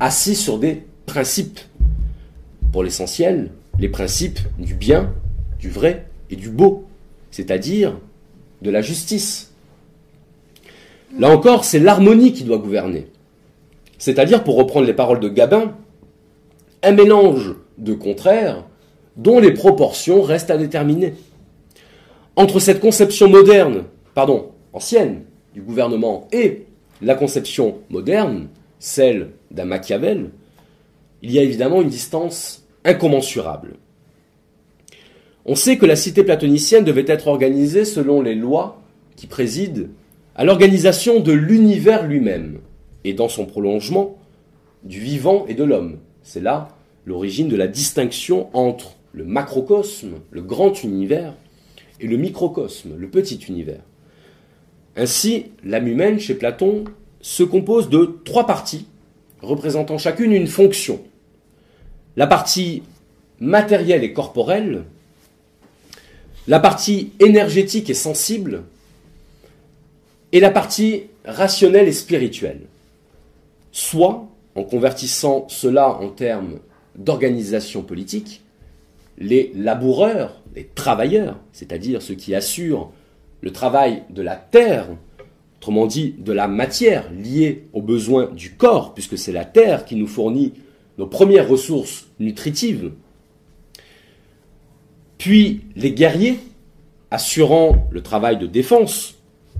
assis 0.00 0.34
sur 0.34 0.58
des 0.58 0.82
principes. 1.06 1.60
Pour 2.72 2.82
l'essentiel, 2.82 3.50
les 3.78 3.88
principes 3.88 4.40
du 4.58 4.74
bien, 4.74 5.12
du 5.58 5.70
vrai 5.70 6.06
et 6.30 6.36
du 6.36 6.50
beau, 6.50 6.86
c'est-à-dire 7.30 7.96
de 8.62 8.70
la 8.70 8.82
justice. 8.82 9.52
Là 11.18 11.30
encore, 11.30 11.64
c'est 11.64 11.78
l'harmonie 11.78 12.32
qui 12.32 12.44
doit 12.44 12.58
gouverner. 12.58 13.06
C'est-à-dire, 13.98 14.44
pour 14.44 14.56
reprendre 14.56 14.86
les 14.86 14.94
paroles 14.94 15.20
de 15.20 15.28
Gabin, 15.28 15.74
un 16.82 16.92
mélange 16.92 17.54
de 17.76 17.94
contraires 17.94 18.64
dont 19.16 19.40
les 19.40 19.52
proportions 19.52 20.22
restent 20.22 20.50
à 20.50 20.56
déterminer. 20.56 21.14
Entre 22.36 22.60
cette 22.60 22.80
conception 22.80 23.28
moderne, 23.28 23.84
pardon, 24.14 24.52
ancienne, 24.72 25.24
du 25.54 25.60
gouvernement 25.60 26.28
et 26.30 26.66
la 27.02 27.16
conception 27.16 27.78
moderne, 27.90 28.48
celle 28.78 29.30
d'un 29.50 29.64
Machiavel, 29.64 30.30
il 31.22 31.32
y 31.32 31.38
a 31.38 31.42
évidemment 31.42 31.82
une 31.82 31.88
distance 31.88 32.64
incommensurable. 32.84 33.74
On 35.44 35.56
sait 35.56 35.78
que 35.78 35.86
la 35.86 35.96
cité 35.96 36.22
platonicienne 36.22 36.84
devait 36.84 37.04
être 37.08 37.26
organisée 37.26 37.84
selon 37.84 38.22
les 38.22 38.34
lois 38.34 38.82
qui 39.16 39.26
président 39.26 39.88
à 40.36 40.44
l'organisation 40.44 41.18
de 41.18 41.32
l'univers 41.32 42.06
lui-même, 42.06 42.58
et 43.04 43.12
dans 43.12 43.28
son 43.28 43.46
prolongement, 43.46 44.18
du 44.82 45.00
vivant 45.00 45.46
et 45.48 45.54
de 45.54 45.64
l'homme. 45.64 45.98
C'est 46.22 46.42
là 46.42 46.68
l'origine 47.06 47.48
de 47.48 47.56
la 47.56 47.66
distinction 47.66 48.48
entre 48.52 48.96
le 49.12 49.24
macrocosme, 49.24 50.20
le 50.30 50.42
grand 50.42 50.82
univers, 50.84 51.34
et 52.00 52.06
le 52.06 52.16
microcosme, 52.16 52.96
le 52.96 53.08
petit 53.08 53.40
univers. 53.48 53.80
Ainsi, 54.96 55.46
l'âme 55.64 55.88
humaine, 55.88 56.20
chez 56.20 56.34
Platon, 56.34 56.84
se 57.20 57.42
compose 57.42 57.88
de 57.88 58.20
trois 58.24 58.46
parties, 58.46 58.86
représentant 59.42 59.98
chacune 59.98 60.32
une 60.32 60.46
fonction. 60.46 61.00
La 62.16 62.26
partie 62.26 62.82
matérielle 63.40 64.04
et 64.04 64.12
corporelle, 64.12 64.84
la 66.46 66.60
partie 66.60 67.12
énergétique 67.20 67.90
et 67.90 67.94
sensible, 67.94 68.64
et 70.32 70.40
la 70.40 70.50
partie 70.50 71.04
rationnelle 71.24 71.88
et 71.88 71.92
spirituelle. 71.92 72.62
Soit, 73.78 74.26
en 74.56 74.64
convertissant 74.64 75.46
cela 75.48 75.88
en 75.88 76.08
termes 76.08 76.58
d'organisation 76.96 77.82
politique, 77.82 78.42
les 79.18 79.52
laboureurs, 79.54 80.42
les 80.56 80.66
travailleurs, 80.66 81.38
c'est-à-dire 81.52 82.02
ceux 82.02 82.16
qui 82.16 82.34
assurent 82.34 82.90
le 83.40 83.52
travail 83.52 84.02
de 84.10 84.20
la 84.20 84.34
terre, 84.34 84.88
autrement 85.58 85.86
dit 85.86 86.16
de 86.18 86.32
la 86.32 86.48
matière 86.48 87.08
liée 87.12 87.68
aux 87.72 87.80
besoins 87.80 88.26
du 88.26 88.56
corps, 88.56 88.94
puisque 88.94 89.16
c'est 89.16 89.30
la 89.30 89.44
terre 89.44 89.84
qui 89.84 89.94
nous 89.94 90.08
fournit 90.08 90.54
nos 90.98 91.06
premières 91.06 91.48
ressources 91.48 92.08
nutritives, 92.18 92.90
puis 95.18 95.60
les 95.76 95.92
guerriers, 95.92 96.40
assurant 97.12 97.86
le 97.92 98.02
travail 98.02 98.38
de 98.38 98.48
défense, 98.48 99.17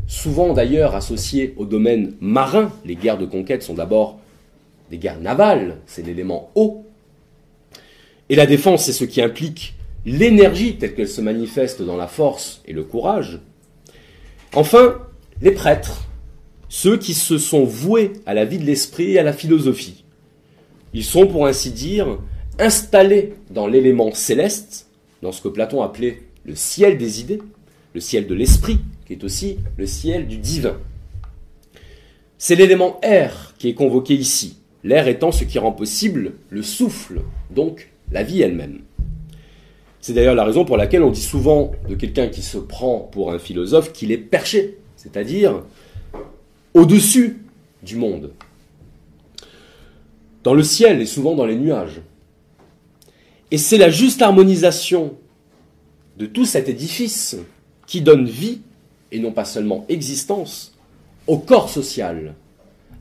souvent 0.09 0.53
d'ailleurs 0.53 0.97
associés 0.97 1.55
au 1.57 1.67
domaine 1.67 2.15
marin, 2.21 2.73
les 2.85 2.97
guerres 2.97 3.19
de 3.19 3.27
conquête 3.27 3.63
sont 3.63 3.75
d'abord 3.75 4.19
des 4.91 4.99
guerres 4.99 5.21
navales, 5.21 5.77
c'est 5.87 6.05
l'élément 6.05 6.51
eau, 6.57 6.85
et 8.31 8.37
la 8.37 8.47
défense, 8.47 8.85
c'est 8.85 8.93
ce 8.93 9.05
qui 9.05 9.23
implique 9.23 9.75
l'énergie 10.05 10.77
telle 10.77 10.95
qu'elle 10.95 11.09
se 11.09 11.21
manifeste 11.21 11.83
dans 11.83 11.97
la 11.97 12.07
force 12.07 12.63
et 12.67 12.73
le 12.73 12.85
courage. 12.85 13.41
Enfin, 14.55 14.99
les 15.41 15.51
prêtres, 15.51 16.07
ceux 16.69 16.97
qui 16.97 17.15
se 17.15 17.39
sont 17.39 17.65
voués 17.65 18.13
à 18.27 18.35
la 18.35 18.45
vie 18.45 18.59
de 18.59 18.65
l'esprit 18.65 19.13
et 19.13 19.19
à 19.19 19.23
la 19.23 19.33
philosophie. 19.33 20.05
Ils 20.95 21.05
sont, 21.05 21.27
pour 21.27 21.47
ainsi 21.47 21.71
dire, 21.71 22.19
installés 22.59 23.35
dans 23.51 23.67
l'élément 23.67 24.13
céleste, 24.13 24.87
dans 25.23 25.33
ce 25.33 25.43
que 25.43 25.49
Platon 25.49 25.83
appelait 25.83 26.23
le 26.45 26.55
ciel 26.55 26.99
des 26.99 27.21
idées, 27.21 27.41
le 27.95 28.01
ciel 28.01 28.27
de 28.27 28.35
l'esprit, 28.35 28.79
qui 29.09 29.15
est 29.15 29.25
aussi 29.25 29.57
le 29.79 29.87
ciel 29.87 30.29
du 30.29 30.37
divin. 30.37 30.77
C'est 32.37 32.55
l'élément 32.55 33.01
air 33.01 33.55
qui 33.59 33.71
est 33.71 33.75
convoqué 33.75 34.13
ici, 34.13 34.59
l'air 34.85 35.09
étant 35.09 35.33
ce 35.33 35.45
qui 35.45 35.59
rend 35.59 35.73
possible 35.73 36.35
le 36.51 36.63
souffle, 36.63 37.23
donc 37.51 37.91
la 38.13 38.23
vie 38.23 38.43
elle-même. 38.43 38.83
C'est 40.01 40.13
d'ailleurs 40.13 40.35
la 40.35 40.45
raison 40.45 40.67
pour 40.67 40.77
laquelle 40.77 41.03
on 41.03 41.11
dit 41.11 41.23
souvent 41.23 41.73
de 41.89 41.95
quelqu'un 41.95 42.29
qui 42.29 42.43
se 42.43 42.59
prend 42.59 42.99
pour 42.99 43.33
un 43.33 43.39
philosophe 43.39 43.95
qu'il 43.95 44.13
est 44.13 44.19
perché, 44.19 44.77
c'est-à-dire 44.95 45.63
au-dessus 46.75 47.39
du 47.83 47.97
monde, 47.97 48.33
dans 50.45 50.55
le 50.55 50.63
ciel 50.63 51.01
et 51.01 51.07
souvent 51.07 51.35
dans 51.35 51.47
les 51.47 51.57
nuages. 51.57 52.03
Et 53.51 53.57
c'est 53.57 53.79
la 53.79 53.89
juste 53.89 54.21
harmonisation 54.21 55.17
de 56.19 56.27
tout 56.27 56.45
cet 56.45 56.69
édifice 56.69 57.39
qui 57.87 58.03
donne 58.03 58.27
vie, 58.27 58.61
et 59.13 59.19
non 59.19 59.33
pas 59.33 59.45
seulement 59.45 59.85
existence, 59.89 60.75
au 61.27 61.39
corps 61.39 61.71
social, 61.71 62.35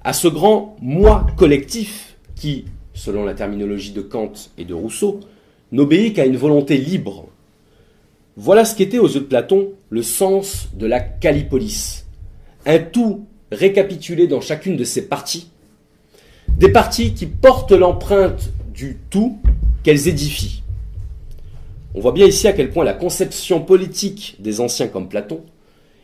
à 0.04 0.14
ce 0.14 0.28
grand 0.28 0.76
moi 0.82 1.28
collectif 1.38 2.18
qui, 2.36 2.66
selon 2.94 3.26
la 3.26 3.34
terminologie 3.34 3.92
de 3.92 4.02
Kant 4.02 4.34
et 4.58 4.66
de 4.66 4.74
Rousseau, 4.74 5.20
n'obéit 5.72 6.16
qu'à 6.16 6.26
une 6.26 6.38
volonté 6.38 6.78
libre. 6.78 7.28
Voilà 8.36 8.66
ce 8.66 8.76
qu'était 8.76 9.00
aux 9.00 9.08
yeux 9.08 9.22
de 9.22 9.26
Platon 9.26 9.70
le 9.90 10.04
sens 10.04 10.70
de 10.74 10.86
la 10.86 11.00
calipolis, 11.00 12.06
un 12.66 12.80
tout 12.80 13.26
récapitulé 13.52 14.28
dans 14.28 14.42
chacune 14.42 14.78
de 14.78 14.84
ses 14.84 15.08
parties, 15.08 15.50
des 16.58 16.70
parties 16.70 17.14
qui 17.14 17.26
portent 17.26 17.72
l'empreinte 17.72 18.50
du 18.74 18.98
tout 19.10 19.38
qu'elles 19.84 20.08
édifient. 20.08 20.64
On 21.96 22.00
voit 22.00 22.12
bien 22.12 22.28
ici 22.28 22.48
à 22.48 22.54
quel 22.54 22.70
point 22.70 22.84
la 22.84 22.94
conception 22.94 23.62
politique 23.62 24.36
des 24.40 24.62
anciens 24.62 24.88
comme 24.88 25.10
Platon 25.10 25.42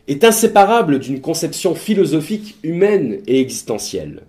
est 0.08 0.24
inséparable 0.24 0.98
d'une 0.98 1.20
conception 1.20 1.74
philosophique 1.74 2.56
humaine 2.62 3.20
et 3.26 3.40
existentielle, 3.40 4.22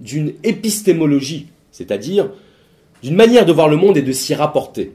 d'une 0.00 0.34
épistémologie, 0.44 1.48
c'est-à-dire 1.72 2.30
d'une 3.02 3.16
manière 3.16 3.46
de 3.46 3.52
voir 3.52 3.68
le 3.68 3.76
monde 3.76 3.96
et 3.96 4.02
de 4.02 4.12
s'y 4.12 4.34
rapporter. 4.34 4.92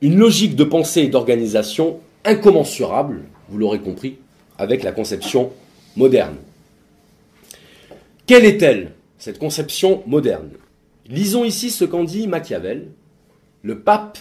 Une 0.00 0.16
logique 0.18 0.56
de 0.56 0.64
pensée 0.64 1.02
et 1.02 1.08
d'organisation 1.08 2.00
incommensurable, 2.24 3.22
vous 3.48 3.58
l'aurez 3.58 3.80
compris, 3.80 4.16
avec 4.58 4.82
la 4.82 4.92
conception 4.92 5.50
moderne. 5.96 6.36
Quelle 8.26 8.44
est-elle, 8.44 8.92
cette 9.18 9.38
conception 9.38 10.02
moderne? 10.06 10.50
Lisons 11.06 11.44
ici 11.44 11.70
ce 11.70 11.84
qu'en 11.84 12.04
dit 12.04 12.26
Machiavel, 12.26 12.88
le 13.62 13.80
pape 13.80 14.18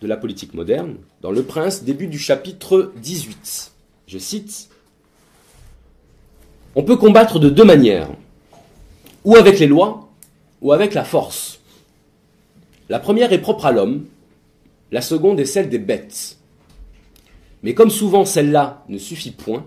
de 0.00 0.06
la 0.06 0.16
politique 0.16 0.54
moderne, 0.54 0.96
dans 1.20 1.30
Le 1.30 1.42
Prince, 1.42 1.84
début 1.84 2.06
du 2.06 2.18
chapitre 2.18 2.92
18. 2.96 3.73
Je 4.06 4.18
cite 4.18 4.68
On 6.74 6.82
peut 6.82 6.96
combattre 6.96 7.38
de 7.38 7.48
deux 7.48 7.64
manières, 7.64 8.10
ou 9.24 9.36
avec 9.36 9.58
les 9.58 9.66
lois, 9.66 10.08
ou 10.60 10.72
avec 10.72 10.94
la 10.94 11.04
force. 11.04 11.60
La 12.88 12.98
première 12.98 13.32
est 13.32 13.40
propre 13.40 13.66
à 13.66 13.72
l'homme, 13.72 14.06
la 14.92 15.00
seconde 15.00 15.40
est 15.40 15.46
celle 15.46 15.70
des 15.70 15.78
bêtes. 15.78 16.38
Mais 17.62 17.72
comme 17.72 17.90
souvent 17.90 18.24
celle-là 18.24 18.84
ne 18.88 18.98
suffit 18.98 19.30
point, 19.30 19.66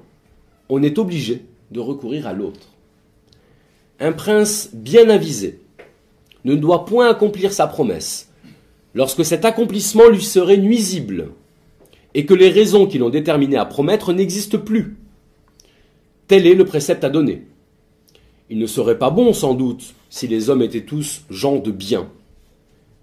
on 0.69 0.83
est 0.83 0.99
obligé 0.99 1.45
de 1.71 1.79
recourir 1.79 2.27
à 2.27 2.33
l'autre. 2.33 2.67
Un 3.99 4.11
prince 4.11 4.69
bien 4.73 5.09
avisé 5.09 5.59
ne 6.45 6.55
doit 6.55 6.85
point 6.85 7.09
accomplir 7.09 7.51
sa 7.51 7.65
promesse 7.65 8.29
lorsque 8.93 9.25
cet 9.25 9.45
accomplissement 9.45 10.07
lui 10.09 10.23
serait 10.23 10.57
nuisible 10.57 11.29
et 12.17 12.25
que 12.25 12.33
les 12.33 12.49
raisons 12.49 12.87
qui 12.87 12.97
l'ont 12.97 13.11
déterminé 13.11 13.57
à 13.57 13.65
promettre 13.65 14.11
n'existent 14.11 14.57
plus. 14.57 14.97
Tel 16.27 16.47
est 16.47 16.55
le 16.55 16.65
précepte 16.65 17.03
à 17.03 17.11
donner. 17.11 17.43
Il 18.49 18.57
ne 18.57 18.65
serait 18.65 18.97
pas 18.97 19.11
bon, 19.11 19.33
sans 19.33 19.53
doute, 19.53 19.93
si 20.09 20.27
les 20.27 20.49
hommes 20.49 20.63
étaient 20.63 20.81
tous 20.81 21.21
gens 21.29 21.57
de 21.57 21.69
bien. 21.69 22.09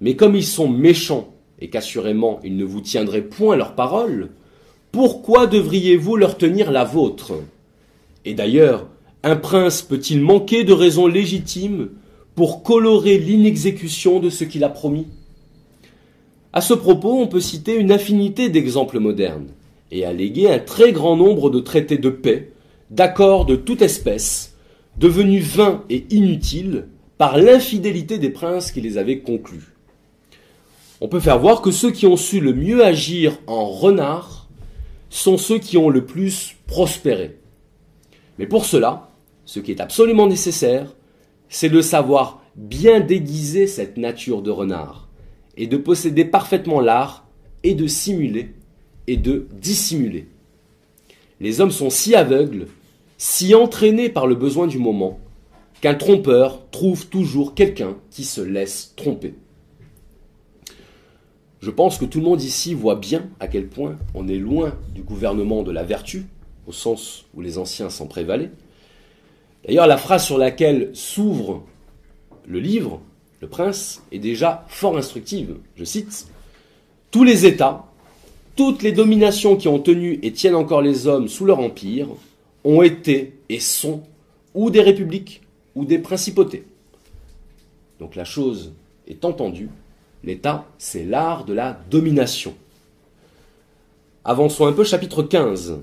Mais 0.01 0.17
comme 0.17 0.35
ils 0.35 0.45
sont 0.45 0.69
méchants 0.69 1.33
et 1.61 1.71
qu'assurément 1.71 2.41
ils 2.43 2.57
ne 2.57 2.65
vous 2.65 2.81
tiendraient 2.81 3.23
point 3.23 3.55
leur 3.55 3.77
parole, 3.77 4.31
pourquoi 4.91 5.47
devriez-vous 5.47 6.17
leur 6.17 6.37
tenir 6.37 6.73
la 6.73 6.83
vôtre? 6.83 7.35
Et 8.25 8.35
d'ailleurs, 8.35 8.89
un 9.23 9.37
prince 9.37 9.83
peut-il 9.83 10.23
manquer 10.23 10.65
de 10.65 10.73
raisons 10.73 11.07
légitimes 11.07 11.91
pour 12.35 12.65
colorer 12.65 13.19
l'inexécution 13.19 14.19
de 14.19 14.29
ce 14.29 14.43
qu'il 14.43 14.65
a 14.65 14.71
promis? 14.71 15.07
À 16.57 16.61
ce 16.61 16.73
propos, 16.73 17.19
on 17.21 17.27
peut 17.27 17.41
citer 17.41 17.75
une 17.75 17.91
infinité 17.91 18.49
d'exemples 18.49 19.01
modernes 19.01 19.49
et 19.91 20.05
alléguer 20.05 20.49
un 20.49 20.61
très 20.61 20.93
grand 20.93 21.17
nombre 21.17 21.51
de 21.51 21.59
traités 21.59 21.99
de 21.99 22.11
paix, 22.11 22.53
d'accords 22.93 23.45
de 23.45 23.57
toute 23.57 23.83
espèce, 23.83 24.55
devenus 24.97 25.45
vains 25.45 25.83
et 25.91 26.07
inutiles 26.11 26.87
par 27.19 27.39
l'infidélité 27.39 28.19
des 28.19 28.31
princes 28.31 28.71
qui 28.71 28.81
les 28.81 28.99
avaient 28.99 29.19
conclus. 29.19 29.75
On 31.01 31.09
peut 31.09 31.19
faire 31.19 31.41
voir 31.41 31.61
que 31.61 31.73
ceux 31.73 31.91
qui 31.91 32.07
ont 32.07 32.17
su 32.17 32.39
le 32.39 32.53
mieux 32.53 32.85
agir 32.85 33.37
en 33.49 33.65
renard 33.65 34.49
sont 35.11 35.39
ceux 35.39 35.59
qui 35.59 35.77
ont 35.77 35.91
le 35.91 36.05
plus 36.05 36.55
prospéré. 36.69 37.37
Mais 38.39 38.47
pour 38.47 38.65
cela, 38.65 39.11
ce 39.45 39.59
qui 39.59 39.73
est 39.73 39.81
absolument 39.81 40.29
nécessaire, 40.29 40.95
c'est 41.49 41.69
de 41.69 41.81
savoir 41.81 42.45
bien 42.55 43.01
déguiser 43.01 43.67
cette 43.67 43.97
nature 43.97 44.41
de 44.41 44.53
renard 44.53 45.04
et 45.57 45.67
de 45.67 45.77
posséder 45.77 46.25
parfaitement 46.25 46.81
l'art 46.81 47.27
et 47.63 47.75
de 47.75 47.87
simuler 47.87 48.55
et 49.07 49.17
de 49.17 49.47
dissimuler. 49.53 50.29
Les 51.41 51.61
hommes 51.61 51.71
sont 51.71 51.91
si 51.91 52.15
aveugles, 52.15 52.67
si 53.19 53.55
entraînés 53.55 54.09
par 54.09 54.27
le 54.27 54.35
besoin 54.35 54.67
du 54.67 54.79
moment, 54.79 55.19
qu'un 55.81 55.95
trompeur 55.95 56.71
trouve 56.71 57.07
toujours 57.09 57.55
quelqu'un 57.55 57.97
qui 58.11 58.25
se 58.25 58.41
laisse 58.41 58.95
tromper. 58.97 59.35
Je 61.61 61.71
pense 61.71 61.99
que 61.99 62.05
tout 62.05 62.19
le 62.19 62.25
monde 62.25 62.43
ici 62.43 62.75
voit 62.75 62.97
bien 62.97 63.29
à 63.41 63.49
quel 63.49 63.69
point 63.69 63.97
on 64.15 64.29
est 64.29 64.39
loin 64.39 64.75
du 64.95 65.03
gouvernement 65.03 65.63
de 65.63 65.73
la 65.73 65.83
vertu, 65.83 66.27
au 66.67 66.73
sens 66.73 67.25
où 67.35 67.41
les 67.41 67.59
anciens 67.59 67.91
s'en 67.91 68.07
prévalaient. 68.07 68.51
D'ailleurs, 69.67 69.87
la 69.87 69.97
phrase 69.97 70.25
sur 70.25 70.37
laquelle 70.37 70.91
s'ouvre 70.93 71.65
le 72.47 72.61
livre, 72.61 73.01
Prince, 73.47 74.03
est 74.13 74.19
déjà 74.19 74.65
fort 74.69 74.97
instructive. 74.97 75.57
Je 75.77 75.85
cite 75.85 76.27
Tous 77.11 77.25
les 77.25 77.47
États, 77.47 77.85
toutes 78.57 78.83
les 78.83 78.93
dominations 78.93 79.57
qui 79.57 79.69
ont 79.69 79.79
tenu 79.79 80.19
et 80.23 80.33
tiennent 80.33 80.55
encore 80.55 80.83
les 80.83 81.07
hommes 81.07 81.29
sous 81.29 81.45
leur 81.45 81.61
empire, 81.61 82.09
ont 82.65 82.83
été 82.83 83.35
et 83.49 83.61
sont 83.61 84.03
ou 84.55 84.71
des 84.71 84.81
républiques 84.81 85.43
ou 85.75 85.85
des 85.85 85.99
principautés. 85.99 86.65
Donc 87.99 88.17
la 88.17 88.25
chose 88.25 88.73
est 89.09 89.25
entendue, 89.25 89.69
l'État, 90.23 90.67
c'est 90.79 91.05
l'art 91.05 91.45
de 91.45 91.53
la 91.53 91.79
domination. 91.91 92.55
Avançons 94.25 94.67
un 94.67 94.73
peu, 94.73 94.85
chapitre 94.85 95.23
15. 95.23 95.81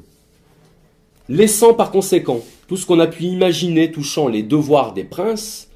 Laissant 1.29 1.73
par 1.73 1.91
conséquent 1.91 2.41
tout 2.67 2.75
ce 2.75 2.85
qu'on 2.85 2.99
a 2.99 3.07
pu 3.07 3.23
imaginer 3.23 3.91
touchant 3.91 4.27
les 4.27 4.43
devoirs 4.43 4.93
des 4.93 5.03
princes, 5.03 5.67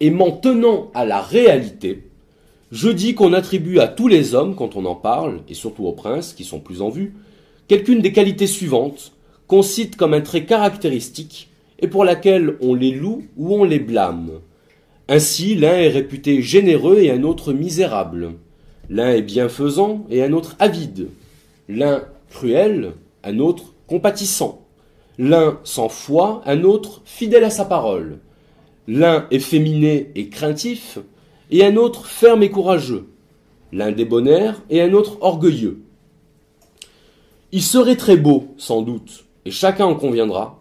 et 0.00 0.10
m'en 0.10 0.32
tenant 0.32 0.90
à 0.94 1.04
la 1.04 1.20
réalité, 1.20 2.10
je 2.72 2.88
dis 2.88 3.14
qu'on 3.14 3.32
attribue 3.32 3.80
à 3.80 3.88
tous 3.88 4.08
les 4.08 4.34
hommes, 4.34 4.54
quand 4.54 4.76
on 4.76 4.84
en 4.84 4.94
parle, 4.94 5.40
et 5.48 5.54
surtout 5.54 5.86
aux 5.86 5.92
princes 5.92 6.32
qui 6.32 6.44
sont 6.44 6.60
plus 6.60 6.82
en 6.82 6.88
vue, 6.88 7.14
quelqu'une 7.68 8.00
des 8.00 8.12
qualités 8.12 8.46
suivantes 8.46 9.12
qu'on 9.46 9.62
cite 9.62 9.96
comme 9.96 10.14
un 10.14 10.20
trait 10.20 10.44
caractéristique 10.44 11.48
et 11.80 11.88
pour 11.88 12.04
laquelle 12.04 12.56
on 12.60 12.74
les 12.74 12.92
loue 12.92 13.24
ou 13.36 13.54
on 13.54 13.64
les 13.64 13.80
blâme. 13.80 14.30
Ainsi, 15.08 15.56
l'un 15.56 15.74
est 15.74 15.88
réputé 15.88 16.42
généreux 16.42 16.98
et 16.98 17.10
un 17.10 17.24
autre 17.24 17.52
misérable. 17.52 18.34
L'un 18.88 19.10
est 19.10 19.22
bienfaisant 19.22 20.06
et 20.08 20.22
un 20.22 20.32
autre 20.32 20.54
avide. 20.60 21.08
L'un 21.68 22.04
cruel, 22.30 22.92
un 23.24 23.40
autre 23.40 23.74
compatissant. 23.88 24.64
L'un 25.18 25.58
sans 25.64 25.88
foi, 25.88 26.42
un 26.46 26.62
autre 26.62 27.02
fidèle 27.04 27.44
à 27.44 27.50
sa 27.50 27.64
parole. 27.64 28.18
L'un 28.92 29.28
efféminé 29.30 30.10
et 30.16 30.30
craintif, 30.30 30.98
et 31.52 31.64
un 31.64 31.76
autre 31.76 32.06
ferme 32.06 32.42
et 32.42 32.50
courageux. 32.50 33.06
L'un 33.72 33.92
débonnaire 33.92 34.60
et 34.68 34.82
un 34.82 34.94
autre 34.94 35.18
orgueilleux. 35.20 35.82
Il 37.52 37.62
serait 37.62 37.94
très 37.94 38.16
beau, 38.16 38.48
sans 38.56 38.82
doute, 38.82 39.26
et 39.44 39.52
chacun 39.52 39.86
en 39.86 39.94
conviendra, 39.94 40.60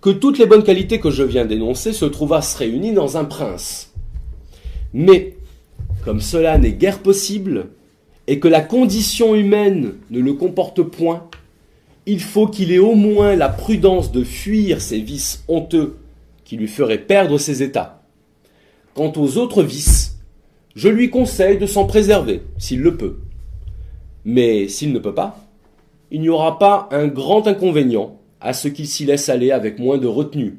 que 0.00 0.10
toutes 0.10 0.38
les 0.38 0.46
bonnes 0.46 0.64
qualités 0.64 0.98
que 0.98 1.12
je 1.12 1.22
viens 1.22 1.44
d'énoncer 1.44 1.92
se 1.92 2.06
trouvassent 2.06 2.56
réunies 2.56 2.90
dans 2.90 3.16
un 3.16 3.24
prince. 3.24 3.94
Mais, 4.92 5.36
comme 6.04 6.20
cela 6.20 6.58
n'est 6.58 6.72
guère 6.72 6.98
possible, 6.98 7.68
et 8.26 8.40
que 8.40 8.48
la 8.48 8.62
condition 8.62 9.36
humaine 9.36 9.94
ne 10.10 10.18
le 10.18 10.32
comporte 10.32 10.82
point, 10.82 11.28
il 12.04 12.18
faut 12.18 12.48
qu'il 12.48 12.72
ait 12.72 12.80
au 12.80 12.96
moins 12.96 13.36
la 13.36 13.48
prudence 13.48 14.10
de 14.10 14.24
fuir 14.24 14.80
ces 14.80 14.98
vices 14.98 15.44
honteux 15.46 15.99
qui 16.50 16.56
lui 16.56 16.66
feraient 16.66 16.98
perdre 16.98 17.38
ses 17.38 17.62
états. 17.62 18.02
Quant 18.94 19.12
aux 19.14 19.38
autres 19.38 19.62
vices, 19.62 20.18
je 20.74 20.88
lui 20.88 21.08
conseille 21.08 21.58
de 21.58 21.66
s'en 21.66 21.84
préserver, 21.84 22.42
s'il 22.58 22.80
le 22.80 22.96
peut. 22.96 23.20
Mais 24.24 24.66
s'il 24.66 24.92
ne 24.92 24.98
peut 24.98 25.14
pas, 25.14 25.38
il 26.10 26.20
n'y 26.20 26.28
aura 26.28 26.58
pas 26.58 26.88
un 26.90 27.06
grand 27.06 27.46
inconvénient 27.46 28.18
à 28.40 28.52
ce 28.52 28.66
qu'il 28.66 28.88
s'y 28.88 29.04
laisse 29.04 29.28
aller 29.28 29.52
avec 29.52 29.78
moins 29.78 29.96
de 29.96 30.08
retenue. 30.08 30.58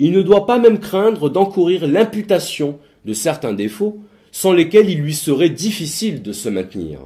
Il 0.00 0.10
ne 0.10 0.22
doit 0.22 0.44
pas 0.44 0.58
même 0.58 0.80
craindre 0.80 1.30
d'encourir 1.30 1.86
l'imputation 1.86 2.80
de 3.04 3.12
certains 3.12 3.52
défauts 3.52 4.00
sans 4.32 4.52
lesquels 4.52 4.90
il 4.90 4.98
lui 4.98 5.14
serait 5.14 5.50
difficile 5.50 6.20
de 6.20 6.32
se 6.32 6.48
maintenir. 6.48 6.98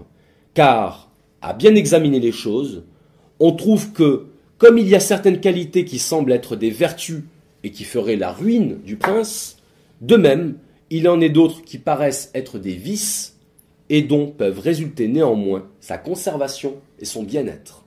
Car, 0.54 1.10
à 1.42 1.52
bien 1.52 1.74
examiner 1.74 2.18
les 2.18 2.32
choses, 2.32 2.82
on 3.40 3.52
trouve 3.52 3.92
que, 3.92 4.28
comme 4.56 4.78
il 4.78 4.88
y 4.88 4.94
a 4.94 5.00
certaines 5.00 5.40
qualités 5.40 5.84
qui 5.84 5.98
semblent 5.98 6.32
être 6.32 6.56
des 6.56 6.70
vertus 6.70 7.24
et 7.62 7.70
qui 7.70 7.84
feraient 7.84 8.16
la 8.16 8.32
ruine 8.32 8.78
du 8.84 8.96
prince, 8.96 9.58
de 10.00 10.16
même, 10.16 10.56
il 10.90 11.08
en 11.08 11.20
est 11.20 11.28
d'autres 11.28 11.62
qui 11.62 11.78
paraissent 11.78 12.30
être 12.34 12.58
des 12.58 12.74
vices 12.74 13.36
et 13.88 14.02
dont 14.02 14.28
peuvent 14.28 14.60
résulter 14.60 15.08
néanmoins 15.08 15.66
sa 15.80 15.98
conservation 15.98 16.76
et 16.98 17.04
son 17.04 17.22
bien-être. 17.22 17.84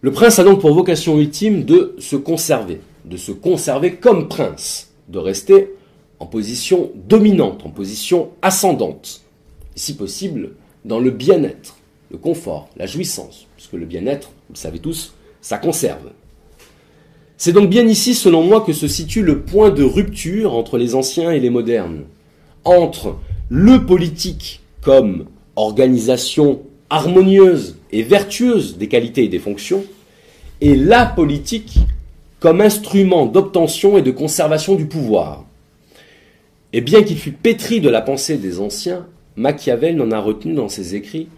Le 0.00 0.12
prince 0.12 0.38
a 0.38 0.44
donc 0.44 0.60
pour 0.60 0.74
vocation 0.74 1.18
ultime 1.18 1.64
de 1.64 1.96
se 1.98 2.16
conserver, 2.16 2.80
de 3.06 3.16
se 3.16 3.32
conserver 3.32 3.94
comme 3.94 4.28
prince, 4.28 4.92
de 5.08 5.18
rester 5.18 5.70
en 6.18 6.26
position 6.26 6.92
dominante, 6.94 7.64
en 7.64 7.70
position 7.70 8.30
ascendante, 8.42 9.22
si 9.74 9.96
possible 9.96 10.56
dans 10.84 10.98
le 10.98 11.10
bien-être, 11.10 11.78
le 12.10 12.18
confort, 12.18 12.68
la 12.76 12.86
jouissance, 12.86 13.46
puisque 13.56 13.72
le 13.72 13.86
bien-être, 13.86 14.28
vous 14.48 14.54
le 14.54 14.58
savez 14.58 14.78
tous, 14.78 15.14
ça 15.40 15.58
conserve. 15.58 16.12
C'est 17.36 17.52
donc 17.52 17.68
bien 17.68 17.86
ici, 17.86 18.14
selon 18.14 18.42
moi, 18.42 18.60
que 18.60 18.72
se 18.72 18.86
situe 18.86 19.22
le 19.22 19.40
point 19.40 19.70
de 19.70 19.82
rupture 19.82 20.54
entre 20.54 20.78
les 20.78 20.94
anciens 20.94 21.32
et 21.32 21.40
les 21.40 21.50
modernes, 21.50 22.04
entre 22.64 23.16
le 23.50 23.84
politique 23.84 24.60
comme 24.80 25.26
organisation 25.56 26.62
harmonieuse 26.90 27.76
et 27.90 28.02
vertueuse 28.02 28.76
des 28.78 28.88
qualités 28.88 29.24
et 29.24 29.28
des 29.28 29.38
fonctions, 29.38 29.84
et 30.60 30.76
la 30.76 31.06
politique 31.06 31.74
comme 32.38 32.60
instrument 32.60 33.26
d'obtention 33.26 33.98
et 33.98 34.02
de 34.02 34.10
conservation 34.10 34.74
du 34.74 34.86
pouvoir. 34.86 35.44
Et 36.72 36.80
bien 36.80 37.02
qu'il 37.02 37.16
fût 37.16 37.32
pétri 37.32 37.80
de 37.80 37.88
la 37.88 38.00
pensée 38.00 38.36
des 38.36 38.60
anciens, 38.60 39.06
Machiavel 39.36 39.96
n'en 39.96 40.10
a 40.10 40.20
retenu 40.20 40.54
dans 40.54 40.68
ses 40.68 40.94
écrits 40.94 41.28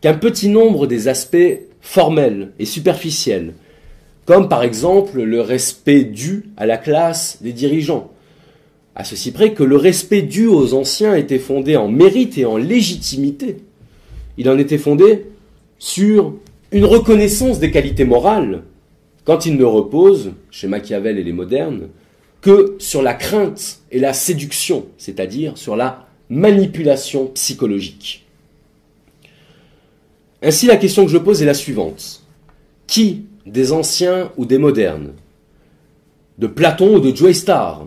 qu'un 0.00 0.14
petit 0.14 0.48
nombre 0.48 0.86
des 0.86 1.08
aspects 1.08 1.58
formels 1.80 2.52
et 2.58 2.64
superficiels, 2.64 3.54
comme 4.24 4.48
par 4.48 4.62
exemple 4.62 5.20
le 5.20 5.40
respect 5.40 6.04
dû 6.04 6.50
à 6.56 6.66
la 6.66 6.78
classe 6.78 7.38
des 7.42 7.52
dirigeants, 7.52 8.10
à 8.94 9.04
ceci 9.04 9.32
près 9.32 9.52
que 9.52 9.62
le 9.62 9.76
respect 9.76 10.22
dû 10.22 10.46
aux 10.46 10.74
anciens 10.74 11.14
était 11.14 11.38
fondé 11.38 11.76
en 11.76 11.88
mérite 11.88 12.38
et 12.38 12.44
en 12.44 12.56
légitimité. 12.56 13.58
Il 14.36 14.48
en 14.48 14.58
était 14.58 14.78
fondé 14.78 15.26
sur 15.78 16.34
une 16.70 16.84
reconnaissance 16.84 17.58
des 17.58 17.70
qualités 17.70 18.04
morales, 18.04 18.62
quand 19.24 19.46
il 19.46 19.56
ne 19.56 19.64
repose, 19.64 20.32
chez 20.50 20.68
Machiavel 20.68 21.18
et 21.18 21.24
les 21.24 21.32
modernes, 21.32 21.88
que 22.40 22.76
sur 22.78 23.02
la 23.02 23.14
crainte 23.14 23.80
et 23.90 23.98
la 23.98 24.12
séduction, 24.12 24.86
c'est-à-dire 24.98 25.56
sur 25.56 25.76
la 25.76 26.06
manipulation 26.28 27.26
psychologique. 27.26 28.26
Ainsi, 30.42 30.66
la 30.66 30.76
question 30.76 31.04
que 31.04 31.10
je 31.10 31.18
pose 31.18 31.40
est 31.42 31.46
la 31.46 31.54
suivante. 31.54 32.22
Qui 32.86 33.26
des 33.46 33.72
anciens 33.72 34.30
ou 34.36 34.46
des 34.46 34.58
modernes, 34.58 35.12
de 36.38 36.46
Platon 36.46 36.96
ou 36.96 37.00
de 37.00 37.14
Joe 37.14 37.34
Star, 37.34 37.86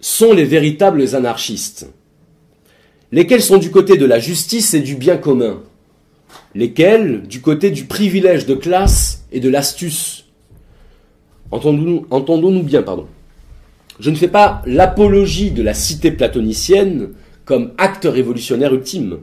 sont 0.00 0.32
les 0.32 0.44
véritables 0.44 1.14
anarchistes 1.14 1.88
Lesquels 3.10 3.42
sont 3.42 3.56
du 3.56 3.70
côté 3.70 3.96
de 3.96 4.04
la 4.04 4.18
justice 4.18 4.74
et 4.74 4.80
du 4.80 4.94
bien 4.94 5.16
commun? 5.16 5.62
Lesquels 6.54 7.22
du 7.22 7.40
côté 7.40 7.70
du 7.70 7.84
privilège 7.84 8.44
de 8.44 8.54
classe 8.54 9.24
et 9.32 9.40
de 9.40 9.48
l'astuce? 9.48 10.26
Entendons-nous 11.50 12.06
entendons 12.10 12.60
bien, 12.60 12.82
pardon. 12.82 13.06
Je 13.98 14.10
ne 14.10 14.14
fais 14.14 14.28
pas 14.28 14.62
l'apologie 14.66 15.50
de 15.50 15.62
la 15.62 15.72
cité 15.72 16.10
platonicienne 16.10 17.12
comme 17.46 17.72
acte 17.78 18.04
révolutionnaire 18.04 18.74
ultime. 18.74 19.20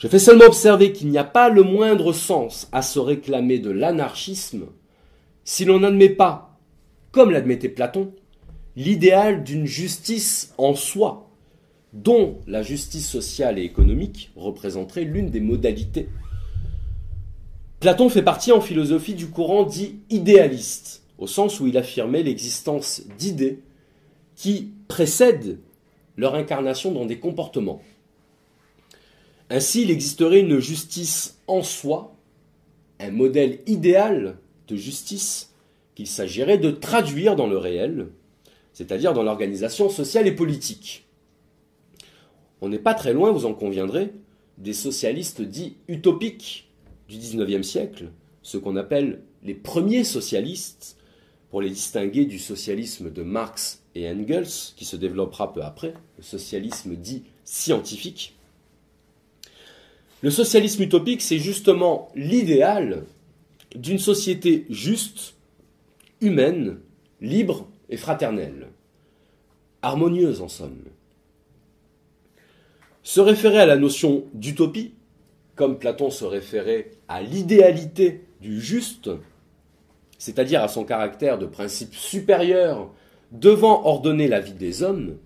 Je 0.00 0.08
fais 0.08 0.18
seulement 0.18 0.46
observer 0.46 0.92
qu'il 0.92 1.10
n'y 1.10 1.18
a 1.18 1.24
pas 1.24 1.50
le 1.50 1.62
moindre 1.62 2.14
sens 2.14 2.68
à 2.72 2.80
se 2.80 2.98
réclamer 2.98 3.58
de 3.58 3.70
l'anarchisme 3.70 4.64
si 5.44 5.66
l'on 5.66 5.80
n'admet 5.80 6.08
pas, 6.08 6.58
comme 7.12 7.30
l'admettait 7.30 7.68
Platon, 7.68 8.10
l'idéal 8.76 9.44
d'une 9.44 9.66
justice 9.66 10.54
en 10.56 10.74
soi, 10.74 11.28
dont 11.92 12.38
la 12.46 12.62
justice 12.62 13.06
sociale 13.06 13.58
et 13.58 13.62
économique 13.62 14.30
représenterait 14.36 15.04
l'une 15.04 15.28
des 15.28 15.40
modalités. 15.40 16.08
Platon 17.78 18.08
fait 18.08 18.22
partie 18.22 18.52
en 18.52 18.62
philosophie 18.62 19.14
du 19.14 19.26
courant 19.26 19.64
dit 19.64 20.00
idéaliste, 20.08 21.02
au 21.18 21.26
sens 21.26 21.60
où 21.60 21.66
il 21.66 21.76
affirmait 21.76 22.22
l'existence 22.22 23.02
d'idées 23.18 23.60
qui 24.34 24.72
précèdent 24.88 25.58
leur 26.16 26.36
incarnation 26.36 26.90
dans 26.90 27.04
des 27.04 27.18
comportements. 27.18 27.82
Ainsi, 29.50 29.82
il 29.82 29.90
existerait 29.90 30.40
une 30.40 30.60
justice 30.60 31.38
en 31.48 31.62
soi, 31.62 32.16
un 33.00 33.10
modèle 33.10 33.58
idéal 33.66 34.38
de 34.68 34.76
justice 34.76 35.52
qu'il 35.96 36.06
s'agirait 36.06 36.58
de 36.58 36.70
traduire 36.70 37.34
dans 37.34 37.48
le 37.48 37.58
réel, 37.58 38.08
c'est-à-dire 38.72 39.12
dans 39.12 39.24
l'organisation 39.24 39.90
sociale 39.90 40.28
et 40.28 40.34
politique. 40.36 41.08
On 42.60 42.68
n'est 42.68 42.78
pas 42.78 42.94
très 42.94 43.12
loin, 43.12 43.32
vous 43.32 43.44
en 43.44 43.54
conviendrez, 43.54 44.12
des 44.56 44.72
socialistes 44.72 45.42
dits 45.42 45.76
utopiques 45.88 46.70
du 47.08 47.18
XIXe 47.18 47.66
siècle, 47.66 48.10
ceux 48.42 48.60
qu'on 48.60 48.76
appelle 48.76 49.22
les 49.42 49.54
premiers 49.54 50.04
socialistes, 50.04 50.96
pour 51.50 51.60
les 51.60 51.70
distinguer 51.70 52.26
du 52.26 52.38
socialisme 52.38 53.10
de 53.10 53.22
Marx 53.24 53.82
et 53.96 54.08
Engels, 54.08 54.46
qui 54.76 54.84
se 54.84 54.94
développera 54.94 55.52
peu 55.52 55.62
après, 55.62 55.94
le 56.16 56.22
socialisme 56.22 56.94
dit 56.94 57.24
scientifique. 57.44 58.36
Le 60.22 60.30
socialisme 60.30 60.82
utopique, 60.82 61.22
c'est 61.22 61.38
justement 61.38 62.10
l'idéal 62.14 63.04
d'une 63.74 63.98
société 63.98 64.66
juste, 64.68 65.34
humaine, 66.20 66.78
libre 67.20 67.66
et 67.88 67.96
fraternelle. 67.96 68.68
Harmonieuse 69.82 70.42
en 70.42 70.48
somme. 70.48 70.84
Se 73.02 73.20
référer 73.20 73.58
à 73.58 73.66
la 73.66 73.76
notion 73.76 74.24
d'utopie, 74.34 74.92
comme 75.54 75.78
Platon 75.78 76.10
se 76.10 76.24
référait 76.24 76.90
à 77.08 77.22
l'idéalité 77.22 78.24
du 78.42 78.60
juste, 78.60 79.10
c'est-à-dire 80.18 80.62
à 80.62 80.68
son 80.68 80.84
caractère 80.84 81.38
de 81.38 81.46
principe 81.46 81.94
supérieur 81.94 82.90
devant 83.32 83.86
ordonner 83.86 84.28
la 84.28 84.40
vie 84.40 84.52
des 84.52 84.82
hommes, 84.82 85.16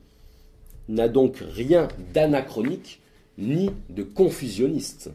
n'a 0.88 1.08
donc 1.08 1.38
rien 1.38 1.88
d'anachronique 2.12 3.00
ni 3.38 3.70
de 3.90 4.02
confusionniste. 4.02 5.10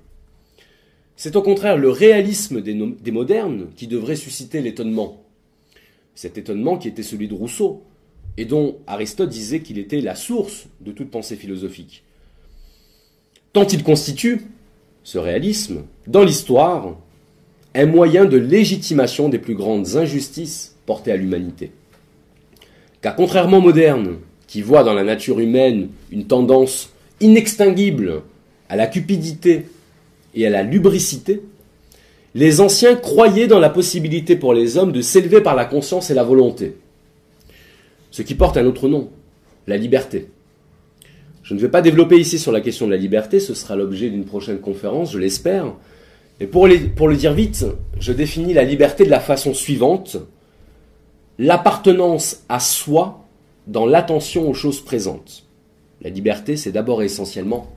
C'est 1.15 1.35
au 1.35 1.41
contraire 1.41 1.77
le 1.77 1.89
réalisme 1.89 2.61
des, 2.61 3.11
modernes 3.11 3.67
qui 3.75 3.87
devrait 3.87 4.15
susciter 4.15 4.61
l'étonnement. 4.61 5.23
Cet 6.15 6.37
étonnement 6.37 6.77
qui 6.77 6.87
était 6.87 7.03
celui 7.03 7.27
de 7.27 7.33
Rousseau, 7.33 7.83
et 8.37 8.45
dont 8.45 8.77
Aristote 8.87 9.29
disait 9.29 9.59
qu'il 9.59 9.77
était 9.77 9.99
la 9.99 10.15
source 10.15 10.67
de 10.79 10.91
toute 10.91 11.11
pensée 11.11 11.35
philosophique. 11.35 12.03
Tant 13.51 13.67
il 13.67 13.83
constitue, 13.83 14.43
ce 15.03 15.17
réalisme, 15.17 15.83
dans 16.07 16.23
l'histoire, 16.23 16.95
un 17.75 17.85
moyen 17.85 18.25
de 18.25 18.37
légitimation 18.37 19.27
des 19.27 19.39
plus 19.39 19.55
grandes 19.55 19.97
injustices 19.97 20.77
portées 20.85 21.11
à 21.11 21.17
l'humanité. 21.17 21.71
Car 23.01 23.15
contrairement 23.15 23.57
aux 23.57 23.61
modernes, 23.61 24.19
qui 24.47 24.61
voient 24.61 24.83
dans 24.83 24.93
la 24.93 25.03
nature 25.03 25.39
humaine 25.39 25.89
une 26.11 26.25
tendance 26.25 26.91
inextinguible 27.21 28.23
à 28.69 28.75
la 28.75 28.87
cupidité 28.87 29.65
et 30.35 30.45
à 30.45 30.49
la 30.49 30.63
lubricité, 30.63 31.41
les 32.35 32.61
anciens 32.61 32.95
croyaient 32.95 33.47
dans 33.47 33.59
la 33.59 33.69
possibilité 33.69 34.35
pour 34.35 34.53
les 34.53 34.77
hommes 34.77 34.91
de 34.91 35.01
s'élever 35.01 35.41
par 35.41 35.55
la 35.55 35.65
conscience 35.65 36.09
et 36.11 36.13
la 36.13 36.23
volonté. 36.23 36.77
Ce 38.11 38.21
qui 38.21 38.35
porte 38.35 38.57
un 38.57 38.65
autre 38.65 38.87
nom, 38.87 39.09
la 39.67 39.77
liberté. 39.77 40.27
Je 41.43 41.55
ne 41.55 41.59
vais 41.59 41.69
pas 41.69 41.81
développer 41.81 42.17
ici 42.17 42.37
sur 42.37 42.51
la 42.51 42.61
question 42.61 42.85
de 42.85 42.91
la 42.91 42.97
liberté, 42.97 43.39
ce 43.39 43.53
sera 43.53 43.75
l'objet 43.75 44.09
d'une 44.09 44.25
prochaine 44.25 44.59
conférence, 44.59 45.11
je 45.11 45.17
l'espère. 45.17 45.73
Mais 46.39 46.45
pour, 46.45 46.67
pour 46.95 47.07
le 47.07 47.15
dire 47.15 47.33
vite, 47.33 47.65
je 47.99 48.13
définis 48.13 48.53
la 48.53 48.63
liberté 48.63 49.03
de 49.03 49.09
la 49.09 49.19
façon 49.19 49.53
suivante. 49.53 50.17
L'appartenance 51.39 52.43
à 52.49 52.59
soi 52.59 53.25
dans 53.65 53.85
l'attention 53.85 54.49
aux 54.49 54.53
choses 54.53 54.81
présentes. 54.81 55.48
La 56.01 56.09
liberté, 56.09 56.55
c'est 56.55 56.71
d'abord 56.71 57.01
et 57.01 57.05
essentiellement 57.05 57.67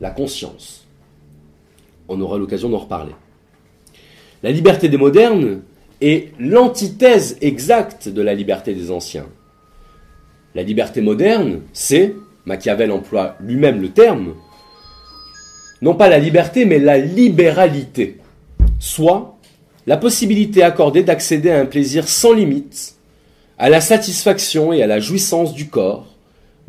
la 0.00 0.10
conscience. 0.10 0.86
On 2.08 2.20
aura 2.20 2.38
l'occasion 2.38 2.68
d'en 2.68 2.78
reparler. 2.78 3.14
La 4.42 4.50
liberté 4.50 4.88
des 4.88 4.96
modernes 4.96 5.60
est 6.00 6.32
l'antithèse 6.38 7.36
exacte 7.40 8.08
de 8.08 8.22
la 8.22 8.34
liberté 8.34 8.74
des 8.74 8.90
anciens. 8.90 9.26
La 10.54 10.62
liberté 10.62 11.00
moderne, 11.00 11.60
c'est, 11.72 12.14
Machiavel 12.44 12.90
emploie 12.90 13.36
lui-même 13.40 13.80
le 13.80 13.90
terme, 13.90 14.34
non 15.82 15.94
pas 15.94 16.08
la 16.08 16.18
liberté, 16.18 16.64
mais 16.64 16.78
la 16.78 16.98
libéralité, 16.98 18.18
soit 18.78 19.38
la 19.86 19.96
possibilité 19.96 20.62
accordée 20.62 21.02
d'accéder 21.02 21.50
à 21.50 21.60
un 21.60 21.66
plaisir 21.66 22.08
sans 22.08 22.32
limite, 22.32 22.96
à 23.58 23.68
la 23.68 23.80
satisfaction 23.80 24.72
et 24.72 24.82
à 24.82 24.86
la 24.86 25.00
jouissance 25.00 25.54
du 25.54 25.68
corps, 25.68 26.09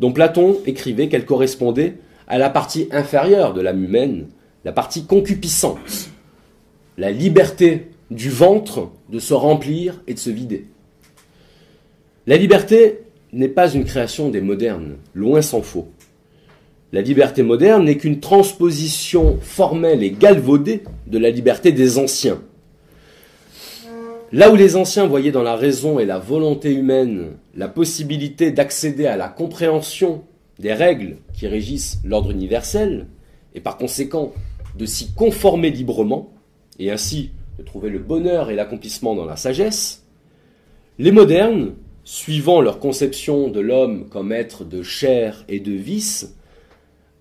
dont 0.02 0.12
Platon 0.12 0.58
écrivait 0.66 1.08
qu'elle 1.08 1.24
correspondait 1.24 1.94
à 2.26 2.36
la 2.36 2.50
partie 2.50 2.88
inférieure 2.90 3.54
de 3.54 3.60
l'âme 3.60 3.84
humaine, 3.84 4.26
la 4.64 4.72
partie 4.72 5.04
concupiscente, 5.06 6.10
la 6.98 7.12
liberté 7.12 7.86
du 8.10 8.28
ventre 8.28 8.90
de 9.10 9.20
se 9.20 9.32
remplir 9.32 10.02
et 10.08 10.14
de 10.14 10.18
se 10.18 10.30
vider. 10.30 10.66
La 12.26 12.36
liberté 12.36 12.98
n'est 13.32 13.46
pas 13.46 13.72
une 13.72 13.84
création 13.84 14.28
des 14.28 14.40
modernes, 14.40 14.96
loin 15.14 15.40
s'en 15.40 15.62
faut. 15.62 15.86
La 16.92 17.00
liberté 17.00 17.44
moderne 17.44 17.84
n'est 17.84 17.96
qu'une 17.96 18.18
transposition 18.18 19.38
formelle 19.40 20.02
et 20.02 20.10
galvaudée 20.10 20.82
de 21.06 21.18
la 21.18 21.30
liberté 21.30 21.70
des 21.70 21.98
anciens. 21.98 22.42
Là 24.34 24.50
où 24.50 24.56
les 24.56 24.76
anciens 24.76 25.06
voyaient 25.06 25.30
dans 25.30 25.42
la 25.42 25.56
raison 25.56 25.98
et 25.98 26.06
la 26.06 26.18
volonté 26.18 26.72
humaine 26.72 27.32
la 27.54 27.68
possibilité 27.68 28.50
d'accéder 28.50 29.04
à 29.04 29.18
la 29.18 29.28
compréhension 29.28 30.24
des 30.58 30.72
règles 30.72 31.18
qui 31.34 31.46
régissent 31.46 32.00
l'ordre 32.02 32.30
universel, 32.30 33.08
et 33.54 33.60
par 33.60 33.76
conséquent 33.76 34.32
de 34.78 34.86
s'y 34.86 35.12
conformer 35.12 35.70
librement, 35.70 36.32
et 36.78 36.90
ainsi 36.90 37.32
de 37.58 37.62
trouver 37.62 37.90
le 37.90 37.98
bonheur 37.98 38.50
et 38.50 38.54
l'accomplissement 38.54 39.14
dans 39.14 39.26
la 39.26 39.36
sagesse, 39.36 40.06
les 40.98 41.12
modernes, 41.12 41.74
suivant 42.04 42.62
leur 42.62 42.78
conception 42.78 43.48
de 43.48 43.60
l'homme 43.60 44.08
comme 44.08 44.32
être 44.32 44.64
de 44.64 44.82
chair 44.82 45.44
et 45.50 45.60
de 45.60 45.72
vice, 45.72 46.34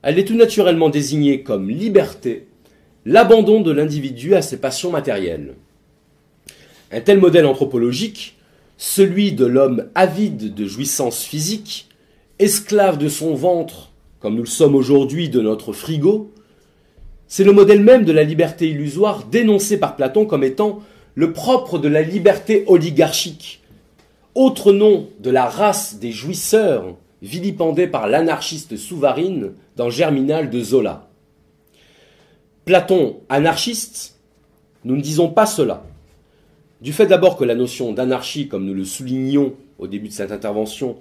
allaient 0.01 0.23
tout 0.23 0.37
naturellement 0.37 0.89
désigner 0.89 1.43
comme 1.43 1.69
liberté 1.69 2.47
l'abandon 3.05 3.59
de 3.59 3.71
l'individu 3.71 4.33
à 4.33 4.41
ses 4.41 4.61
passions 4.61 4.91
matérielles. 4.91 5.55
Un 6.93 6.99
tel 6.99 7.19
modèle 7.19 7.45
anthropologique, 7.45 8.35
celui 8.77 9.31
de 9.31 9.45
l'homme 9.45 9.87
avide 9.95 10.53
de 10.53 10.65
jouissance 10.65 11.23
physique, 11.23 11.87
esclave 12.37 12.97
de 12.97 13.07
son 13.07 13.33
ventre, 13.33 13.91
comme 14.19 14.35
nous 14.35 14.41
le 14.41 14.47
sommes 14.47 14.75
aujourd'hui 14.75 15.29
de 15.29 15.39
notre 15.39 15.71
frigo, 15.71 16.33
c'est 17.27 17.45
le 17.45 17.53
modèle 17.53 17.81
même 17.81 18.03
de 18.03 18.11
la 18.11 18.23
liberté 18.23 18.69
illusoire 18.69 19.23
dénoncé 19.23 19.77
par 19.77 19.95
Platon 19.95 20.25
comme 20.25 20.43
étant 20.43 20.81
le 21.15 21.31
propre 21.31 21.79
de 21.79 21.87
la 21.87 22.01
liberté 22.01 22.65
oligarchique, 22.67 23.61
autre 24.35 24.73
nom 24.73 25.07
de 25.19 25.29
la 25.29 25.45
race 25.45 25.95
des 25.95 26.11
jouisseurs 26.11 26.97
vilipendée 27.21 27.87
par 27.87 28.09
l'anarchiste 28.09 28.75
Souvarine 28.75 29.53
dans 29.77 29.89
Germinal 29.89 30.49
de 30.49 30.61
Zola. 30.61 31.07
Platon 32.65 33.21
anarchiste, 33.29 34.17
nous 34.83 34.97
ne 34.97 35.01
disons 35.01 35.29
pas 35.29 35.45
cela. 35.45 35.85
Du 36.81 36.93
fait 36.93 37.05
d'abord 37.05 37.37
que 37.37 37.43
la 37.43 37.53
notion 37.53 37.93
d'anarchie, 37.93 38.47
comme 38.47 38.65
nous 38.65 38.73
le 38.73 38.85
soulignions 38.85 39.53
au 39.77 39.85
début 39.85 40.07
de 40.07 40.13
cette 40.13 40.31
intervention, 40.31 40.97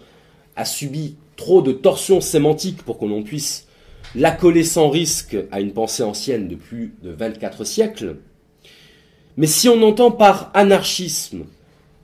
a 0.54 0.66
subi 0.66 1.16
trop 1.36 1.62
de 1.62 1.72
torsions 1.72 2.20
sémantiques 2.20 2.82
pour 2.82 2.98
qu'on 2.98 3.16
en 3.16 3.22
puisse 3.22 3.66
l'accoler 4.14 4.62
sans 4.62 4.90
risque 4.90 5.38
à 5.50 5.60
une 5.60 5.72
pensée 5.72 6.02
ancienne 6.02 6.48
de 6.48 6.54
plus 6.54 6.94
de 7.02 7.10
24 7.10 7.64
siècles. 7.64 8.16
Mais 9.38 9.46
si 9.46 9.70
on 9.70 9.82
entend 9.82 10.10
par 10.10 10.50
anarchisme 10.52 11.44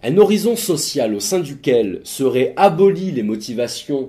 un 0.03 0.17
horizon 0.17 0.57
social 0.57 1.15
au 1.15 1.21
sein 1.21 1.41
duquel 1.41 2.01
seraient 2.05 2.55
abolies 2.57 3.11
les 3.11 3.23
motivations 3.23 4.09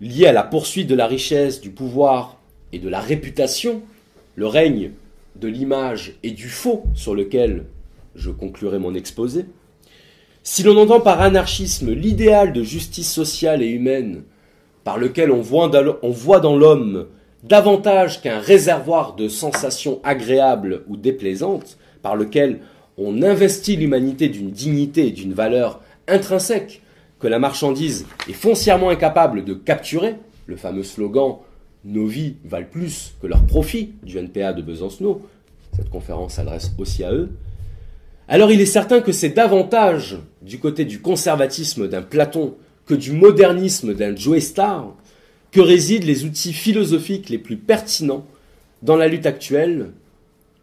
liées 0.00 0.26
à 0.26 0.32
la 0.32 0.44
poursuite 0.44 0.86
de 0.86 0.94
la 0.94 1.08
richesse, 1.08 1.60
du 1.60 1.70
pouvoir 1.70 2.38
et 2.72 2.78
de 2.78 2.88
la 2.88 3.00
réputation, 3.00 3.82
le 4.36 4.46
règne 4.46 4.92
de 5.34 5.48
l'image 5.48 6.14
et 6.22 6.30
du 6.30 6.48
faux 6.48 6.84
sur 6.94 7.14
lequel 7.14 7.64
je 8.14 8.30
conclurai 8.30 8.78
mon 8.78 8.94
exposé, 8.94 9.46
si 10.42 10.62
l'on 10.62 10.76
entend 10.76 11.00
par 11.00 11.20
anarchisme 11.20 11.92
l'idéal 11.92 12.52
de 12.52 12.62
justice 12.62 13.10
sociale 13.10 13.62
et 13.62 13.68
humaine 13.68 14.22
par 14.84 14.98
lequel 14.98 15.30
on 15.30 15.40
voit 15.42 16.40
dans 16.40 16.56
l'homme 16.56 17.06
davantage 17.42 18.20
qu'un 18.20 18.38
réservoir 18.38 19.14
de 19.14 19.28
sensations 19.28 20.00
agréables 20.02 20.82
ou 20.88 20.96
déplaisantes, 20.96 21.78
par 22.02 22.16
lequel 22.16 22.60
on 22.96 23.22
investit 23.22 23.76
l'humanité 23.76 24.28
d'une 24.28 24.50
dignité 24.50 25.08
et 25.08 25.12
d'une 25.12 25.32
valeur 25.32 25.80
intrinsèque 26.08 26.82
que 27.18 27.28
la 27.28 27.38
marchandise 27.38 28.06
est 28.28 28.34
foncièrement 28.34 28.90
incapable 28.90 29.44
de 29.44 29.54
capturer, 29.54 30.16
le 30.46 30.56
fameux 30.56 30.82
slogan 30.82 31.36
Nos 31.84 32.06
vies 32.06 32.36
valent 32.44 32.66
plus 32.70 33.14
que 33.22 33.26
leurs 33.26 33.46
profits 33.46 33.94
du 34.02 34.18
NPA 34.18 34.52
de 34.52 34.62
Besancenot, 34.62 35.22
cette 35.76 35.90
conférence 35.90 36.34
s'adresse 36.34 36.72
aussi 36.78 37.04
à 37.04 37.12
eux, 37.12 37.30
alors 38.30 38.52
il 38.52 38.60
est 38.60 38.66
certain 38.66 39.00
que 39.00 39.10
c'est 39.10 39.30
davantage 39.30 40.16
du 40.40 40.60
côté 40.60 40.84
du 40.84 41.00
conservatisme 41.00 41.88
d'un 41.88 42.00
Platon 42.00 42.54
que 42.86 42.94
du 42.94 43.10
modernisme 43.10 43.92
d'un 43.92 44.14
Joe 44.14 44.38
Star 44.38 44.94
que 45.50 45.60
résident 45.60 46.06
les 46.06 46.24
outils 46.24 46.52
philosophiques 46.52 47.28
les 47.28 47.38
plus 47.38 47.56
pertinents 47.56 48.24
dans 48.82 48.94
la 48.94 49.08
lutte 49.08 49.26
actuelle 49.26 49.90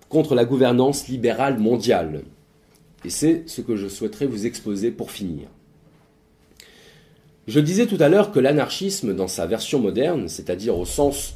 contre 0.07 0.33
la 0.33 0.45
gouvernance 0.45 1.09
libérale 1.09 1.59
mondiale. 1.59 2.21
Et 3.03 3.09
c'est 3.09 3.43
ce 3.47 3.59
que 3.59 3.75
je 3.75 3.89
souhaiterais 3.89 4.27
vous 4.27 4.45
exposer 4.45 4.89
pour 4.89 5.11
finir. 5.11 5.49
Je 7.49 7.59
disais 7.59 7.85
tout 7.85 7.97
à 7.99 8.07
l'heure 8.07 8.31
que 8.31 8.39
l'anarchisme, 8.39 9.13
dans 9.13 9.27
sa 9.27 9.45
version 9.45 9.79
moderne, 9.79 10.29
c'est-à-dire 10.29 10.77
au 10.77 10.85
sens 10.85 11.35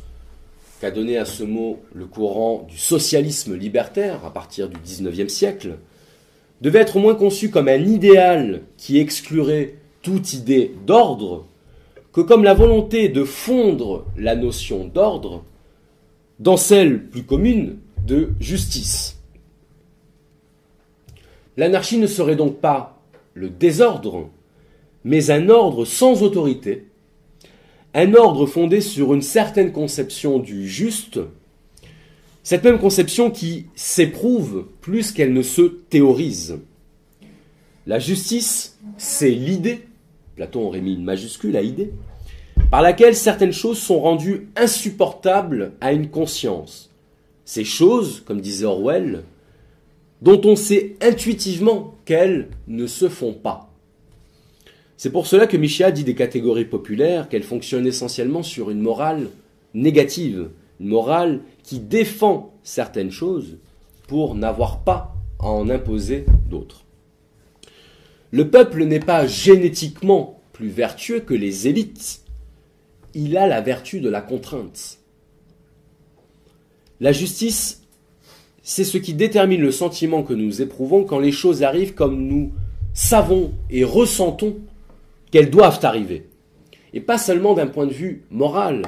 qu'a 0.79 0.91
donné 0.91 1.17
à 1.17 1.25
ce 1.25 1.43
mot 1.43 1.81
le 1.93 2.05
courant 2.05 2.65
du 2.69 2.77
socialisme 2.77 3.53
libertaire 3.53 4.23
à 4.23 4.31
partir 4.31 4.69
du 4.69 4.77
XIXe 4.77 5.31
siècle, 5.31 5.77
devait 6.61 6.79
être 6.79 6.99
moins 6.99 7.15
conçu 7.15 7.49
comme 7.49 7.67
un 7.67 7.83
idéal 7.83 8.61
qui 8.77 8.99
exclurait 8.99 9.75
toute 10.01 10.33
idée 10.33 10.73
d'ordre, 10.85 11.45
que 12.13 12.21
comme 12.21 12.43
la 12.43 12.53
volonté 12.53 13.09
de 13.09 13.23
fondre 13.23 14.05
la 14.17 14.35
notion 14.35 14.85
d'ordre 14.85 15.43
dans 16.39 16.57
celle 16.57 17.07
plus 17.07 17.23
commune 17.23 17.77
de 18.05 18.29
justice. 18.39 19.17
L'anarchie 21.57 21.97
ne 21.97 22.07
serait 22.07 22.35
donc 22.35 22.57
pas 22.57 23.01
le 23.33 23.49
désordre, 23.49 24.29
mais 25.03 25.31
un 25.31 25.49
ordre 25.49 25.85
sans 25.85 26.23
autorité, 26.23 26.87
un 27.93 28.13
ordre 28.13 28.45
fondé 28.45 28.81
sur 28.81 29.13
une 29.13 29.21
certaine 29.21 29.71
conception 29.71 30.39
du 30.39 30.67
juste, 30.67 31.19
cette 32.43 32.63
même 32.63 32.79
conception 32.79 33.29
qui 33.31 33.67
s'éprouve 33.75 34.67
plus 34.81 35.11
qu'elle 35.11 35.33
ne 35.33 35.43
se 35.43 35.61
théorise. 35.61 36.57
La 37.87 37.99
justice, 37.99 38.77
c'est 38.97 39.31
l'idée, 39.31 39.81
Platon 40.35 40.67
aurait 40.67 40.81
mis 40.81 40.93
une 40.93 41.03
majuscule 41.03 41.57
à 41.57 41.61
idée, 41.61 41.91
par 42.69 42.81
laquelle 42.81 43.15
certaines 43.15 43.53
choses 43.53 43.79
sont 43.79 43.99
rendues 43.99 44.47
insupportables 44.55 45.73
à 45.81 45.93
une 45.93 46.09
conscience. 46.09 46.89
Ces 47.45 47.63
choses, 47.63 48.21
comme 48.25 48.41
disait 48.41 48.65
Orwell, 48.65 49.23
dont 50.21 50.41
on 50.45 50.55
sait 50.55 50.95
intuitivement 51.01 51.95
qu'elles 52.05 52.49
ne 52.67 52.87
se 52.87 53.09
font 53.09 53.33
pas. 53.33 53.71
C'est 54.95 55.11
pour 55.11 55.25
cela 55.25 55.47
que 55.47 55.57
Michel 55.57 55.93
dit 55.93 56.03
des 56.03 56.13
catégories 56.13 56.65
populaires 56.65 57.27
qu'elles 57.27 57.43
fonctionnent 57.43 57.87
essentiellement 57.87 58.43
sur 58.43 58.69
une 58.69 58.81
morale 58.81 59.29
négative, 59.73 60.49
morale 60.81 61.41
qui 61.63 61.79
défend 61.79 62.53
certaines 62.63 63.11
choses 63.11 63.57
pour 64.07 64.35
n'avoir 64.35 64.83
pas 64.83 65.15
à 65.39 65.47
en 65.47 65.69
imposer 65.69 66.25
d'autres. 66.49 66.85
Le 68.31 68.49
peuple 68.49 68.83
n'est 68.85 68.99
pas 68.99 69.27
génétiquement 69.27 70.41
plus 70.53 70.69
vertueux 70.69 71.19
que 71.19 71.33
les 71.33 71.67
élites, 71.67 72.21
il 73.13 73.37
a 73.37 73.47
la 73.47 73.61
vertu 73.61 73.99
de 73.99 74.09
la 74.09 74.21
contrainte. 74.21 74.99
La 76.99 77.11
justice, 77.11 77.81
c'est 78.63 78.83
ce 78.83 78.97
qui 78.97 79.13
détermine 79.13 79.61
le 79.61 79.71
sentiment 79.71 80.23
que 80.23 80.33
nous 80.33 80.61
éprouvons 80.61 81.03
quand 81.03 81.19
les 81.19 81.31
choses 81.31 81.63
arrivent 81.63 81.93
comme 81.93 82.27
nous 82.27 82.51
savons 82.93 83.51
et 83.69 83.83
ressentons 83.83 84.57
qu'elles 85.31 85.49
doivent 85.49 85.83
arriver. 85.83 86.27
Et 86.93 87.01
pas 87.01 87.17
seulement 87.17 87.53
d'un 87.53 87.67
point 87.67 87.87
de 87.87 87.93
vue 87.93 88.23
moral, 88.29 88.83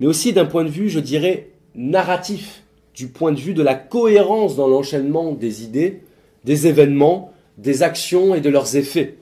mais 0.00 0.06
aussi 0.06 0.32
d'un 0.32 0.46
point 0.46 0.64
de 0.64 0.68
vue, 0.68 0.88
je 0.88 1.00
dirais, 1.00 1.50
narratif, 1.74 2.62
du 2.94 3.08
point 3.08 3.32
de 3.32 3.40
vue 3.40 3.54
de 3.54 3.62
la 3.62 3.74
cohérence 3.74 4.56
dans 4.56 4.68
l'enchaînement 4.68 5.32
des 5.32 5.64
idées, 5.64 6.02
des 6.44 6.66
événements, 6.66 7.32
des 7.56 7.82
actions 7.82 8.34
et 8.34 8.40
de 8.40 8.50
leurs 8.50 8.76
effets. 8.76 9.16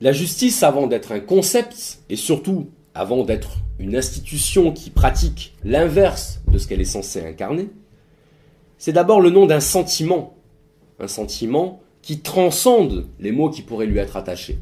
La 0.00 0.12
justice, 0.12 0.62
avant 0.62 0.86
d'être 0.86 1.12
un 1.12 1.20
concept, 1.20 2.00
et 2.10 2.16
surtout 2.16 2.68
avant 2.94 3.24
d'être 3.24 3.58
une 3.78 3.96
institution 3.96 4.72
qui 4.72 4.90
pratique 4.90 5.54
l'inverse 5.64 6.40
de 6.48 6.58
ce 6.58 6.66
qu'elle 6.66 6.80
est 6.80 6.84
censée 6.84 7.20
incarner, 7.22 7.68
c'est 8.78 8.92
d'abord 8.92 9.20
le 9.20 9.30
nom 9.30 9.46
d'un 9.46 9.60
sentiment, 9.60 10.36
un 11.00 11.08
sentiment 11.08 11.80
qui 12.02 12.20
transcende 12.20 13.06
les 13.20 13.32
mots 13.32 13.50
qui 13.50 13.62
pourraient 13.62 13.86
lui 13.86 13.98
être 13.98 14.16
attachés. 14.16 14.58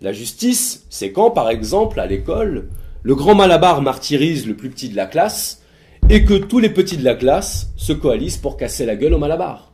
La 0.00 0.12
justice, 0.12 0.86
c'est 0.90 1.10
quand, 1.10 1.32
par 1.32 1.50
exemple, 1.50 1.98
à 1.98 2.06
l'école, 2.06 2.68
le 3.02 3.14
grand 3.16 3.34
malabar 3.34 3.82
martyrise 3.82 4.46
le 4.46 4.54
plus 4.54 4.70
petit 4.70 4.88
de 4.88 4.94
la 4.94 5.06
classe 5.06 5.60
et 6.08 6.24
que 6.24 6.34
tous 6.34 6.60
les 6.60 6.70
petits 6.70 6.96
de 6.96 7.04
la 7.04 7.16
classe 7.16 7.72
se 7.76 7.92
coalisent 7.92 8.36
pour 8.36 8.56
casser 8.56 8.86
la 8.86 8.94
gueule 8.94 9.14
au 9.14 9.18
malabar. 9.18 9.72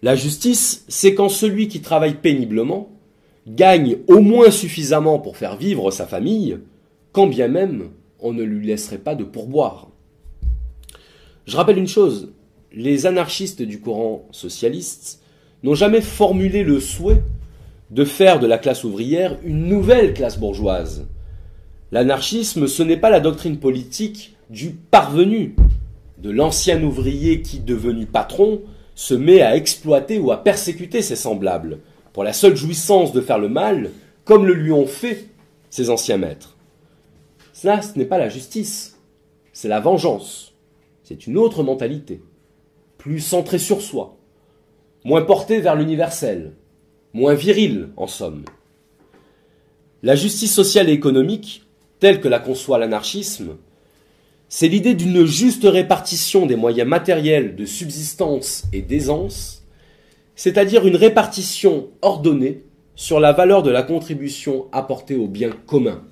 La 0.00 0.14
justice, 0.14 0.86
c'est 0.88 1.14
quand 1.14 1.28
celui 1.28 1.68
qui 1.68 1.82
travaille 1.82 2.14
péniblement 2.14 2.88
gagne 3.46 3.98
au 4.06 4.20
moins 4.20 4.50
suffisamment 4.50 5.18
pour 5.18 5.36
faire 5.36 5.56
vivre 5.56 5.90
sa 5.90 6.06
famille, 6.06 6.58
quand 7.12 7.26
bien 7.26 7.48
même 7.48 7.90
on 8.20 8.32
ne 8.32 8.42
lui 8.42 8.66
laisserait 8.66 8.98
pas 8.98 9.14
de 9.14 9.24
pourboire. 9.24 9.88
Je 11.46 11.56
rappelle 11.56 11.78
une 11.78 11.88
chose, 11.88 12.32
les 12.72 13.04
anarchistes 13.04 13.62
du 13.62 13.80
courant 13.80 14.26
socialiste 14.30 15.22
n'ont 15.62 15.74
jamais 15.74 16.00
formulé 16.00 16.62
le 16.64 16.80
souhait 16.80 17.22
de 17.90 18.04
faire 18.04 18.38
de 18.38 18.46
la 18.46 18.58
classe 18.58 18.84
ouvrière 18.84 19.36
une 19.44 19.66
nouvelle 19.66 20.14
classe 20.14 20.38
bourgeoise. 20.38 21.06
L'anarchisme, 21.90 22.66
ce 22.66 22.82
n'est 22.82 22.98
pas 22.98 23.10
la 23.10 23.20
doctrine 23.20 23.58
politique 23.58 24.36
du 24.50 24.70
parvenu, 24.70 25.56
de 26.18 26.30
l'ancien 26.30 26.82
ouvrier 26.82 27.42
qui, 27.42 27.60
devenu 27.60 28.06
patron, 28.06 28.60
se 28.94 29.14
met 29.14 29.40
à 29.40 29.56
exploiter 29.56 30.18
ou 30.18 30.32
à 30.32 30.42
persécuter 30.42 31.02
ses 31.02 31.16
semblables, 31.16 31.78
pour 32.12 32.24
la 32.24 32.32
seule 32.32 32.56
jouissance 32.56 33.12
de 33.12 33.20
faire 33.20 33.38
le 33.38 33.48
mal, 33.48 33.90
comme 34.24 34.44
le 34.44 34.54
lui 34.54 34.72
ont 34.72 34.86
fait 34.86 35.28
ses 35.70 35.88
anciens 35.88 36.18
maîtres. 36.18 36.56
Cela, 37.52 37.80
ce 37.80 37.96
n'est 37.98 38.04
pas 38.04 38.18
la 38.18 38.28
justice, 38.28 38.98
c'est 39.52 39.68
la 39.68 39.80
vengeance. 39.80 40.54
C'est 41.04 41.26
une 41.26 41.38
autre 41.38 41.62
mentalité, 41.62 42.22
plus 42.98 43.20
centrée 43.20 43.58
sur 43.58 43.80
soi, 43.80 44.18
moins 45.04 45.22
portée 45.22 45.60
vers 45.60 45.74
l'universel, 45.74 46.52
moins 47.12 47.34
virile 47.34 47.88
en 47.96 48.06
somme. 48.06 48.44
La 50.02 50.14
justice 50.14 50.54
sociale 50.54 50.88
et 50.88 50.92
économique, 50.92 51.62
telle 52.00 52.20
que 52.20 52.28
la 52.28 52.38
conçoit 52.38 52.78
l'anarchisme, 52.78 53.56
c'est 54.48 54.68
l'idée 54.68 54.94
d'une 54.94 55.26
juste 55.26 55.64
répartition 55.64 56.46
des 56.46 56.56
moyens 56.56 56.88
matériels 56.88 57.56
de 57.56 57.66
subsistance 57.66 58.64
et 58.72 58.80
d'aisance, 58.80 59.64
c'est-à-dire 60.36 60.86
une 60.86 60.96
répartition 60.96 61.88
ordonnée 62.00 62.62
sur 62.94 63.20
la 63.20 63.32
valeur 63.32 63.62
de 63.62 63.70
la 63.70 63.82
contribution 63.82 64.66
apportée 64.72 65.16
au 65.16 65.28
bien 65.28 65.50
commun, 65.66 66.02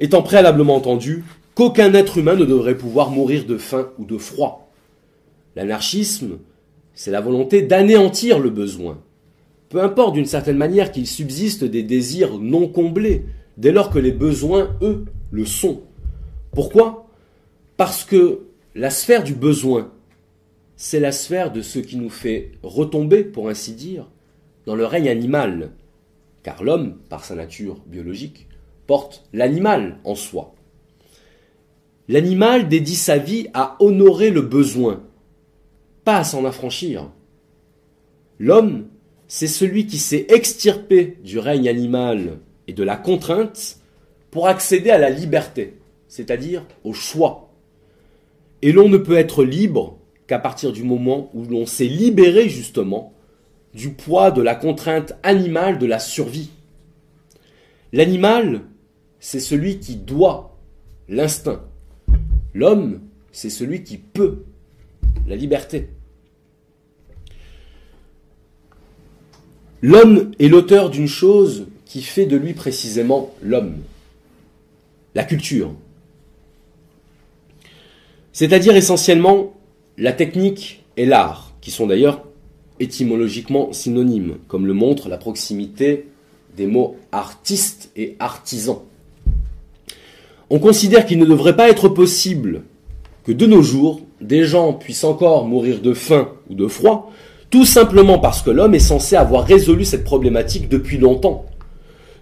étant 0.00 0.22
préalablement 0.22 0.76
entendu 0.76 1.24
qu'aucun 1.54 1.92
être 1.94 2.18
humain 2.18 2.36
ne 2.36 2.44
devrait 2.44 2.76
pouvoir 2.76 3.10
mourir 3.10 3.44
de 3.44 3.58
faim 3.58 3.90
ou 3.98 4.04
de 4.04 4.18
froid. 4.18 4.72
L'anarchisme, 5.56 6.38
c'est 6.94 7.10
la 7.10 7.20
volonté 7.20 7.62
d'anéantir 7.62 8.38
le 8.38 8.50
besoin. 8.50 8.98
Peu 9.70 9.80
importe 9.80 10.14
d'une 10.14 10.26
certaine 10.26 10.56
manière 10.56 10.90
qu'il 10.90 11.06
subsiste 11.06 11.62
des 11.62 11.84
désirs 11.84 12.38
non 12.38 12.66
comblés, 12.66 13.24
dès 13.56 13.70
lors 13.70 13.88
que 13.90 14.00
les 14.00 14.10
besoins, 14.10 14.76
eux, 14.82 15.04
le 15.30 15.46
sont. 15.46 15.82
Pourquoi? 16.50 17.08
Parce 17.76 18.04
que 18.04 18.40
la 18.74 18.90
sphère 18.90 19.22
du 19.22 19.32
besoin, 19.32 19.92
c'est 20.74 20.98
la 20.98 21.12
sphère 21.12 21.52
de 21.52 21.62
ce 21.62 21.78
qui 21.78 21.96
nous 21.96 22.10
fait 22.10 22.50
retomber, 22.64 23.22
pour 23.22 23.48
ainsi 23.48 23.72
dire, 23.72 24.10
dans 24.66 24.74
le 24.74 24.84
règne 24.84 25.08
animal, 25.08 25.70
car 26.42 26.64
l'homme, 26.64 26.96
par 27.08 27.24
sa 27.24 27.36
nature 27.36 27.80
biologique, 27.86 28.48
porte 28.88 29.24
l'animal 29.32 29.98
en 30.02 30.16
soi. 30.16 30.52
L'animal 32.08 32.68
dédie 32.68 32.96
sa 32.96 33.18
vie 33.18 33.46
à 33.54 33.76
honorer 33.78 34.30
le 34.30 34.42
besoin, 34.42 35.04
pas 36.02 36.16
à 36.16 36.24
s'en 36.24 36.44
affranchir. 36.44 37.08
L'homme, 38.40 38.88
c'est 39.32 39.46
celui 39.46 39.86
qui 39.86 39.98
s'est 39.98 40.26
extirpé 40.28 41.16
du 41.22 41.38
règne 41.38 41.68
animal 41.68 42.40
et 42.66 42.72
de 42.72 42.82
la 42.82 42.96
contrainte 42.96 43.78
pour 44.32 44.48
accéder 44.48 44.90
à 44.90 44.98
la 44.98 45.08
liberté, 45.08 45.78
c'est-à-dire 46.08 46.66
au 46.82 46.92
choix. 46.92 47.52
Et 48.60 48.72
l'on 48.72 48.88
ne 48.88 48.96
peut 48.96 49.16
être 49.16 49.44
libre 49.44 49.96
qu'à 50.26 50.40
partir 50.40 50.72
du 50.72 50.82
moment 50.82 51.30
où 51.32 51.44
l'on 51.44 51.64
s'est 51.64 51.84
libéré 51.84 52.48
justement 52.48 53.12
du 53.72 53.90
poids 53.90 54.32
de 54.32 54.42
la 54.42 54.56
contrainte 54.56 55.12
animale 55.22 55.78
de 55.78 55.86
la 55.86 56.00
survie. 56.00 56.50
L'animal, 57.92 58.62
c'est 59.20 59.38
celui 59.38 59.78
qui 59.78 59.94
doit, 59.94 60.58
l'instinct. 61.08 61.62
L'homme, 62.52 63.00
c'est 63.30 63.48
celui 63.48 63.84
qui 63.84 63.96
peut, 63.96 64.42
la 65.28 65.36
liberté. 65.36 65.88
L'homme 69.82 70.32
est 70.38 70.48
l'auteur 70.48 70.90
d'une 70.90 71.08
chose 71.08 71.66
qui 71.86 72.02
fait 72.02 72.26
de 72.26 72.36
lui 72.36 72.52
précisément 72.52 73.34
l'homme, 73.42 73.76
la 75.14 75.24
culture. 75.24 75.72
C'est-à-dire 78.32 78.76
essentiellement 78.76 79.54
la 79.96 80.12
technique 80.12 80.84
et 80.96 81.06
l'art, 81.06 81.52
qui 81.60 81.70
sont 81.70 81.86
d'ailleurs 81.86 82.24
étymologiquement 82.78 83.72
synonymes, 83.72 84.36
comme 84.48 84.66
le 84.66 84.72
montre 84.72 85.08
la 85.08 85.18
proximité 85.18 86.06
des 86.56 86.66
mots 86.66 86.96
artiste 87.12 87.90
et 87.96 88.16
artisan. 88.18 88.84
On 90.48 90.58
considère 90.58 91.06
qu'il 91.06 91.18
ne 91.18 91.26
devrait 91.26 91.56
pas 91.56 91.70
être 91.70 91.88
possible 91.88 92.62
que 93.24 93.32
de 93.32 93.46
nos 93.46 93.62
jours, 93.62 94.00
des 94.20 94.44
gens 94.44 94.72
puissent 94.72 95.04
encore 95.04 95.46
mourir 95.46 95.80
de 95.80 95.94
faim 95.94 96.32
ou 96.48 96.54
de 96.54 96.66
froid, 96.66 97.12
tout 97.50 97.66
simplement 97.66 98.18
parce 98.18 98.42
que 98.42 98.50
l'homme 98.50 98.74
est 98.74 98.78
censé 98.78 99.16
avoir 99.16 99.44
résolu 99.44 99.84
cette 99.84 100.04
problématique 100.04 100.68
depuis 100.68 100.98
longtemps. 100.98 101.46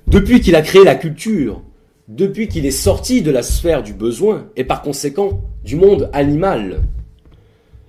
Depuis 0.07 0.41
qu'il 0.41 0.57
a 0.57 0.63
créé 0.63 0.85
la 0.85 0.95
culture, 0.95 1.61
depuis 2.09 2.49
qu'il 2.49 2.65
est 2.65 2.71
sorti 2.71 3.21
de 3.21 3.31
la 3.31 3.43
sphère 3.43 3.83
du 3.83 3.93
besoin 3.93 4.47
et 4.57 4.65
par 4.65 4.81
conséquent 4.81 5.43
du 5.63 5.77
monde 5.77 6.09
animal. 6.15 6.81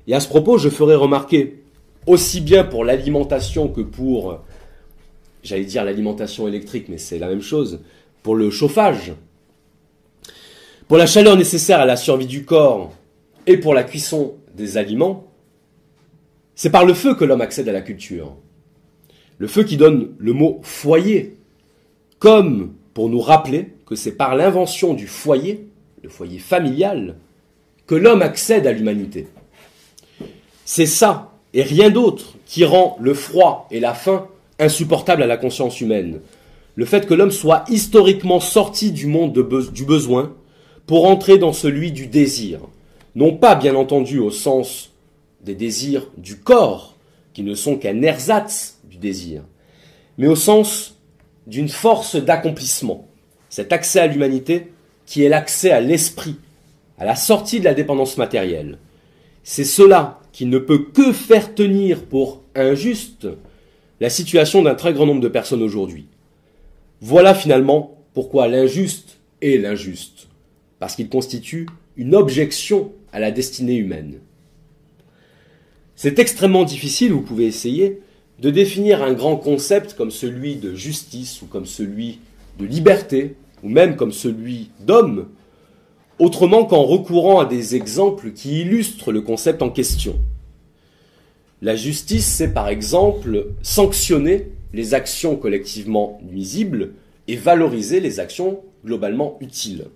Et 0.08 0.14
à 0.14 0.20
ce 0.20 0.28
propos, 0.28 0.58
je 0.58 0.68
ferai 0.68 0.96
remarquer, 0.96 1.64
aussi 2.06 2.42
bien 2.42 2.66
pour 2.66 2.84
l'alimentation 2.84 3.70
que 3.70 3.82
pour, 3.82 4.40
j'allais 5.42 5.64
dire 5.64 5.86
l'alimentation 5.86 6.48
électrique, 6.48 6.88
mais 6.90 6.98
c'est 6.98 7.20
la 7.20 7.28
même 7.28 7.42
chose, 7.42 7.80
pour 8.22 8.36
le 8.36 8.50
chauffage, 8.50 9.14
pour 10.90 10.98
la 10.98 11.06
chaleur 11.06 11.38
nécessaire 11.38 11.80
à 11.80 11.86
la 11.86 11.96
survie 11.96 12.26
du 12.26 12.44
corps 12.44 12.92
et 13.48 13.56
pour 13.56 13.74
la 13.74 13.84
cuisson 13.84 14.34
des 14.56 14.76
aliments, 14.76 15.29
c'est 16.60 16.72
par 16.72 16.84
le 16.84 16.94
feu 16.94 17.16
que 17.16 17.24
l'homme 17.24 17.40
accède 17.40 17.70
à 17.70 17.72
la 17.72 17.80
culture. 17.80 18.36
Le 19.38 19.48
feu 19.48 19.64
qui 19.64 19.78
donne 19.78 20.10
le 20.18 20.34
mot 20.34 20.60
foyer, 20.62 21.38
comme 22.20 22.74
pour 22.94 23.08
nous 23.08 23.22
rappeler 23.22 23.70
que 23.86 23.96
c'est 23.96 24.12
par 24.12 24.36
l'invention 24.36 24.94
du 24.94 25.08
foyer, 25.08 25.70
le 26.04 26.10
foyer 26.10 26.38
familial, 26.38 27.16
que 27.88 27.96
l'homme 27.96 28.22
accède 28.22 28.68
à 28.68 28.74
l'humanité. 28.74 29.28
C'est 30.66 30.86
ça, 30.86 31.32
et 31.54 31.64
rien 31.64 31.92
d'autre, 31.92 32.34
qui 32.46 32.66
rend 32.66 32.98
le 33.00 33.14
froid 33.14 33.70
et 33.72 33.80
la 33.80 33.94
faim 33.94 34.28
insupportables 34.60 35.24
à 35.24 35.28
la 35.28 35.38
conscience 35.38 35.80
humaine. 35.80 36.20
Le 36.76 36.84
fait 36.84 37.08
que 37.08 37.14
l'homme 37.14 37.32
soit 37.32 37.64
historiquement 37.70 38.42
sorti 38.42 38.92
du 38.92 39.08
monde 39.08 39.32
du 39.72 39.86
besoin 39.86 40.34
pour 40.88 41.08
entrer 41.08 41.38
dans 41.38 41.54
celui 41.54 41.94
du 41.94 42.08
désir. 42.08 42.60
Non 43.16 43.34
pas, 43.34 43.56
bien 43.56 43.76
entendu, 43.76 44.20
au 44.20 44.30
sens 44.30 44.90
des 45.44 45.56
désirs 45.56 46.10
du 46.18 46.38
corps, 46.38 46.98
qui 47.34 47.44
ne 47.44 47.56
sont 47.56 47.78
qu'un 47.78 48.02
ersatz 48.02 48.80
du 48.84 48.98
désir, 48.98 49.44
mais 50.18 50.28
au 50.28 50.36
sens 50.36 50.98
d'une 51.48 51.70
force 51.70 52.16
d'accomplissement. 52.16 53.08
Cet 53.50 53.74
accès 53.74 54.00
à 54.00 54.08
l'humanité 54.08 54.72
qui 55.06 55.24
est 55.24 55.30
l'accès 55.30 55.72
à 55.72 55.82
l'esprit, 55.82 56.36
à 56.98 57.06
la 57.06 57.16
sortie 57.16 57.60
de 57.60 57.66
la 57.66 57.74
dépendance 57.74 58.18
matérielle. 58.18 58.78
C'est 59.44 59.66
cela 59.66 60.20
qui 60.32 60.46
ne 60.46 60.60
peut 60.60 60.86
que 60.94 61.12
faire 61.12 61.56
tenir 61.56 62.04
pour 62.04 62.44
injuste 62.54 63.28
la 64.00 64.10
situation 64.10 64.62
d'un 64.62 64.76
très 64.76 64.94
grand 64.94 65.06
nombre 65.06 65.22
de 65.22 65.28
personnes 65.28 65.64
aujourd'hui. 65.64 66.06
Voilà 67.02 67.34
finalement 67.34 67.98
pourquoi 68.14 68.48
l'injuste 68.48 69.18
est 69.42 69.58
l'injuste, 69.58 70.28
parce 70.80 70.96
qu'il 70.96 71.10
constitue 71.10 71.68
une 71.98 72.14
objection 72.14 72.92
à 73.12 73.20
la 73.20 73.32
destinée 73.32 73.78
humaine. 73.78 74.20
C'est 76.02 76.18
extrêmement 76.18 76.64
difficile, 76.64 77.12
vous 77.12 77.20
pouvez 77.20 77.46
essayer, 77.46 78.00
de 78.40 78.50
définir 78.50 79.04
un 79.04 79.12
grand 79.12 79.36
concept 79.36 79.96
comme 79.96 80.12
celui 80.12 80.56
de 80.56 80.74
justice 80.74 81.42
ou 81.42 81.46
comme 81.46 81.66
celui 81.66 82.20
de 82.58 82.66
liberté 82.66 83.36
ou 83.64 83.68
même 83.68 83.98
comme 83.98 84.14
celui 84.14 84.70
d'homme, 84.80 85.28
autrement 86.18 86.64
qu'en 86.64 86.84
recourant 86.84 87.42
à 87.42 87.46
des 87.46 87.76
exemples 87.76 88.32
qui 88.32 88.62
illustrent 88.62 89.12
le 89.12 89.20
concept 89.20 89.62
en 89.62 89.70
question. 89.70 90.18
La 91.62 91.76
justice, 91.76 92.28
c'est 92.28 92.54
par 92.54 92.70
exemple 92.70 93.48
sanctionner 93.62 94.54
les 94.72 94.94
actions 94.94 95.36
collectivement 95.36 96.22
nuisibles 96.24 96.94
et 97.28 97.36
valoriser 97.36 98.00
les 98.00 98.22
actions 98.22 98.62
globalement 98.86 99.38
utiles. 99.42 99.88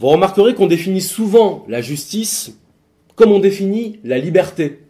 Vous 0.00 0.08
remarquerez 0.08 0.54
qu'on 0.54 0.66
définit 0.66 1.00
souvent 1.00 1.64
la 1.66 1.80
justice 1.80 2.58
comme 3.16 3.32
on 3.32 3.38
définit 3.38 3.98
la 4.04 4.18
liberté, 4.18 4.80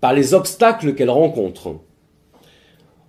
par 0.00 0.12
les 0.12 0.34
obstacles 0.34 0.94
qu'elle 0.94 1.10
rencontre. 1.10 1.76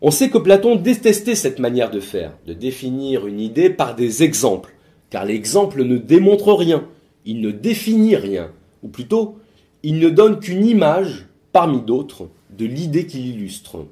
On 0.02 0.12
sait 0.12 0.30
que 0.30 0.38
Platon 0.38 0.76
détestait 0.76 1.36
cette 1.36 1.60
manière 1.60 1.90
de 1.90 2.00
faire, 2.00 2.38
de 2.46 2.54
définir 2.54 3.26
une 3.26 3.40
idée 3.40 3.72
par 3.72 3.96
des 3.96 4.24
exemples, 4.24 4.76
car 5.10 5.26
l'exemple 5.26 5.84
ne 5.84 5.98
démontre 5.98 6.54
rien, 6.54 6.86
il 7.26 7.42
ne 7.42 7.52
définit 7.52 8.16
rien, 8.16 8.52
ou 8.84 8.90
plutôt, 8.90 9.40
il 9.82 10.00
ne 10.00 10.10
donne 10.10 10.40
qu'une 10.40 10.66
image, 10.66 11.26
parmi 11.52 11.82
d'autres, 11.82 12.30
de 12.56 12.66
l'idée 12.66 13.08
qu'il 13.08 13.26
illustre. 13.26 13.86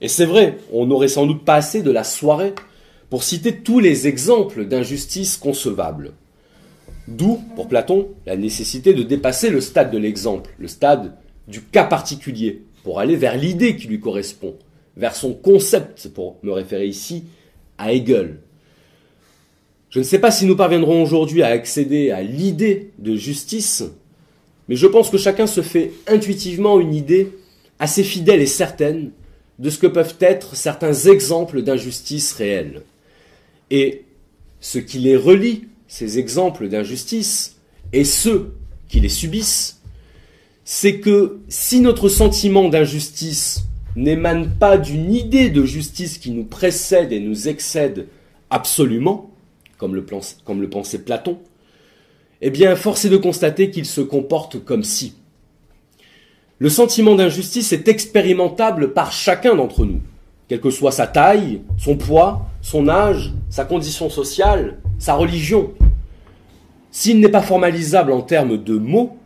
Et 0.00 0.08
c'est 0.08 0.24
vrai, 0.24 0.58
on 0.72 0.86
n'aurait 0.86 1.08
sans 1.08 1.26
doute 1.26 1.44
pas 1.44 1.56
assez 1.56 1.82
de 1.82 1.90
la 1.90 2.04
soirée 2.04 2.54
pour 3.10 3.24
citer 3.24 3.56
tous 3.56 3.80
les 3.80 4.06
exemples 4.06 4.66
d'injustice 4.66 5.36
concevables. 5.36 6.12
D'où, 7.08 7.40
pour 7.56 7.68
Platon, 7.68 8.08
la 8.26 8.36
nécessité 8.36 8.92
de 8.92 9.02
dépasser 9.02 9.48
le 9.48 9.62
stade 9.62 9.90
de 9.90 9.96
l'exemple, 9.96 10.50
le 10.58 10.68
stade 10.68 11.14
du 11.48 11.62
cas 11.62 11.84
particulier, 11.84 12.64
pour 12.84 13.00
aller 13.00 13.16
vers 13.16 13.34
l'idée 13.34 13.76
qui 13.76 13.88
lui 13.88 13.98
correspond, 13.98 14.56
vers 14.94 15.16
son 15.16 15.32
concept, 15.32 16.08
pour 16.08 16.36
me 16.42 16.52
référer 16.52 16.86
ici 16.86 17.24
à 17.78 17.94
Hegel. 17.94 18.40
Je 19.88 20.00
ne 20.00 20.04
sais 20.04 20.18
pas 20.18 20.30
si 20.30 20.44
nous 20.44 20.54
parviendrons 20.54 21.02
aujourd'hui 21.02 21.42
à 21.42 21.46
accéder 21.46 22.10
à 22.10 22.22
l'idée 22.22 22.90
de 22.98 23.16
justice, 23.16 23.84
mais 24.68 24.76
je 24.76 24.86
pense 24.86 25.08
que 25.08 25.16
chacun 25.16 25.46
se 25.46 25.62
fait 25.62 25.92
intuitivement 26.08 26.78
une 26.78 26.94
idée 26.94 27.32
assez 27.78 28.04
fidèle 28.04 28.42
et 28.42 28.46
certaine 28.46 29.12
de 29.58 29.70
ce 29.70 29.78
que 29.78 29.86
peuvent 29.86 30.16
être 30.20 30.56
certains 30.56 30.92
exemples 30.92 31.62
d'injustice 31.62 32.34
réelle. 32.34 32.82
Et 33.70 34.04
ce 34.60 34.78
qui 34.78 34.98
les 34.98 35.16
relie 35.16 35.68
ces 35.88 36.18
exemples 36.18 36.68
d'injustice 36.68 37.56
et 37.92 38.04
ceux 38.04 38.54
qui 38.88 39.00
les 39.00 39.08
subissent, 39.08 39.80
c'est 40.64 41.00
que 41.00 41.38
si 41.48 41.80
notre 41.80 42.10
sentiment 42.10 42.68
d'injustice 42.68 43.64
n'émane 43.96 44.50
pas 44.50 44.76
d'une 44.76 45.12
idée 45.12 45.48
de 45.48 45.64
justice 45.64 46.18
qui 46.18 46.30
nous 46.30 46.44
précède 46.44 47.10
et 47.10 47.20
nous 47.20 47.48
excède 47.48 48.06
absolument, 48.50 49.30
comme 49.78 49.94
le, 49.94 50.04
pensait 50.68 50.98
Platon, 50.98 51.38
eh 52.42 52.50
bien, 52.50 52.76
force 52.76 53.06
est 53.06 53.10
de 53.10 53.16
constater 53.16 53.70
qu'il 53.70 53.86
se 53.86 54.00
comporte 54.00 54.62
comme 54.62 54.84
si. 54.84 55.14
Le 56.58 56.68
sentiment 56.68 57.14
d'injustice 57.14 57.72
est 57.72 57.88
expérimentable 57.88 58.92
par 58.92 59.10
chacun 59.10 59.54
d'entre 59.54 59.86
nous, 59.86 60.00
quelle 60.48 60.60
que 60.60 60.70
soit 60.70 60.92
sa 60.92 61.06
taille, 61.06 61.60
son 61.76 61.96
poids, 61.96 62.46
son 62.62 62.88
âge, 62.88 63.32
sa 63.50 63.64
condition 63.64 64.08
sociale, 64.08 64.78
sa 64.98 65.14
religion. 65.14 65.72
S'il 66.90 67.20
n'est 67.20 67.28
pas 67.28 67.42
formalisable 67.42 68.12
en 68.12 68.22
termes 68.22 68.56
de 68.56 68.78
mots, 68.78 69.16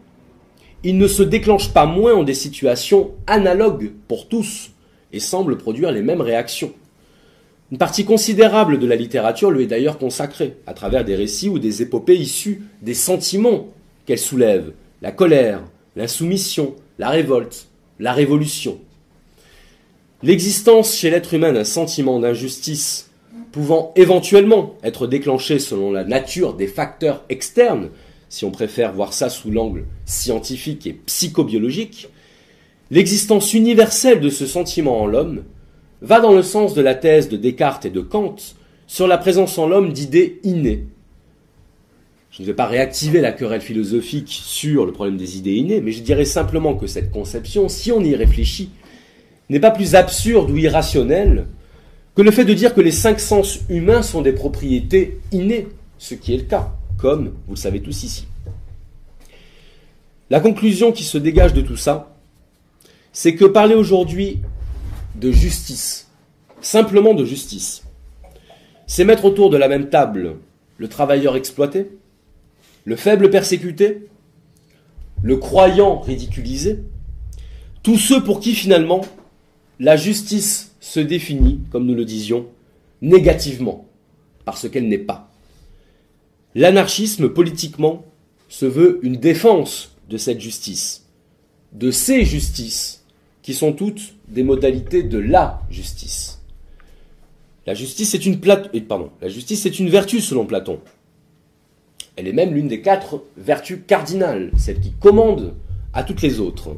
il 0.84 0.98
ne 0.98 1.06
se 1.06 1.22
déclenche 1.22 1.72
pas 1.72 1.86
moins 1.86 2.14
en 2.14 2.24
des 2.24 2.34
situations 2.34 3.12
analogues 3.28 3.92
pour 4.08 4.28
tous 4.28 4.72
et 5.12 5.20
semble 5.20 5.58
produire 5.58 5.92
les 5.92 6.02
mêmes 6.02 6.20
réactions. 6.20 6.72
Une 7.70 7.78
partie 7.78 8.04
considérable 8.04 8.78
de 8.78 8.86
la 8.86 8.96
littérature 8.96 9.50
lui 9.50 9.64
est 9.64 9.68
d'ailleurs 9.68 9.98
consacrée, 9.98 10.56
à 10.66 10.74
travers 10.74 11.04
des 11.04 11.14
récits 11.14 11.48
ou 11.48 11.58
des 11.58 11.82
épopées 11.82 12.16
issus 12.16 12.62
des 12.82 12.94
sentiments 12.94 13.68
qu'elle 14.04 14.18
soulève, 14.18 14.72
la 15.00 15.12
colère, 15.12 15.62
l'insoumission, 15.96 16.74
la 16.98 17.08
révolte, 17.08 17.68
la 17.98 18.12
révolution. 18.12 18.78
L'existence 20.24 20.94
chez 20.94 21.10
l'être 21.10 21.34
humain 21.34 21.52
d'un 21.52 21.64
sentiment 21.64 22.20
d'injustice 22.20 23.10
pouvant 23.50 23.92
éventuellement 23.96 24.76
être 24.84 25.08
déclenché 25.08 25.58
selon 25.58 25.90
la 25.90 26.04
nature 26.04 26.54
des 26.54 26.68
facteurs 26.68 27.24
externes, 27.28 27.90
si 28.28 28.44
on 28.44 28.52
préfère 28.52 28.92
voir 28.92 29.12
ça 29.14 29.28
sous 29.28 29.50
l'angle 29.50 29.84
scientifique 30.04 30.86
et 30.86 30.92
psychobiologique, 30.92 32.08
l'existence 32.92 33.52
universelle 33.52 34.20
de 34.20 34.30
ce 34.30 34.46
sentiment 34.46 35.00
en 35.00 35.06
l'homme 35.06 35.42
va 36.02 36.20
dans 36.20 36.32
le 36.32 36.44
sens 36.44 36.72
de 36.74 36.82
la 36.82 36.94
thèse 36.94 37.28
de 37.28 37.36
Descartes 37.36 37.84
et 37.86 37.90
de 37.90 38.00
Kant 38.00 38.36
sur 38.86 39.08
la 39.08 39.18
présence 39.18 39.58
en 39.58 39.66
l'homme 39.66 39.92
d'idées 39.92 40.38
innées. 40.44 40.86
Je 42.30 42.42
ne 42.42 42.46
vais 42.46 42.54
pas 42.54 42.66
réactiver 42.66 43.20
la 43.20 43.32
querelle 43.32 43.60
philosophique 43.60 44.28
sur 44.28 44.86
le 44.86 44.92
problème 44.92 45.16
des 45.16 45.36
idées 45.36 45.56
innées, 45.56 45.80
mais 45.80 45.92
je 45.92 46.02
dirais 46.02 46.24
simplement 46.24 46.74
que 46.74 46.86
cette 46.86 47.10
conception, 47.10 47.68
si 47.68 47.90
on 47.90 48.02
y 48.02 48.14
réfléchit, 48.14 48.70
n'est 49.50 49.60
pas 49.60 49.70
plus 49.70 49.94
absurde 49.94 50.50
ou 50.50 50.56
irrationnelle 50.56 51.46
que 52.14 52.22
le 52.22 52.30
fait 52.30 52.44
de 52.44 52.54
dire 52.54 52.74
que 52.74 52.80
les 52.80 52.92
cinq 52.92 53.20
sens 53.20 53.60
humains 53.68 54.02
sont 54.02 54.22
des 54.22 54.32
propriétés 54.32 55.20
innées, 55.30 55.68
ce 55.98 56.14
qui 56.14 56.34
est 56.34 56.38
le 56.38 56.42
cas, 56.44 56.72
comme 56.98 57.34
vous 57.46 57.54
le 57.54 57.58
savez 57.58 57.80
tous 57.80 58.02
ici. 58.02 58.26
La 60.30 60.40
conclusion 60.40 60.92
qui 60.92 61.04
se 61.04 61.18
dégage 61.18 61.52
de 61.52 61.62
tout 61.62 61.76
ça, 61.76 62.16
c'est 63.12 63.34
que 63.34 63.44
parler 63.44 63.74
aujourd'hui 63.74 64.40
de 65.14 65.30
justice, 65.30 66.08
simplement 66.60 67.14
de 67.14 67.24
justice, 67.24 67.82
c'est 68.86 69.04
mettre 69.04 69.24
autour 69.24 69.50
de 69.50 69.56
la 69.56 69.68
même 69.68 69.88
table 69.88 70.36
le 70.78 70.88
travailleur 70.88 71.36
exploité, 71.36 71.90
le 72.84 72.96
faible 72.96 73.30
persécuté, 73.30 74.08
le 75.22 75.36
croyant 75.36 76.00
ridiculisé, 76.00 76.80
tous 77.82 77.98
ceux 77.98 78.22
pour 78.22 78.40
qui 78.40 78.54
finalement 78.54 79.02
la 79.80 79.96
justice 79.96 80.74
se 80.80 81.00
définit, 81.00 81.60
comme 81.70 81.86
nous 81.86 81.94
le 81.94 82.04
disions, 82.04 82.46
négativement, 83.00 83.86
parce 84.44 84.68
qu'elle 84.68 84.88
n'est 84.88 84.98
pas. 84.98 85.30
L'anarchisme, 86.54 87.30
politiquement, 87.30 88.04
se 88.48 88.66
veut 88.66 89.00
une 89.02 89.16
défense 89.16 89.96
de 90.10 90.18
cette 90.18 90.40
justice, 90.40 91.06
de 91.72 91.90
ces 91.90 92.24
justices, 92.24 93.04
qui 93.42 93.54
sont 93.54 93.72
toutes 93.72 94.14
des 94.28 94.42
modalités 94.42 95.02
de 95.02 95.18
la 95.18 95.62
justice. 95.70 96.40
La 97.66 97.74
justice 97.74 98.14
est 98.14 98.26
une 98.26 98.40
pardon, 98.40 99.10
la 99.20 99.28
justice 99.28 99.66
est 99.66 99.78
une 99.78 99.88
vertu 99.88 100.20
selon 100.20 100.46
Platon. 100.46 100.80
Elle 102.16 102.28
est 102.28 102.32
même 102.32 102.54
l'une 102.54 102.68
des 102.68 102.82
quatre 102.82 103.22
vertus 103.36 103.78
cardinales, 103.86 104.50
celle 104.56 104.80
qui 104.80 104.92
commande 104.92 105.54
à 105.92 106.04
toutes 106.04 106.22
les 106.22 106.40
autres. 106.40 106.76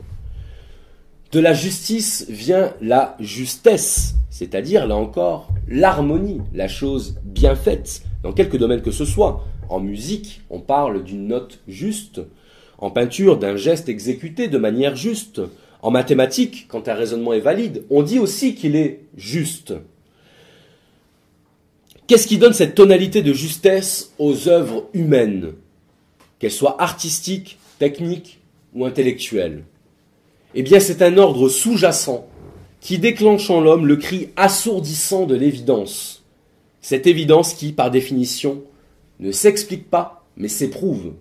De 1.35 1.41
la 1.41 1.53
justice 1.53 2.26
vient 2.28 2.74
la 2.80 3.16
justesse, 3.18 4.14
c'est-à-dire, 4.30 4.87
là 4.87 4.95
encore, 4.95 5.49
l'harmonie, 5.66 6.41
la 6.55 6.68
chose 6.68 7.16
bien 7.24 7.57
faite, 7.57 8.03
dans 8.22 8.32
quelque 8.32 8.57
domaine 8.57 8.82
que 8.82 8.93
ce 8.93 9.05
soit. 9.05 9.45
En 9.68 9.80
musique, 9.80 10.43
on 10.49 10.61
parle 10.61 11.03
d'une 11.03 11.26
note 11.26 11.59
juste, 11.66 12.20
en 12.78 12.93
peinture, 12.93 13.37
d'un 13.37 13.57
geste 13.57 13.89
exécuté 13.89 14.47
de 14.47 14.59
manière 14.59 14.95
juste, 14.95 15.41
en 15.82 15.91
mathématiques, 15.91 16.66
quand 16.68 16.87
un 16.87 16.95
raisonnement 16.95 17.32
est 17.32 17.41
valide, 17.41 17.82
on 17.91 18.05
dit 18.05 18.20
aussi 18.20 18.55
qu'il 18.55 18.76
est 18.76 19.01
juste. 19.16 19.74
Qu'est-ce 22.07 22.28
qui 22.28 22.39
donne 22.39 22.53
cette 22.53 22.76
tonalité 22.76 23.22
de 23.22 23.32
justesse 23.32 24.12
aux 24.20 24.47
œuvres 24.47 24.89
humaines, 24.95 25.55
qu'elles 26.39 26.53
soient 26.53 26.80
artistiques, 26.80 27.59
techniques 27.80 28.39
ou 28.72 28.85
intellectuelles? 28.85 29.64
Eh 30.55 30.62
bien 30.62 30.80
c'est 30.80 31.02
un 31.02 31.18
ordre 31.18 31.48
sous-jacent 31.48 32.26
qui 32.80 32.98
déclenche 32.98 33.50
en 33.50 33.61
l'homme 33.61 33.86
le 33.86 33.96
cri 33.96 34.28
assourdissant 34.36 35.26
de 35.26 35.34
l'évidence. 35.34 36.22
Cette 36.82 37.07
évidence 37.07 37.55
qui, 37.55 37.72
par 37.72 37.90
définition, 37.90 38.62
ne 39.20 39.32
s'explique 39.32 39.88
pas, 39.88 40.26
mais 40.36 40.48
s'éprouve. 40.48 41.12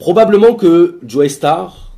Probablement 0.00 0.54
que 0.54 0.98
Joe 1.06 1.28
Star, 1.28 1.96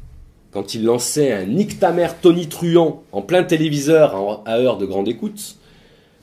quand 0.50 0.74
il 0.74 0.84
lançait 0.84 1.32
un 1.32 1.46
nictamer 1.46 2.08
tonitruant 2.20 3.02
en 3.10 3.22
plein 3.22 3.42
téléviseur 3.42 4.42
à 4.44 4.58
heure 4.58 4.76
de 4.76 4.84
grande 4.84 5.08
écoute, 5.08 5.56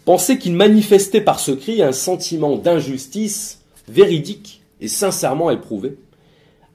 pensait 0.05 0.37
qu'il 0.37 0.53
manifestait 0.53 1.21
par 1.21 1.39
ce 1.39 1.51
cri 1.51 1.81
un 1.81 1.93
sentiment 1.93 2.57
d'injustice 2.57 3.61
véridique 3.87 4.61
et 4.81 4.87
sincèrement 4.87 5.49
éprouvé 5.49 5.97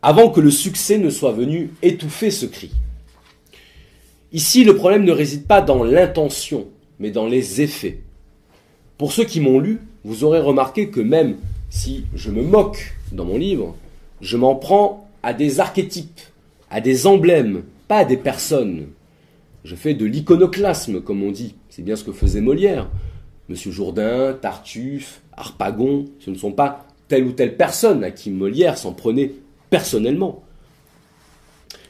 avant 0.05 0.29
que 0.29 0.41
le 0.43 0.51
succès 0.51 0.99
ne 0.99 1.09
soit 1.09 1.33
venu 1.33 1.71
étouffer 1.81 2.31
ce 2.31 2.45
cri. 2.45 2.71
Ici, 4.33 4.63
le 4.63 4.77
problème 4.77 5.05
ne 5.05 5.13
réside 5.13 5.47
pas 5.47 5.63
dans 5.63 5.83
l'intention, 5.83 6.67
mais 6.99 7.11
dans 7.11 7.27
les 7.27 7.63
effets. 7.63 8.01
Pour 8.99 9.13
ceux 9.13 9.25
qui 9.25 9.41
m'ont 9.41 9.59
lu, 9.59 9.81
vous 10.05 10.23
aurez 10.23 10.41
remarqué 10.41 10.91
que 10.91 11.01
même 11.01 11.37
si 11.71 12.05
je 12.15 12.31
me 12.31 12.43
moque 12.43 12.93
dans 13.13 13.25
mon 13.25 13.39
livre, 13.39 13.77
je 14.21 14.37
m'en 14.37 14.57
prends 14.57 15.09
à 15.23 15.33
des 15.33 15.59
archétypes, 15.59 16.21
à 16.69 16.83
des 16.83 17.07
emblèmes, 17.07 17.63
pas 17.89 18.01
à 18.01 18.05
des 18.05 18.19
personnes. 18.19 18.89
Je 19.65 19.75
fais 19.75 19.95
de 19.95 20.05
l'iconoclasme, 20.05 21.01
comme 21.01 21.23
on 21.23 21.33
dit. 21.33 21.55
C'est 21.71 21.81
bien 21.81 21.97
ce 21.97 22.05
que 22.05 22.13
faisait 22.13 22.43
Molière. 22.43 22.91
Monsieur 23.49 23.71
Jourdain, 23.71 24.37
Tartuffe, 24.39 25.23
Harpagon, 25.35 26.05
ce 26.21 26.29
ne 26.29 26.37
sont 26.37 26.53
pas 26.53 26.85
telle 27.09 27.25
ou 27.25 27.33
telle 27.33 27.57
personne 27.57 28.05
à 28.05 28.11
qui 28.11 28.31
Molière 28.31 28.77
s'en 28.77 28.93
prenait 28.93 29.33
personnellement, 29.75 30.45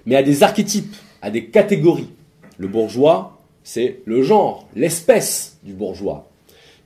mais 0.06 0.16
à 0.16 0.22
des 0.22 0.42
archétypes, 0.42 0.96
à 1.20 1.30
des 1.30 1.48
catégories. 1.48 2.08
Le 2.56 2.66
bourgeois, 2.66 3.42
c'est 3.62 4.00
le 4.06 4.22
genre, 4.22 4.66
l'espèce 4.74 5.58
du 5.62 5.74
bourgeois. 5.74 6.30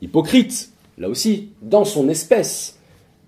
Hypocrite, 0.02 0.72
là 0.98 1.08
aussi, 1.08 1.50
dans 1.62 1.84
son 1.84 2.08
espèce. 2.08 2.80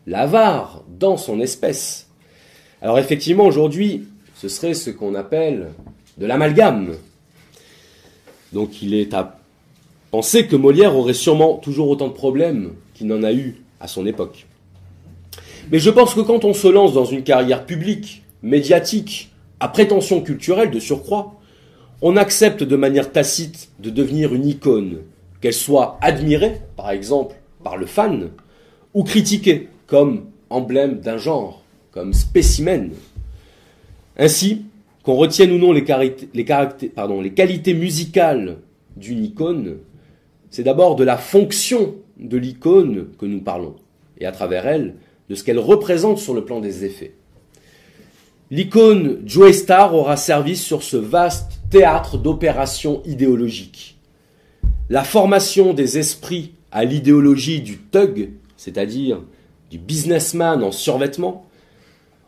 L'avare, 0.08 0.82
dans 0.98 1.16
son 1.16 1.40
espèce. 1.40 2.08
Alors 2.82 2.98
effectivement, 2.98 3.44
aujourd'hui, 3.44 4.08
ce 4.34 4.48
serait 4.48 4.74
ce 4.74 4.90
qu'on 4.90 5.14
appelle 5.14 5.68
de 6.18 6.26
l'amalgame. 6.26 6.96
Donc 8.52 8.82
il 8.82 8.94
est 8.94 9.14
à 9.14 9.38
penser 10.10 10.48
que 10.48 10.56
Molière 10.56 10.96
aurait 10.96 11.14
sûrement 11.14 11.54
toujours 11.54 11.88
autant 11.88 12.08
de 12.08 12.14
problèmes 12.14 12.72
qu'il 12.94 13.06
n'en 13.06 13.22
a 13.22 13.32
eu 13.32 13.62
à 13.78 13.86
son 13.86 14.06
époque. 14.06 14.48
Mais 15.70 15.78
je 15.78 15.90
pense 15.90 16.14
que 16.14 16.20
quand 16.20 16.44
on 16.44 16.52
se 16.52 16.68
lance 16.68 16.92
dans 16.92 17.04
une 17.04 17.22
carrière 17.22 17.64
publique, 17.64 18.22
médiatique, 18.42 19.30
à 19.60 19.68
prétention 19.68 20.20
culturelle 20.20 20.70
de 20.70 20.80
surcroît, 20.80 21.38
on 22.02 22.16
accepte 22.16 22.62
de 22.62 22.76
manière 22.76 23.12
tacite 23.12 23.70
de 23.78 23.90
devenir 23.90 24.34
une 24.34 24.46
icône, 24.46 25.00
qu'elle 25.40 25.54
soit 25.54 25.98
admirée, 26.00 26.60
par 26.76 26.90
exemple, 26.90 27.36
par 27.62 27.76
le 27.76 27.86
fan, 27.86 28.30
ou 28.94 29.04
critiquée 29.04 29.68
comme 29.86 30.26
emblème 30.48 31.00
d'un 31.00 31.18
genre, 31.18 31.62
comme 31.92 32.14
spécimen. 32.14 32.90
Ainsi, 34.18 34.62
qu'on 35.02 35.14
retienne 35.14 35.52
ou 35.52 35.58
non 35.58 35.72
les, 35.72 35.84
qualités 37.34 37.74
musicales 37.74 38.58
d'une 38.96 39.24
icône, 39.24 39.76
c'est 40.50 40.62
d'abord 40.62 40.96
de 40.96 41.04
la 41.04 41.16
fonction 41.16 41.94
de 42.18 42.36
l'icône 42.36 43.08
que 43.18 43.26
nous 43.26 43.40
parlons, 43.40 43.76
et 44.18 44.26
à 44.26 44.32
travers 44.32 44.66
elle, 44.66 44.94
de 45.30 45.36
ce 45.36 45.44
qu'elle 45.44 45.60
représente 45.60 46.18
sur 46.18 46.34
le 46.34 46.44
plan 46.44 46.60
des 46.60 46.84
effets. 46.84 47.14
L'icône 48.50 49.22
Joe 49.24 49.56
Star 49.56 49.94
aura 49.94 50.16
servi 50.16 50.56
sur 50.56 50.82
ce 50.82 50.96
vaste 50.96 51.60
théâtre 51.70 52.18
d'opérations 52.18 53.00
idéologiques. 53.06 53.96
La 54.88 55.04
formation 55.04 55.72
des 55.72 55.98
esprits 55.98 56.54
à 56.72 56.84
l'idéologie 56.84 57.60
du 57.60 57.78
thug, 57.78 58.30
c'est-à-dire 58.56 59.22
du 59.70 59.78
businessman 59.78 60.64
en 60.64 60.72
survêtement, 60.72 61.46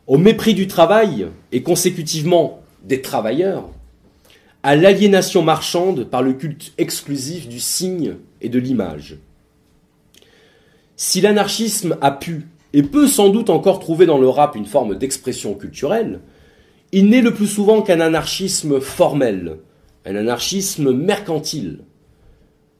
au 0.07 0.17
mépris 0.17 0.53
du 0.53 0.67
travail 0.67 1.27
et 1.51 1.61
consécutivement 1.61 2.61
des 2.85 3.01
travailleurs, 3.01 3.69
à 4.63 4.77
l'aliénation 4.77 5.41
marchande 5.41 6.05
par 6.05 6.21
le 6.21 6.31
culte 6.31 6.71
exclusif 6.77 7.49
du 7.49 7.59
signe 7.59 8.15
et 8.39 8.47
de 8.47 8.59
l'image. 8.59 9.17
Si 10.95 11.19
l'anarchisme 11.19 11.97
a 11.99 12.11
pu, 12.11 12.45
et 12.73 12.83
peut 12.83 13.07
sans 13.07 13.29
doute 13.29 13.49
encore 13.49 13.79
trouver 13.79 14.05
dans 14.05 14.17
le 14.17 14.27
rap 14.27 14.55
une 14.55 14.65
forme 14.65 14.95
d'expression 14.95 15.53
culturelle, 15.53 16.21
il 16.91 17.09
n'est 17.09 17.21
le 17.21 17.33
plus 17.33 17.47
souvent 17.47 17.81
qu'un 17.81 17.99
anarchisme 17.99 18.79
formel, 18.81 19.59
un 20.05 20.15
anarchisme 20.15 20.91
mercantile, 20.91 21.79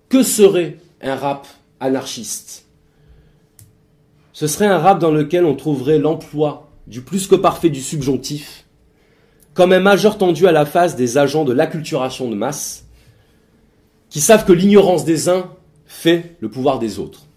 que 0.09 0.23
serait 0.23 0.77
un 1.01 1.15
rap 1.15 1.47
anarchiste? 1.79 2.65
Ce 4.33 4.47
serait 4.47 4.67
un 4.67 4.79
rap 4.79 4.99
dans 4.99 5.11
lequel 5.11 5.45
on 5.45 5.55
trouverait 5.55 5.99
l'emploi 5.99 6.69
du 6.87 7.01
plus 7.01 7.27
que 7.27 7.35
parfait 7.35 7.69
du 7.69 7.81
subjonctif, 7.81 8.65
comme 9.53 9.71
un 9.71 9.79
majeur 9.79 10.17
tendu 10.17 10.47
à 10.47 10.51
la 10.51 10.65
face 10.65 10.95
des 10.95 11.17
agents 11.17 11.45
de 11.45 11.53
l'acculturation 11.53 12.29
de 12.29 12.35
masse, 12.35 12.85
qui 14.09 14.21
savent 14.21 14.45
que 14.45 14.53
l'ignorance 14.53 15.05
des 15.05 15.29
uns 15.29 15.51
fait 15.85 16.35
le 16.39 16.49
pouvoir 16.49 16.79
des 16.79 16.99
autres. 16.99 17.27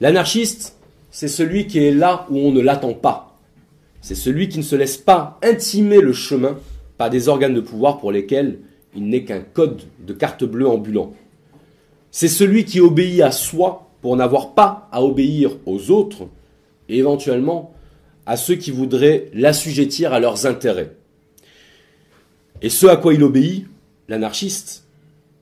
L'anarchiste, 0.00 0.75
c'est 1.16 1.28
celui 1.28 1.66
qui 1.66 1.78
est 1.78 1.94
là 1.94 2.26
où 2.28 2.36
on 2.36 2.52
ne 2.52 2.60
l'attend 2.60 2.92
pas. 2.92 3.38
C'est 4.02 4.14
celui 4.14 4.50
qui 4.50 4.58
ne 4.58 4.62
se 4.62 4.76
laisse 4.76 4.98
pas 4.98 5.38
intimer 5.42 6.02
le 6.02 6.12
chemin 6.12 6.58
par 6.98 7.08
des 7.08 7.30
organes 7.30 7.54
de 7.54 7.62
pouvoir 7.62 7.96
pour 7.96 8.12
lesquels 8.12 8.58
il 8.94 9.08
n'est 9.08 9.24
qu'un 9.24 9.40
code 9.40 9.80
de 9.98 10.12
carte 10.12 10.44
bleue 10.44 10.68
ambulant. 10.68 11.14
C'est 12.10 12.28
celui 12.28 12.66
qui 12.66 12.80
obéit 12.80 13.22
à 13.22 13.30
soi 13.30 13.88
pour 14.02 14.14
n'avoir 14.14 14.52
pas 14.52 14.90
à 14.92 15.02
obéir 15.02 15.52
aux 15.64 15.90
autres 15.90 16.28
et 16.90 16.98
éventuellement 16.98 17.72
à 18.26 18.36
ceux 18.36 18.56
qui 18.56 18.70
voudraient 18.70 19.30
l'assujettir 19.32 20.12
à 20.12 20.20
leurs 20.20 20.44
intérêts. 20.44 20.96
Et 22.60 22.68
ce 22.68 22.88
à 22.88 22.98
quoi 22.98 23.14
il 23.14 23.22
obéit, 23.22 23.66
l'anarchiste, 24.08 24.84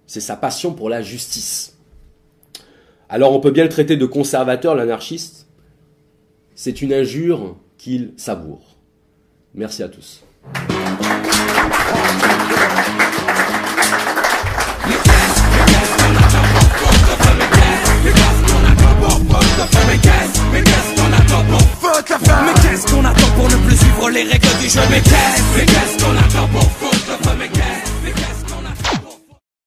c'est 0.07 0.21
sa 0.21 0.37
passion 0.37 0.73
pour 0.73 0.89
la 0.89 1.03
justice. 1.03 1.77
Alors 3.09 3.33
on 3.33 3.41
peut 3.41 3.51
bien 3.51 3.65
le 3.65 3.71
traiter 3.71 3.97
de 3.97 4.07
conservateur, 4.07 4.77
l'anarchiste. 4.77 5.44
C'est 6.55 6.83
une 6.83 6.93
injure 6.93 7.57
qu'il 7.79 8.13
savoure. 8.17 8.77
Merci 9.55 9.83
à 9.83 9.89
tous. 9.89 10.23
Mais 22.45 22.53
qu'est-ce 22.63 22.87
qu'on 22.93 23.05
attend 23.05 23.29
pour 23.37 23.49
ne 23.49 23.57
plus 23.67 23.77
suivre 23.77 24.11
les 24.11 24.23
règles 24.25 24.47
du 24.61 24.69
jeu? 24.69 24.81
Mais 24.91 25.01
qu'est-ce 25.01 26.05
qu'on 26.05 26.17
attend 26.17 26.49
pour 26.49 26.71
foutre 26.73 27.11
le 27.11 27.29
feu 27.29 27.37
Mais 27.39 27.49
qu'est-ce? 27.49 28.34